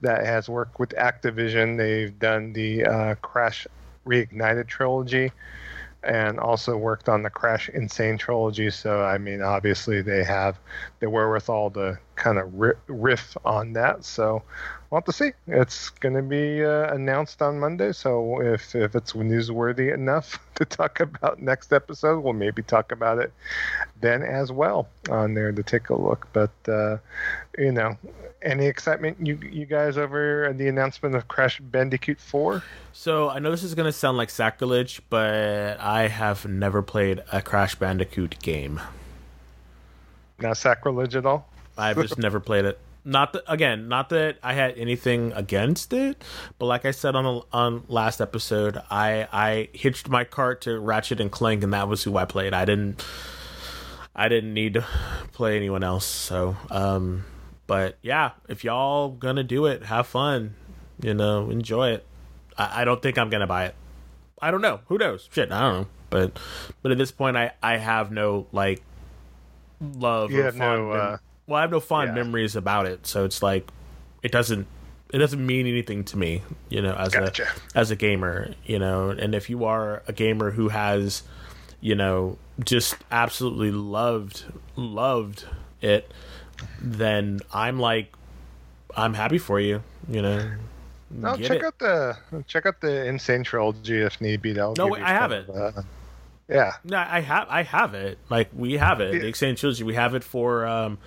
[0.02, 1.78] that has worked with Activision.
[1.78, 3.68] They've done the uh, Crash
[4.06, 5.32] Reignited trilogy
[6.03, 7.89] and also worked on the Crash N.
[7.89, 8.69] Sane trilogy.
[8.69, 10.59] So, I mean, obviously they have
[10.99, 12.53] the wherewithal to kind of
[12.88, 14.05] riff on that.
[14.05, 14.43] So,
[14.90, 15.32] we'll have to see.
[15.48, 17.91] It's going to be uh, announced on Monday.
[17.91, 23.20] So, if, if it's newsworthy enough to talk about next episode, we'll maybe talk about
[23.20, 23.32] it
[24.02, 26.28] then as well on there to take a look.
[26.34, 26.98] But, uh,
[27.57, 27.98] you know,
[28.41, 32.64] any excitement you you guys over the announcement of Crash Bandicoot 4?
[32.94, 37.41] So I know this is gonna sound like sacrilege, but I have never played a
[37.41, 38.80] Crash Bandicoot game.
[40.40, 41.49] Not sacrilege at all?
[41.78, 42.80] I've just never played it.
[43.10, 46.23] Not that again, not that I had anything against it,
[46.60, 50.80] but like I said on the on last episode, I I hitched my cart to
[50.80, 52.53] Ratchet and Clank, and that was who I played.
[52.53, 53.03] I didn't
[54.15, 54.86] I didn't need to
[55.34, 56.06] play anyone else.
[56.06, 57.26] So, um,
[57.65, 60.53] but yeah, if y'all gonna do it, have fun.
[61.02, 62.06] You know, enjoy it.
[62.57, 63.76] I, I don't think I'm gonna buy it.
[64.40, 64.81] I don't know.
[64.88, 65.30] Who knows?
[65.31, 65.88] Shit, I don't know.
[66.11, 66.40] But
[66.84, 68.84] but at this point, I I have no like
[69.81, 70.31] love.
[70.31, 71.18] You or have no, uh,
[71.49, 72.23] well, I have no fond yeah.
[72.23, 73.07] memories about it.
[73.07, 73.67] So it's like
[74.23, 74.67] it doesn't
[75.11, 76.43] it doesn't mean anything to me.
[76.69, 77.47] You know, as Gotcha.
[77.76, 78.53] a as a gamer.
[78.65, 81.23] You know, and if you are a gamer who has
[81.81, 84.45] you know just absolutely loved
[84.76, 85.45] loved
[85.81, 86.11] it,
[86.80, 88.13] then I'm like
[88.95, 89.84] I'm happy for you.
[90.07, 90.51] You know.
[91.11, 91.63] No, check it.
[91.63, 92.17] out the
[92.47, 93.17] check out the N.
[93.17, 94.53] Sane trilogy if need be.
[94.53, 95.49] That'll No, wait, I have it.
[95.49, 95.81] uh,
[96.47, 98.19] yeah, No, I have I have it.
[98.30, 99.19] Like we have it.
[99.19, 99.84] The Exchange Trilogy.
[99.84, 100.97] We have it for um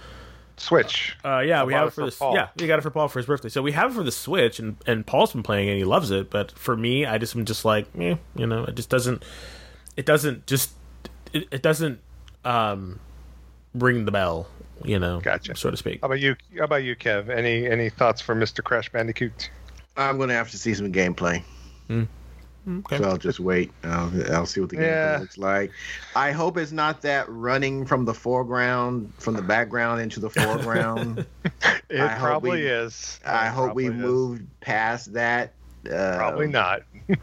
[0.62, 1.16] Switch.
[1.24, 2.34] uh yeah, I we have it it for for the Paul.
[2.34, 3.48] yeah, we got it for Paul for his birthday.
[3.48, 5.84] So we have it for the Switch and and Paul's been playing it and he
[5.84, 8.88] loves it, but for me I just am just like, eh, you know, it just
[8.88, 9.24] doesn't
[9.96, 10.72] it doesn't just
[11.32, 12.00] it, it doesn't
[12.44, 13.00] um
[13.74, 14.46] ring the bell,
[14.84, 15.56] you know, Gotcha.
[15.56, 16.00] so to speak.
[16.02, 16.36] How about you?
[16.58, 17.28] How about you, Kev?
[17.28, 18.62] Any any thoughts for Mr.
[18.62, 19.50] Crash Bandicoot?
[19.96, 21.42] I'm gonna have to see some gameplay.
[22.68, 22.98] Okay.
[22.98, 23.72] So I'll just wait.
[23.82, 25.12] I'll, I'll see what the Yeah.
[25.14, 25.72] game looks like.
[26.14, 31.26] I hope it's not that running from the foreground, from the background into the foreground.
[31.90, 33.20] It I probably we- is.
[33.26, 33.92] I hope we is.
[33.92, 35.52] moved past that.
[35.86, 36.82] Uh, Probably not.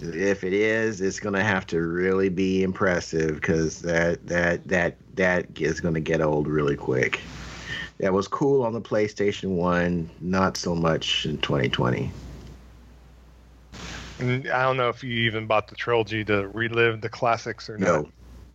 [0.00, 5.46] If it is, it's gonna have to really be impressive because that that that that
[5.60, 7.20] is gonna get old really quick.
[7.98, 12.12] That was cool on the PlayStation One, not so much in 2020.
[14.18, 17.78] And I don't know if you even bought the trilogy to relive the classics or
[17.78, 17.86] not.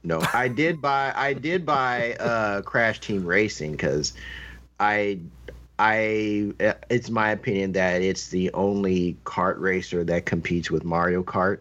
[0.03, 0.27] No, no.
[0.33, 4.13] I did buy I did buy uh, Crash Team Racing because
[4.79, 5.19] I
[5.79, 6.51] I
[6.89, 11.59] it's my opinion that it's the only kart racer that competes with Mario Kart.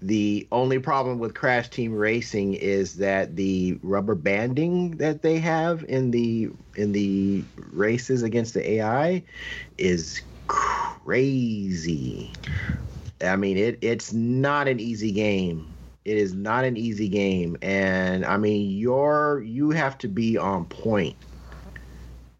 [0.00, 5.84] The only problem with Crash Team Racing is that the rubber banding that they have
[5.88, 9.22] in the in the races against the AI
[9.78, 12.32] is crazy.
[13.22, 15.72] I mean, it it's not an easy game.
[16.04, 20.64] It is not an easy game, and I mean, you're you have to be on
[20.64, 21.14] point,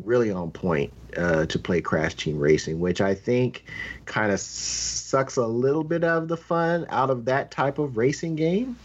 [0.03, 3.65] really on point, uh, to play Crash Team Racing, which I think
[4.05, 8.35] kind of sucks a little bit of the fun out of that type of racing
[8.35, 8.77] game.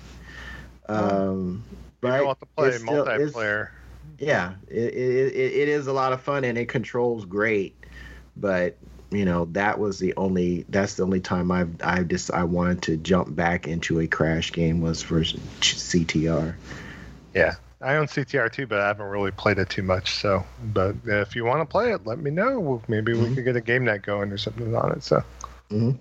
[0.90, 3.69] Um, You but don't have to play it's still- it's- multiplayer.
[4.19, 7.76] yeah, it, it, it is a lot of fun and it controls great,
[8.36, 8.78] but
[9.11, 12.81] you know that was the only that's the only time I've I just I wanted
[12.84, 16.55] to jump back into a crash game was for CTR.
[17.34, 17.55] Yeah.
[17.79, 20.15] I own CTR too, but I haven't really played it too much.
[20.15, 22.81] So, but if you want to play it, let me know.
[22.88, 23.35] Maybe we Mhm.
[23.35, 25.03] could get a game night going or something on it.
[25.03, 25.23] So,
[25.71, 25.99] Mhm.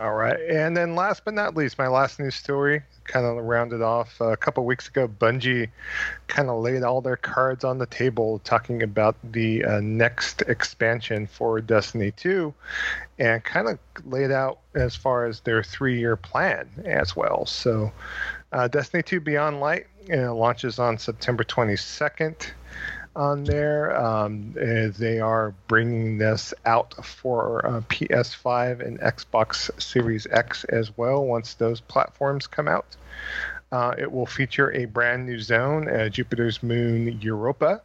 [0.00, 0.40] All right.
[0.48, 4.36] And then last but not least, my last news story, kind of rounded off a
[4.36, 5.06] couple weeks ago.
[5.06, 5.68] Bungie
[6.26, 11.26] kind of laid all their cards on the table, talking about the uh, next expansion
[11.26, 12.54] for Destiny 2,
[13.18, 17.44] and kind of laid out as far as their three-year plan as well.
[17.46, 17.92] So.
[18.52, 22.50] Uh, Destiny 2 Beyond Light uh, launches on September 22nd
[23.16, 23.96] on there.
[23.96, 30.96] Um, uh, they are bringing this out for uh, PS5 and Xbox Series X as
[30.96, 32.96] well once those platforms come out.
[33.72, 37.80] Uh, it will feature a brand new zone, uh, Jupiter's moon Europa,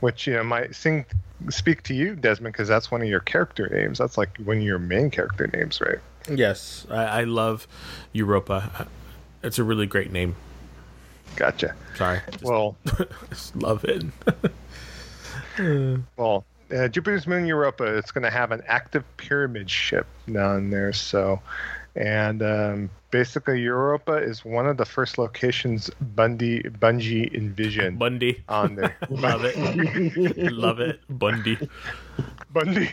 [0.00, 1.04] which you know might sing,
[1.50, 3.98] speak to you, Desmond, because that's one of your character names.
[3.98, 5.98] That's like one of your main character names, right?
[6.30, 7.66] Yes, I, I love
[8.12, 8.88] Europa.
[9.42, 10.36] It's a really great name.
[11.36, 11.74] Gotcha.
[11.96, 12.76] Sorry, just, Well,
[13.30, 14.04] just love it.
[16.16, 20.94] Well, uh, Jupiter's moon Europa, it's going to have an active pyramid ship down there.
[20.94, 21.40] So,
[21.94, 28.76] and um, basically, Europa is one of the first locations Bundy Bungie envisioned Bundy, on
[28.76, 28.96] there.
[29.10, 29.56] love it,
[30.52, 31.00] love it.
[31.10, 31.58] Bundy,
[32.50, 32.90] Bundy.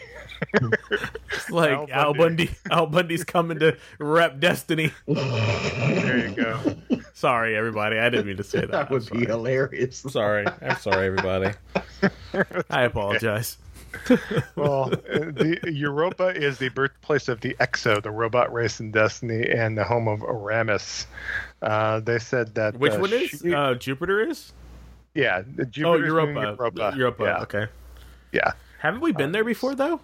[1.32, 2.46] It's like Al Al Bundy.
[2.48, 2.60] Bundy.
[2.72, 4.92] Al Bundy's coming to rep Destiny.
[5.08, 6.76] there you go.
[7.20, 8.00] Sorry, everybody.
[8.00, 8.72] I didn't mean to say that.
[8.72, 9.98] That would be hilarious.
[10.08, 10.46] Sorry.
[10.62, 11.52] I'm sorry, everybody.
[12.70, 13.58] I apologize.
[14.56, 19.50] Well, uh, the Europa is the birthplace of the Exo, the robot race in Destiny,
[19.50, 21.08] and the home of Eramis.
[21.62, 23.30] Uh, they said that Which uh, one is?
[23.32, 24.54] she- Uh, Jupiter is?
[25.16, 26.56] yeah, the Oh, Europa.
[26.56, 26.94] Europa.
[26.96, 27.24] Europa.
[27.24, 27.42] Yeah.
[27.42, 27.66] Okay.
[28.32, 28.52] yeah.
[28.80, 30.00] Haven't we been there before though?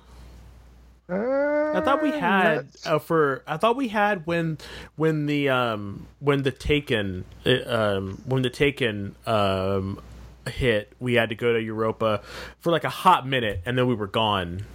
[1.07, 3.43] I thought we Uh, had uh, for.
[3.47, 4.57] I thought we had when
[4.95, 9.99] when the um when the Taken uh, um when the Taken um
[10.47, 10.93] hit.
[10.99, 12.21] We had to go to Europa
[12.59, 14.65] for like a hot minute, and then we were gone.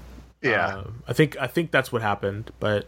[0.43, 0.77] Yeah.
[0.78, 2.86] Um, I think I think that's what happened, but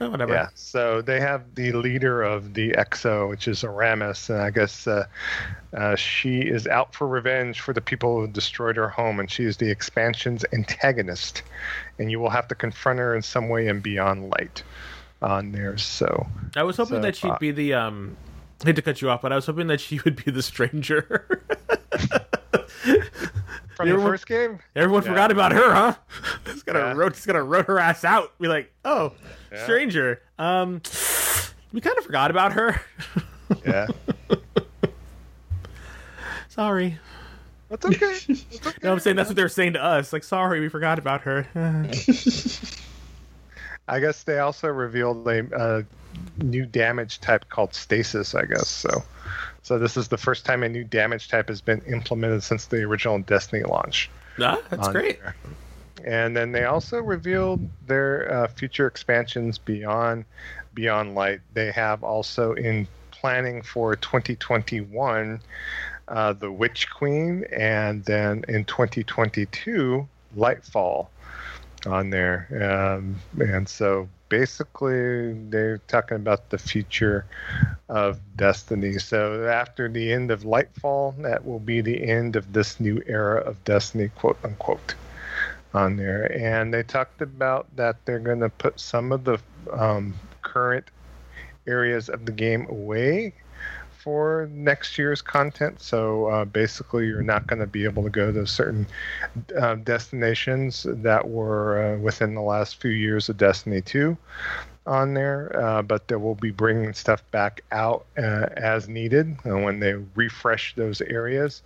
[0.00, 0.32] eh, whatever.
[0.32, 4.86] Yeah, so they have the leader of the EXO, which is Eramis, and I guess
[4.86, 5.06] uh,
[5.76, 9.44] uh, she is out for revenge for the people who destroyed her home, and she
[9.44, 11.42] is the expansion's antagonist,
[11.98, 14.62] and you will have to confront her in some way and beyond light
[15.22, 15.78] on there.
[15.78, 16.26] So,
[16.56, 18.16] I was hoping So, that she'd uh, be the um.
[18.62, 20.42] I hate to cut you off, but I was hoping that she would be the
[20.42, 21.44] stranger.
[23.76, 25.08] from You the first game, Everyone Yeah.
[25.10, 25.94] forgot about her, huh?
[26.44, 26.92] Just gonna Yeah.
[26.94, 28.36] road, just gonna road her ass out.
[28.38, 29.12] Be like, oh,
[29.52, 29.64] Yeah.
[29.64, 30.22] stranger.
[30.38, 30.80] Um,
[31.72, 32.80] we kind of forgot about her.
[33.64, 33.88] yeah,
[36.48, 36.98] Sorry.
[37.68, 37.98] that's okay.
[38.28, 38.78] That's okay.
[38.82, 40.12] No, I'm saying that's what they're saying to us.
[40.12, 41.46] Like, sorry, we forgot about her.
[43.88, 45.82] I guess they also revealed a uh,
[46.38, 48.34] new damage type called stasis.
[48.34, 49.02] I guess so.
[49.64, 52.82] So this is the first time a new damage type has been implemented since the
[52.82, 54.10] original Destiny launch.
[54.38, 55.20] ah, that's great.
[55.20, 55.34] there.
[56.04, 60.26] And then they also revealed their uh, future expansions beyond
[60.74, 61.40] Beyond Light.
[61.54, 65.40] They have also in planning for 2021
[66.08, 71.06] uh, the Witch Queen, and then in 2022 Lightfall
[71.86, 72.48] on there.
[72.52, 77.26] Um, and so basically they're talking about the future
[77.88, 78.98] of Destiny.
[78.98, 83.40] So after the end of Lightfall, that will be the end of this new era
[83.40, 84.94] of Destiny, quote unquote,
[85.72, 86.30] on there.
[86.32, 89.38] And they talked about that they're going to put some of the
[89.72, 90.90] um, current
[91.66, 93.32] areas of the game away
[94.04, 95.80] for next year's content.
[95.80, 98.86] So uh, basically, you're not going to be able to go to certain
[99.58, 104.14] uh, destinations that were uh, within the last few years of Destiny 2
[104.86, 109.56] on there, uh, but they will be bringing stuff back out uh, as needed uh,
[109.56, 111.62] when they refresh those areas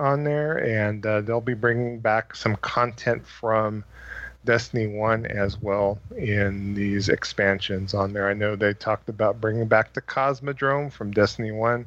[0.00, 3.84] on there, and they'll be bringing back some content from
[4.44, 8.28] Destiny 1 as well in these expansions on there.
[8.28, 11.86] I know they talked about bringing back the Cosmodrome from Destiny 1,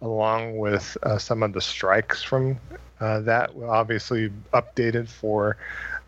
[0.00, 2.58] along with uh, some of the strikes from
[3.00, 5.58] uh, that, obviously updated for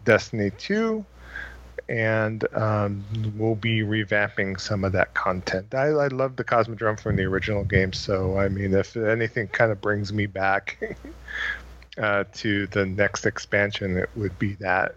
[0.05, 1.05] Destiny 2.
[1.89, 3.05] And um,
[3.37, 5.75] we'll be revamping some of that content.
[5.75, 9.71] I, I love the Cosmodrome from the original game, so I mean, if anything kind
[9.71, 10.97] of brings me back
[11.99, 14.95] uh, to the next expansion, it would be that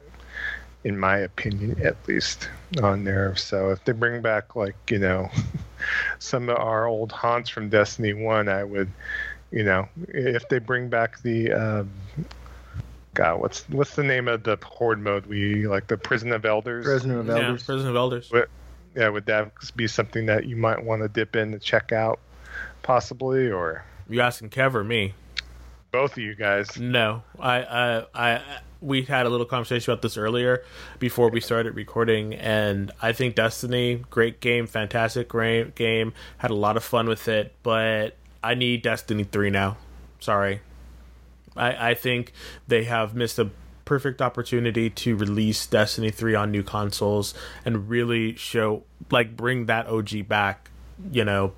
[0.86, 2.48] in my opinion, at least
[2.82, 3.36] on there.
[3.36, 5.30] So if they bring back like you know
[6.20, 8.90] some of our old haunts from Destiny One, I would,
[9.52, 11.52] you know, if they bring back the.
[11.52, 11.90] Um,
[13.16, 15.26] God, what's what's the name of the horde mode?
[15.26, 16.86] We like the Prison of Elders.
[16.86, 17.62] Prison of Elders.
[17.62, 18.30] Yeah, Prison of Elders.
[18.30, 18.50] But,
[18.94, 22.20] yeah, would that be something that you might want to dip in to check out,
[22.84, 25.14] possibly, or you asking Kev or me?
[25.92, 26.78] Both of you guys.
[26.78, 28.42] No, I, I, I
[28.86, 30.64] we had a little conversation about this earlier
[31.00, 35.32] before we started recording, and I think Destiny, great game, fantastic
[35.76, 39.78] game, had a lot of fun with it, but I need Destiny 3 now.
[40.20, 40.62] Sorry.
[41.58, 42.32] I, I think
[42.68, 43.50] they have missed a
[43.86, 47.34] perfect opportunity to release Destiny 3 on new consoles
[47.66, 50.70] and really show, like, bring that OG back,
[51.12, 51.54] you know,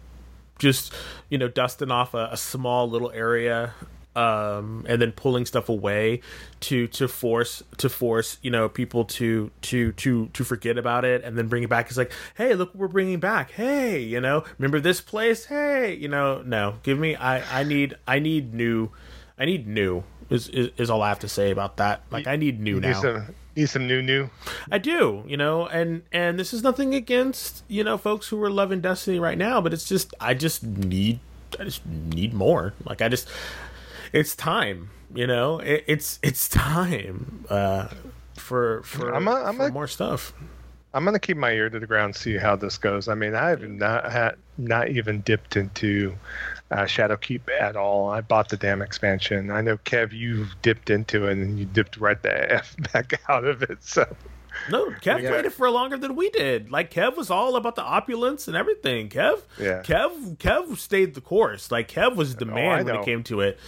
[0.60, 0.94] just,
[1.30, 3.74] you know, dusting off a, a small little area
[4.18, 6.22] um, and then pulling stuff away
[6.62, 11.24] to to force to force you know people to to to to forget about it
[11.24, 11.88] and then bring it back.
[11.88, 13.52] It's like, hey, look what we're bringing back.
[13.52, 15.46] Hey, you know, remember this place?
[15.46, 17.16] Hey, you know, no, give me.
[17.16, 18.90] I I need I need new.
[19.38, 20.04] I need new.
[20.32, 22.02] Is, is, is all I have to say about that.
[22.10, 22.88] Like I need new now.
[22.88, 24.30] Need some, need some new new.
[24.72, 28.50] I do, you know, and and this is nothing against you know folks who are
[28.50, 31.20] loving Destiny right now, but it's just I just need
[31.60, 32.74] I just need more.
[32.84, 33.30] Like I just
[34.14, 34.90] it's time.
[35.14, 37.88] You know, it, it's it's time uh,
[38.36, 40.34] for for, I'm a, I'm for a, more stuff.
[40.94, 43.08] I'm gonna keep my ear to the ground, see how this goes.
[43.08, 46.16] I mean, I have not had not even dipped into
[46.72, 48.10] uh, Shadowkeep at all.
[48.10, 49.52] I bought the damn expansion.
[49.52, 53.46] I know Kev, you've dipped into it and you dipped right the f back out
[53.46, 53.84] of it.
[53.84, 54.06] So
[54.70, 55.30] no, Kev yeah.
[55.30, 56.72] played it for longer than we did.
[56.72, 59.10] Like Kev was all about the opulence and everything.
[59.10, 59.82] Kev, yeah.
[59.84, 61.72] Kev, Kev stayed the course.
[61.72, 63.60] Like Kev was the oh, man when it came to it.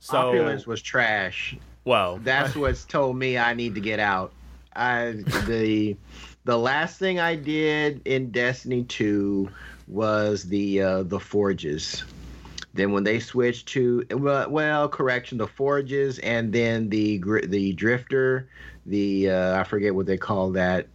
[0.00, 1.56] So opulence was trash.
[1.84, 4.32] Well, that's what's told me I need to get out.
[4.74, 5.12] I
[5.46, 5.96] the
[6.44, 9.50] the last thing I did in Destiny Two
[9.88, 12.04] was the uh, the forges.
[12.74, 18.48] Then when they switched to well, well, correction, the forges, and then the the drifter
[18.86, 20.86] the uh, I forget what they call that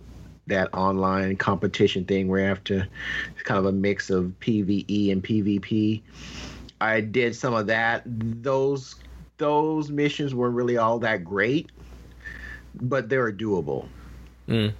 [0.47, 2.87] that online competition thing where you have to
[3.33, 6.01] it's kind of a mix of PVE and PvP.
[6.81, 8.03] I did some of that.
[8.05, 8.95] Those
[9.37, 11.71] those missions weren't really all that great,
[12.75, 13.87] but they were doable.
[14.47, 14.73] Mm.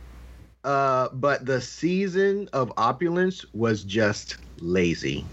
[0.64, 5.26] Uh, but the season of opulence was just lazy.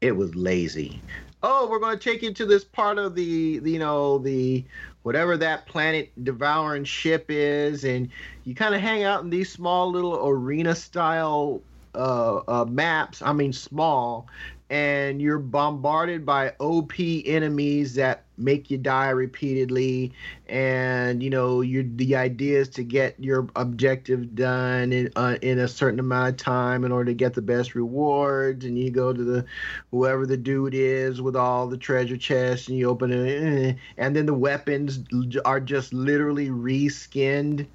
[0.00, 1.00] It was lazy.
[1.42, 4.64] Oh, we're going to take you to this part of the, the you know the
[5.04, 8.08] whatever that planet devouring ship is, and
[8.44, 11.62] you kind of hang out in these small little arena style
[11.94, 13.22] uh, uh, maps.
[13.22, 14.26] I mean, small,
[14.70, 20.12] and you're bombarded by OP enemies that make you die repeatedly
[20.48, 25.58] and you know you the idea is to get your objective done in uh, in
[25.58, 29.12] a certain amount of time in order to get the best rewards and you go
[29.12, 29.44] to the
[29.90, 34.26] whoever the dude is with all the treasure chests and you open it and then
[34.26, 35.00] the weapons
[35.44, 37.66] are just literally reskinned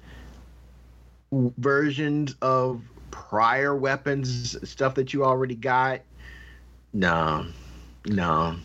[1.58, 6.00] versions of prior weapons stuff that you already got
[6.92, 7.46] no,
[8.06, 8.56] no.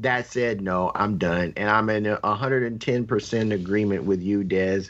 [0.00, 4.84] That said, no, I'm done, and I'm in 110% agreement with you, Des.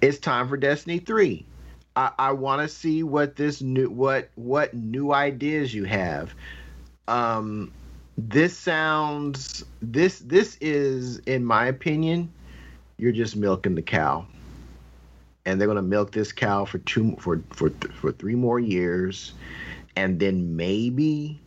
[0.00, 1.46] It's time for Destiny Three.
[1.94, 6.34] I, I want to see what this new what what new ideas you have.
[7.06, 7.72] Um,
[8.16, 12.32] this sounds this this is, in my opinion,
[12.96, 14.26] you're just milking the cow
[15.48, 19.32] and they're going to milk this cow for two for for for three more years,
[19.96, 21.40] and then maybe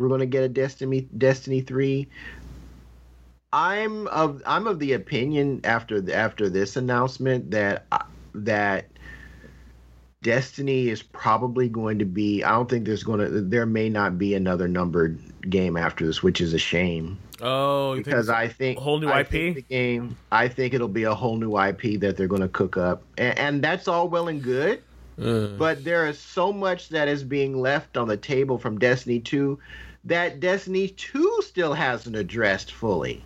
[0.00, 2.08] we're going to get a Destiny Destiny three.
[3.52, 7.98] I'm of I'm of the opinion after after this announcement that uh,
[8.34, 8.86] that
[10.22, 12.42] Destiny is probably going to be.
[12.42, 13.42] I don't think there's going to.
[13.42, 15.18] There may not be another numbered
[15.50, 17.18] game after this, which is a shame.
[17.42, 20.16] Oh, because think I think whole new I IP the game.
[20.32, 23.38] I think it'll be a whole new IP that they're going to cook up, and,
[23.38, 24.82] and that's all well and good.
[25.20, 25.48] Uh.
[25.58, 29.58] But there is so much that is being left on the table from Destiny 2
[30.04, 33.22] that Destiny 2 still hasn't addressed fully.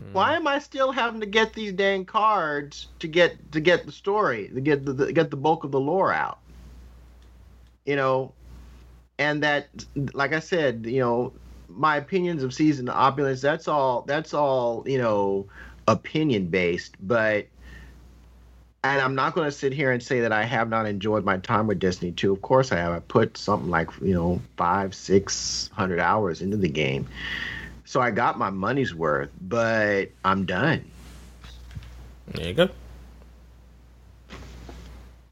[0.00, 0.12] Mm.
[0.12, 3.92] Why am I still having to get these dang cards to get to get the
[3.92, 6.38] story, to get the, the get the bulk of the lore out?
[7.84, 8.32] You know,
[9.18, 9.68] and that,
[10.14, 11.32] like I said, you know,
[11.68, 13.40] my opinions of season opulence.
[13.40, 14.02] That's all.
[14.02, 14.84] That's all.
[14.86, 15.46] You know,
[15.86, 17.46] opinion based, but.
[18.84, 21.38] And I'm not going to sit here and say that I have not enjoyed my
[21.38, 22.32] time with Destiny 2.
[22.32, 22.92] Of course I have.
[22.92, 27.08] I put something like, you know, five, six hundred hours into the game
[27.84, 30.84] so I got my money's worth, but I'm done.
[32.28, 32.68] There you go.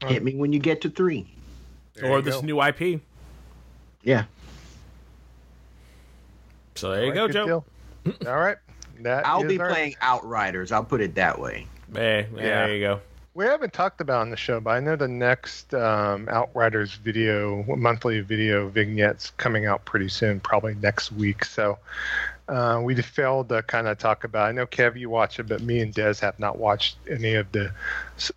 [0.07, 1.27] Hit me when you get to three.
[1.95, 2.41] There or this go.
[2.41, 3.01] new IP.
[4.03, 4.25] Yeah.
[6.75, 7.65] So there you go, Joe.
[8.27, 8.57] All right.
[9.01, 9.69] That I'll be our...
[9.69, 10.71] playing Outriders.
[10.71, 11.67] I'll put it that way.
[11.93, 12.41] Hey, yeah.
[12.41, 13.01] there you go.
[13.35, 17.63] We haven't talked about on the show, but I know the next um, Outriders video,
[17.63, 21.43] monthly video vignettes coming out pretty soon, probably next week.
[21.43, 21.79] So
[22.47, 24.49] uh, we failed to kind of talk about.
[24.49, 27.51] I know Kev, you watch it, but me and Des have not watched any of
[27.51, 27.73] the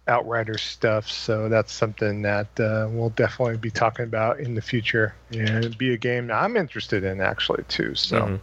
[0.09, 5.15] Outriders stuff, so that's something that uh, we'll definitely be talking about in the future,
[5.31, 7.95] and be a game that I'm interested in actually too.
[7.95, 8.37] So, mm-hmm.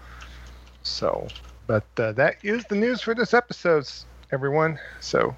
[0.84, 1.28] so,
[1.66, 3.90] but uh, that is the news for this episode,
[4.32, 4.78] everyone.
[5.00, 5.36] So.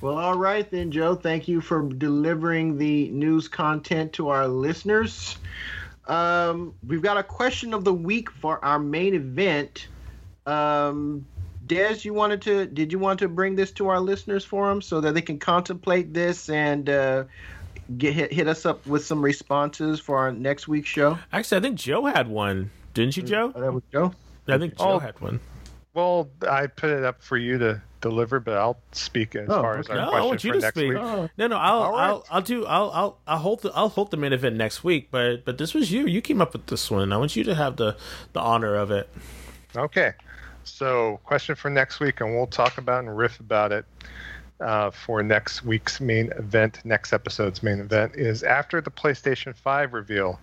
[0.00, 1.14] Well, all right then, Joe.
[1.14, 5.36] Thank you for delivering the news content to our listeners.
[6.06, 9.88] Um, we've got a question of the week for our main event.
[10.44, 11.26] Um,
[11.66, 12.66] Des, you wanted to?
[12.66, 15.38] Did you want to bring this to our listeners for them so that they can
[15.38, 17.24] contemplate this and uh,
[17.96, 21.18] get hit, hit us up with some responses for our next week's show?
[21.32, 23.52] Actually, I think Joe had one, didn't you, Joe?
[23.54, 24.12] Oh, that was Joe.
[24.46, 25.40] I think Joe oh, had one.
[25.96, 29.78] Well, I put it up for you to deliver, but I'll speak as oh, far
[29.78, 30.88] as our no, question I want you for to next speak.
[30.90, 30.98] week.
[31.00, 31.30] Oh.
[31.38, 32.08] No, no, I'll, right.
[32.08, 35.08] I'll, I'll do, I'll, I'll, I'll hold the, I'll hold the main event next week.
[35.10, 36.06] But, but this was you.
[36.06, 37.14] You came up with this one.
[37.14, 37.96] I want you to have the,
[38.34, 39.08] the honor of it.
[39.74, 40.12] Okay.
[40.64, 43.86] So, question for next week, and we'll talk about and riff about it
[44.60, 46.84] uh, for next week's main event.
[46.84, 50.38] Next episode's main event is after the PlayStation Five reveal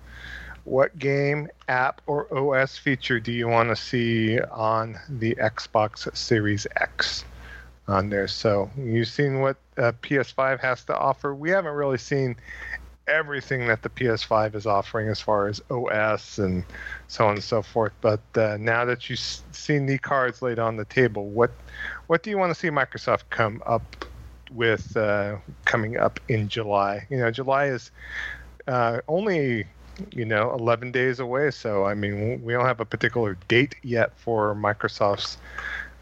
[0.66, 6.68] what game, app, or OS feature do you want to see on the Xbox Series
[6.78, 7.26] X?
[7.88, 8.28] on there.
[8.28, 11.36] So you've seen what uh, PS5 has to offer.
[11.36, 12.36] We haven't really seen
[13.08, 16.64] everything that the PS5 is offering as far as OS and
[17.08, 17.92] so on and so forth.
[18.02, 21.52] But uh, now that you've seen the cards laid on the table, what
[22.08, 24.06] what do you want to see Microsoft come up
[24.52, 27.06] with uh, coming up in July?
[27.10, 27.92] You know, July is
[28.68, 29.66] uh, only
[30.12, 34.12] you know 11 days away so i mean we don't have a particular date yet
[34.18, 35.38] for microsoft's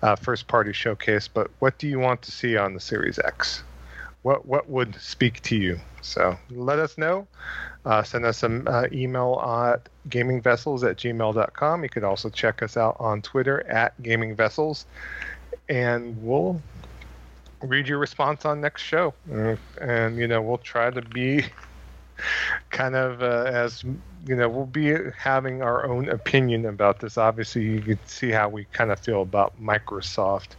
[0.01, 1.27] uh, first party showcase.
[1.27, 3.63] But what do you want to see on the Series X?
[4.23, 5.79] What what would speak to you?
[6.01, 7.27] So let us know.
[7.85, 11.83] Uh, send us an uh, email at gamingvessels at gmail.com.
[11.83, 14.85] You could also check us out on Twitter at gamingvessels,
[15.69, 16.61] and we'll
[17.63, 19.13] read your response on next show.
[19.31, 21.45] Uh, and you know we'll try to be
[22.69, 23.83] kind of uh, as
[24.27, 27.17] you know, we'll be having our own opinion about this.
[27.17, 30.49] Obviously, you can see how we kind of feel about Microsoft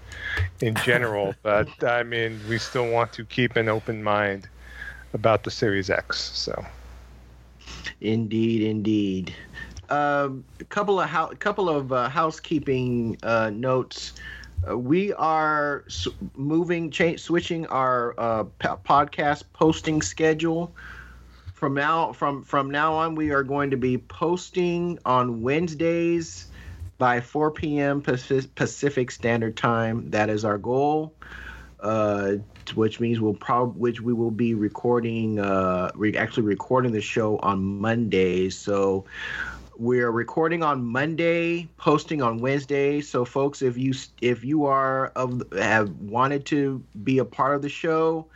[0.61, 4.49] in general, but I mean, we still want to keep an open mind
[5.13, 6.19] about the Series X.
[6.35, 6.65] So,
[8.01, 9.35] indeed, indeed.
[9.89, 14.15] Um, a couple of ho- couple of uh, housekeeping uh, notes.
[14.69, 15.85] Uh, we are
[16.37, 20.75] moving, change, switching our uh, podcast posting schedule
[21.63, 26.49] from now from from now on we are going to be posting on Wednesdays
[26.99, 28.03] by 4 p.m.
[28.03, 30.11] Pacific Standard Time.
[30.11, 31.15] That is our goal.
[31.79, 32.39] Uh,
[32.75, 37.39] which means we'll probably which we will be recording uh re- actually recording the show
[37.39, 38.59] on Mondays.
[38.59, 39.05] So
[39.79, 43.01] we're recording on Monday, posting on Wednesday.
[43.01, 47.63] So folks, if you if you are of have wanted to be a part of
[47.63, 48.27] the show,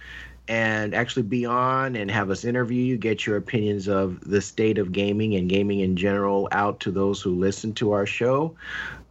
[0.48, 4.78] and actually be on and have us interview you, get your opinions of the state
[4.78, 8.54] of gaming and gaming in general out to those who listen to our show.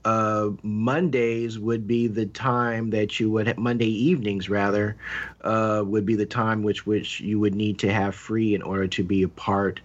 [0.05, 4.95] uh, Mondays would be the time that you would Monday evenings rather
[5.41, 8.87] uh, would be the time which which you would need to have free in order
[8.87, 9.81] to be a part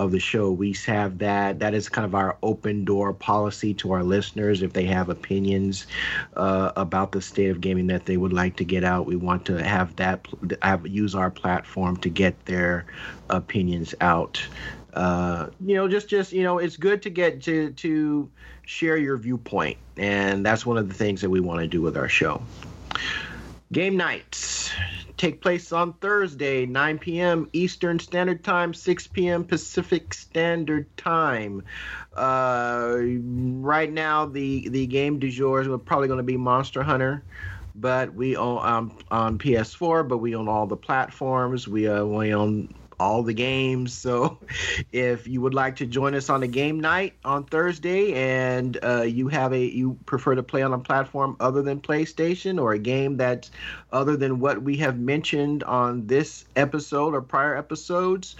[0.00, 0.50] of the show.
[0.50, 1.58] We have that.
[1.58, 4.62] That is kind of our open door policy to our listeners.
[4.62, 5.86] If they have opinions
[6.36, 9.44] uh, about the state of gaming that they would like to get out, we want
[9.46, 10.26] to have that
[10.62, 12.86] have use our platform to get their
[13.28, 14.42] opinions out.
[14.94, 18.30] Uh, you know, just just you know, it's good to get to to
[18.64, 21.98] share your viewpoint, and that's one of the things that we want to do with
[21.98, 22.42] our show.
[23.70, 24.72] Game nights
[25.20, 27.48] take place on Thursday, 9 p.m.
[27.52, 29.44] Eastern Standard Time, 6 p.m.
[29.44, 31.62] Pacific Standard Time.
[32.16, 37.22] Uh, right now, the the game du jour is probably going to be Monster Hunter,
[37.74, 41.68] but we own um, on PS4, but we own all the platforms.
[41.68, 43.92] We uh, we own all the games.
[43.92, 44.38] So
[44.92, 49.02] if you would like to join us on a game night on Thursday and uh,
[49.02, 52.78] you have a you prefer to play on a platform other than PlayStation or a
[52.78, 53.50] game that's
[53.90, 58.36] other than what we have mentioned on this episode or prior episodes,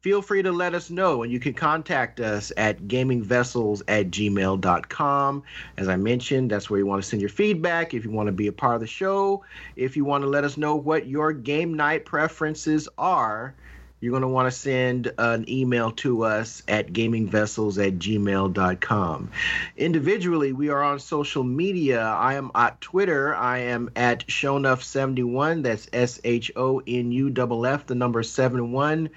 [0.00, 1.22] feel free to let us know.
[1.22, 5.42] And you can contact us at gamingvessels at gmail.com
[5.76, 7.92] as i mentioned that's where you want to send your feedback.
[7.92, 9.44] If you want to be a part of the show
[9.76, 13.54] if you want to let us know what your game night preferences are
[14.02, 19.30] you're going to want to send an email to us at gamingvessels at gmail.com.
[19.76, 22.02] Individually, we are on social media.
[22.02, 23.32] I am at Twitter.
[23.32, 25.62] I am at Shonuff71.
[25.62, 29.08] That's S H O N U F F, the number 71.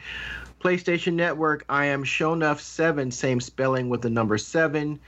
[0.60, 5.00] PlayStation Network, I am Shonuff7, same spelling with the number 7.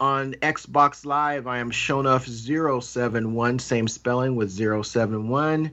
[0.00, 5.72] On Xbox Live, I am Shonuff071, same spelling with 071.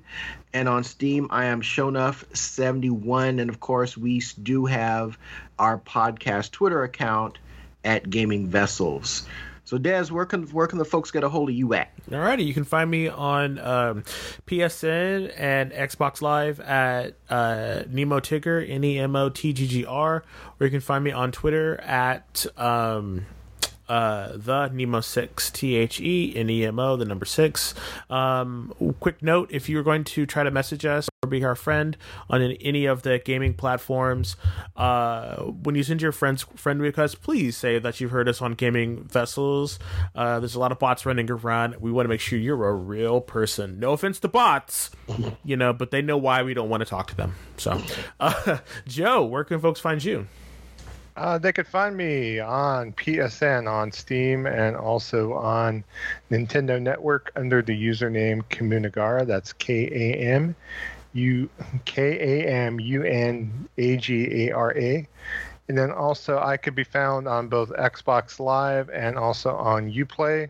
[0.56, 3.42] And on Steam, I am Shonuff71.
[3.42, 5.18] And of course, we do have
[5.60, 7.40] our podcast Twitter account
[7.84, 9.28] at Gaming Vessels.
[9.66, 11.92] So, Des, where can where can the folks get a hold of you at?
[12.10, 14.04] Alrighty, you can find me on um,
[14.48, 19.86] PSN and Xbox Live at uh, Nemo Tigger, N E M O T G G
[19.86, 20.24] R,
[20.58, 23.26] or you can find me on Twitter at um,
[23.88, 27.74] uh, the Nemo six T H E N E M O the number six.
[28.10, 31.98] Um, quick note: if you're going to try to message us or be our friend
[32.30, 34.36] on any of the gaming platforms,
[34.76, 38.54] uh, when you send your friends friend request, please say that you've heard us on
[38.54, 39.80] Gaming Vessels.
[40.14, 41.76] Uh, there's a lot of bots running around.
[41.80, 43.80] We want to make sure you're a real person.
[43.80, 44.92] No offense to bots,
[45.44, 47.36] you know, but they know why we don't want to talk to them.
[47.58, 47.82] So,
[48.20, 48.58] uh,
[48.88, 50.28] Joe, where can folks find you?
[51.16, 55.84] Uh, they could find me on PSN, on Steam, and also on
[56.30, 59.26] Nintendo Network under the username Kamunagara.
[59.26, 60.56] That's K A M
[61.14, 61.50] U
[61.86, 65.08] K A M U N A G A R A.
[65.68, 70.50] And then also, I could be found on both Xbox Live and also on Uplay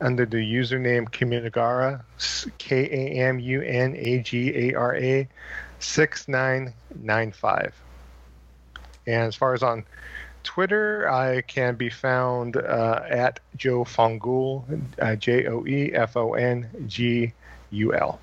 [0.00, 2.02] under the username Kamunagara,
[2.58, 5.28] K A M U N A G A R A
[5.78, 7.74] 6995.
[9.10, 9.84] And as far as on
[10.42, 14.64] Twitter, I can be found uh, at Joe Fongul,
[15.00, 17.32] uh, J O E F O N G
[17.70, 18.20] U L.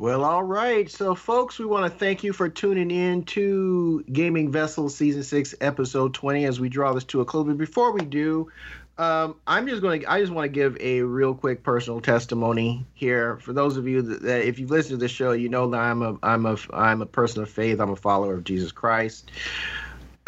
[0.00, 0.88] Well, all right.
[0.88, 5.56] So, folks, we want to thank you for tuning in to Gaming Vessels Season 6,
[5.60, 7.48] Episode 20, as we draw this to a close.
[7.48, 8.52] But before we do,
[8.98, 12.86] um, I'm just going to, I just want to give a real quick personal testimony
[12.94, 13.38] here.
[13.38, 15.80] For those of you that, that, if you've listened to the show, you know that
[15.80, 17.80] I'm a, I'm a, I'm a person of faith.
[17.80, 19.30] I'm a follower of Jesus Christ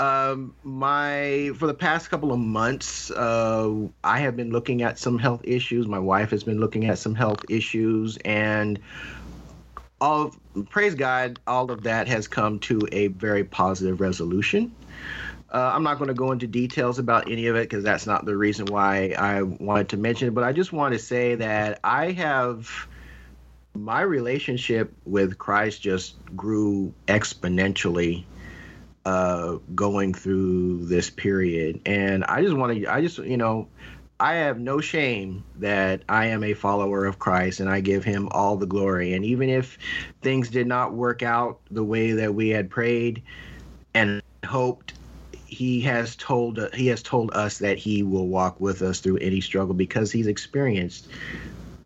[0.00, 5.18] um, my for the past couple of months, uh, I have been looking at some
[5.18, 5.86] health issues.
[5.86, 8.80] My wife has been looking at some health issues, and
[10.00, 10.34] all
[10.70, 14.74] praise God, all of that has come to a very positive resolution.
[15.52, 18.24] Uh, I'm not going to go into details about any of it because that's not
[18.24, 20.34] the reason why I wanted to mention it.
[20.34, 22.88] But I just want to say that I have
[23.74, 28.24] my relationship with Christ just grew exponentially
[29.04, 31.80] uh, going through this period.
[31.86, 33.68] And I just want to, I just, you know,
[34.20, 38.28] I have no shame that I am a follower of Christ and I give him
[38.32, 39.14] all the glory.
[39.14, 39.78] And even if
[40.20, 43.22] things did not work out the way that we had prayed
[43.94, 44.92] and hoped,
[45.50, 49.40] he has told he has told us that he will walk with us through any
[49.40, 51.08] struggle because he's experienced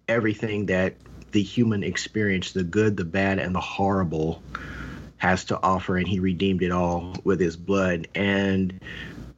[0.06, 0.94] everything that
[1.32, 4.42] the human experience, the good, the bad, and the horrible
[5.16, 8.06] has to offer, and he redeemed it all with his blood.
[8.14, 8.80] And,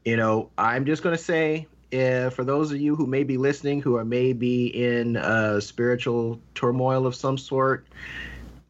[0.05, 3.37] you know, I'm just going to say, uh, for those of you who may be
[3.37, 7.87] listening, who are maybe in uh, spiritual turmoil of some sort,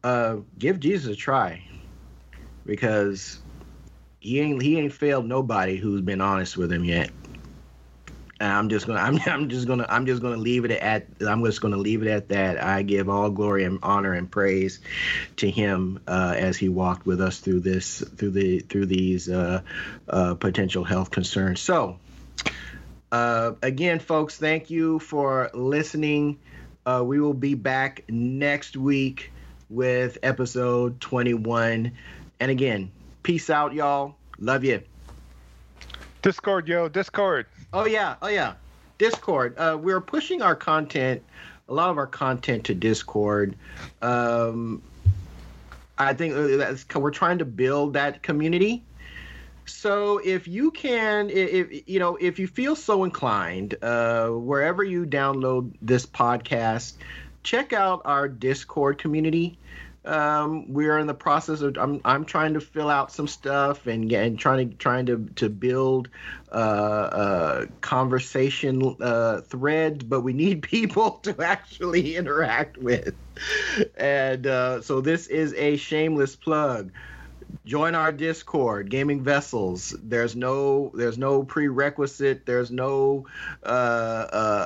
[0.03, 1.63] uh, give Jesus a try,
[2.65, 3.39] because
[4.19, 7.11] he ain't he ain't failed nobody who's been honest with him yet.
[8.39, 11.61] I'm just gonna I'm, I'm just gonna I'm just gonna leave it at I'm just
[11.61, 12.61] gonna leave it at that.
[12.61, 14.79] I give all glory and honor and praise
[15.37, 19.61] to him uh, as he walked with us through this through the through these uh,
[20.07, 21.61] uh, potential health concerns.
[21.61, 21.99] So
[23.11, 26.39] uh, again, folks, thank you for listening.
[26.85, 29.31] Uh, we will be back next week
[29.69, 31.91] with episode 21.
[32.39, 32.91] And again,
[33.27, 34.15] peace out, y'all.
[34.39, 34.81] Love you.
[36.21, 37.45] Discord, yo, Discord.
[37.73, 38.53] Oh yeah, oh yeah,
[38.99, 39.53] Discord.
[39.57, 41.21] Uh, we're pushing our content,
[41.67, 43.53] a lot of our content to Discord.
[44.01, 44.81] Um,
[45.97, 48.81] I think uh, that's we're trying to build that community.
[49.65, 55.05] So if you can, if you know, if you feel so inclined, uh, wherever you
[55.05, 56.93] download this podcast,
[57.43, 59.59] check out our Discord community
[60.07, 64.11] um, we're in the process of I'm I'm trying to fill out some stuff and
[64.11, 66.09] and trying to trying to to build
[66.51, 73.15] uh, uh, conversation uh, threads, but we need people to actually interact with.
[73.95, 76.91] And uh, so this is a shameless plug
[77.65, 79.95] join our discord gaming vessels.
[80.01, 82.45] There's no there's no prerequisite.
[82.45, 83.27] There's no
[83.63, 84.65] uh, uh,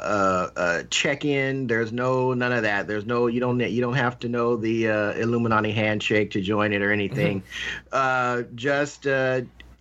[0.55, 1.67] uh, uh, check-in.
[1.67, 2.87] There's no none of that.
[2.87, 6.73] There's no you don't you don't have to know the uh, illuminati handshake to join
[6.73, 7.43] it or anything.
[7.91, 8.55] Mm-hmm.
[8.55, 9.07] just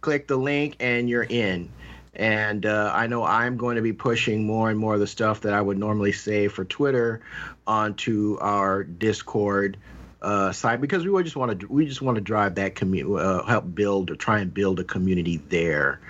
[0.01, 1.71] click the link and you're in.
[2.15, 5.43] And uh, I know I'm going to be pushing more and more of the stuff
[5.43, 7.21] that I would normally say for Twitter
[7.67, 9.77] onto our Discord
[10.23, 13.43] uh, site because we just want to we just want to drive that community, uh,
[13.45, 16.01] help build or try and build a community there.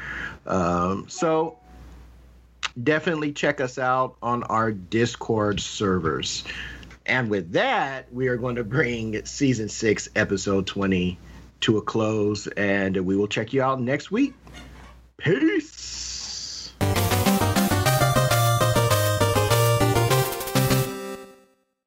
[0.46, 1.58] Um, so
[2.82, 6.44] definitely check us out on our Discord servers.
[7.06, 11.18] And with that, we are going to bring season six, episode twenty,
[11.60, 14.34] to a close, and we will check you out next week.
[15.16, 16.72] Peace.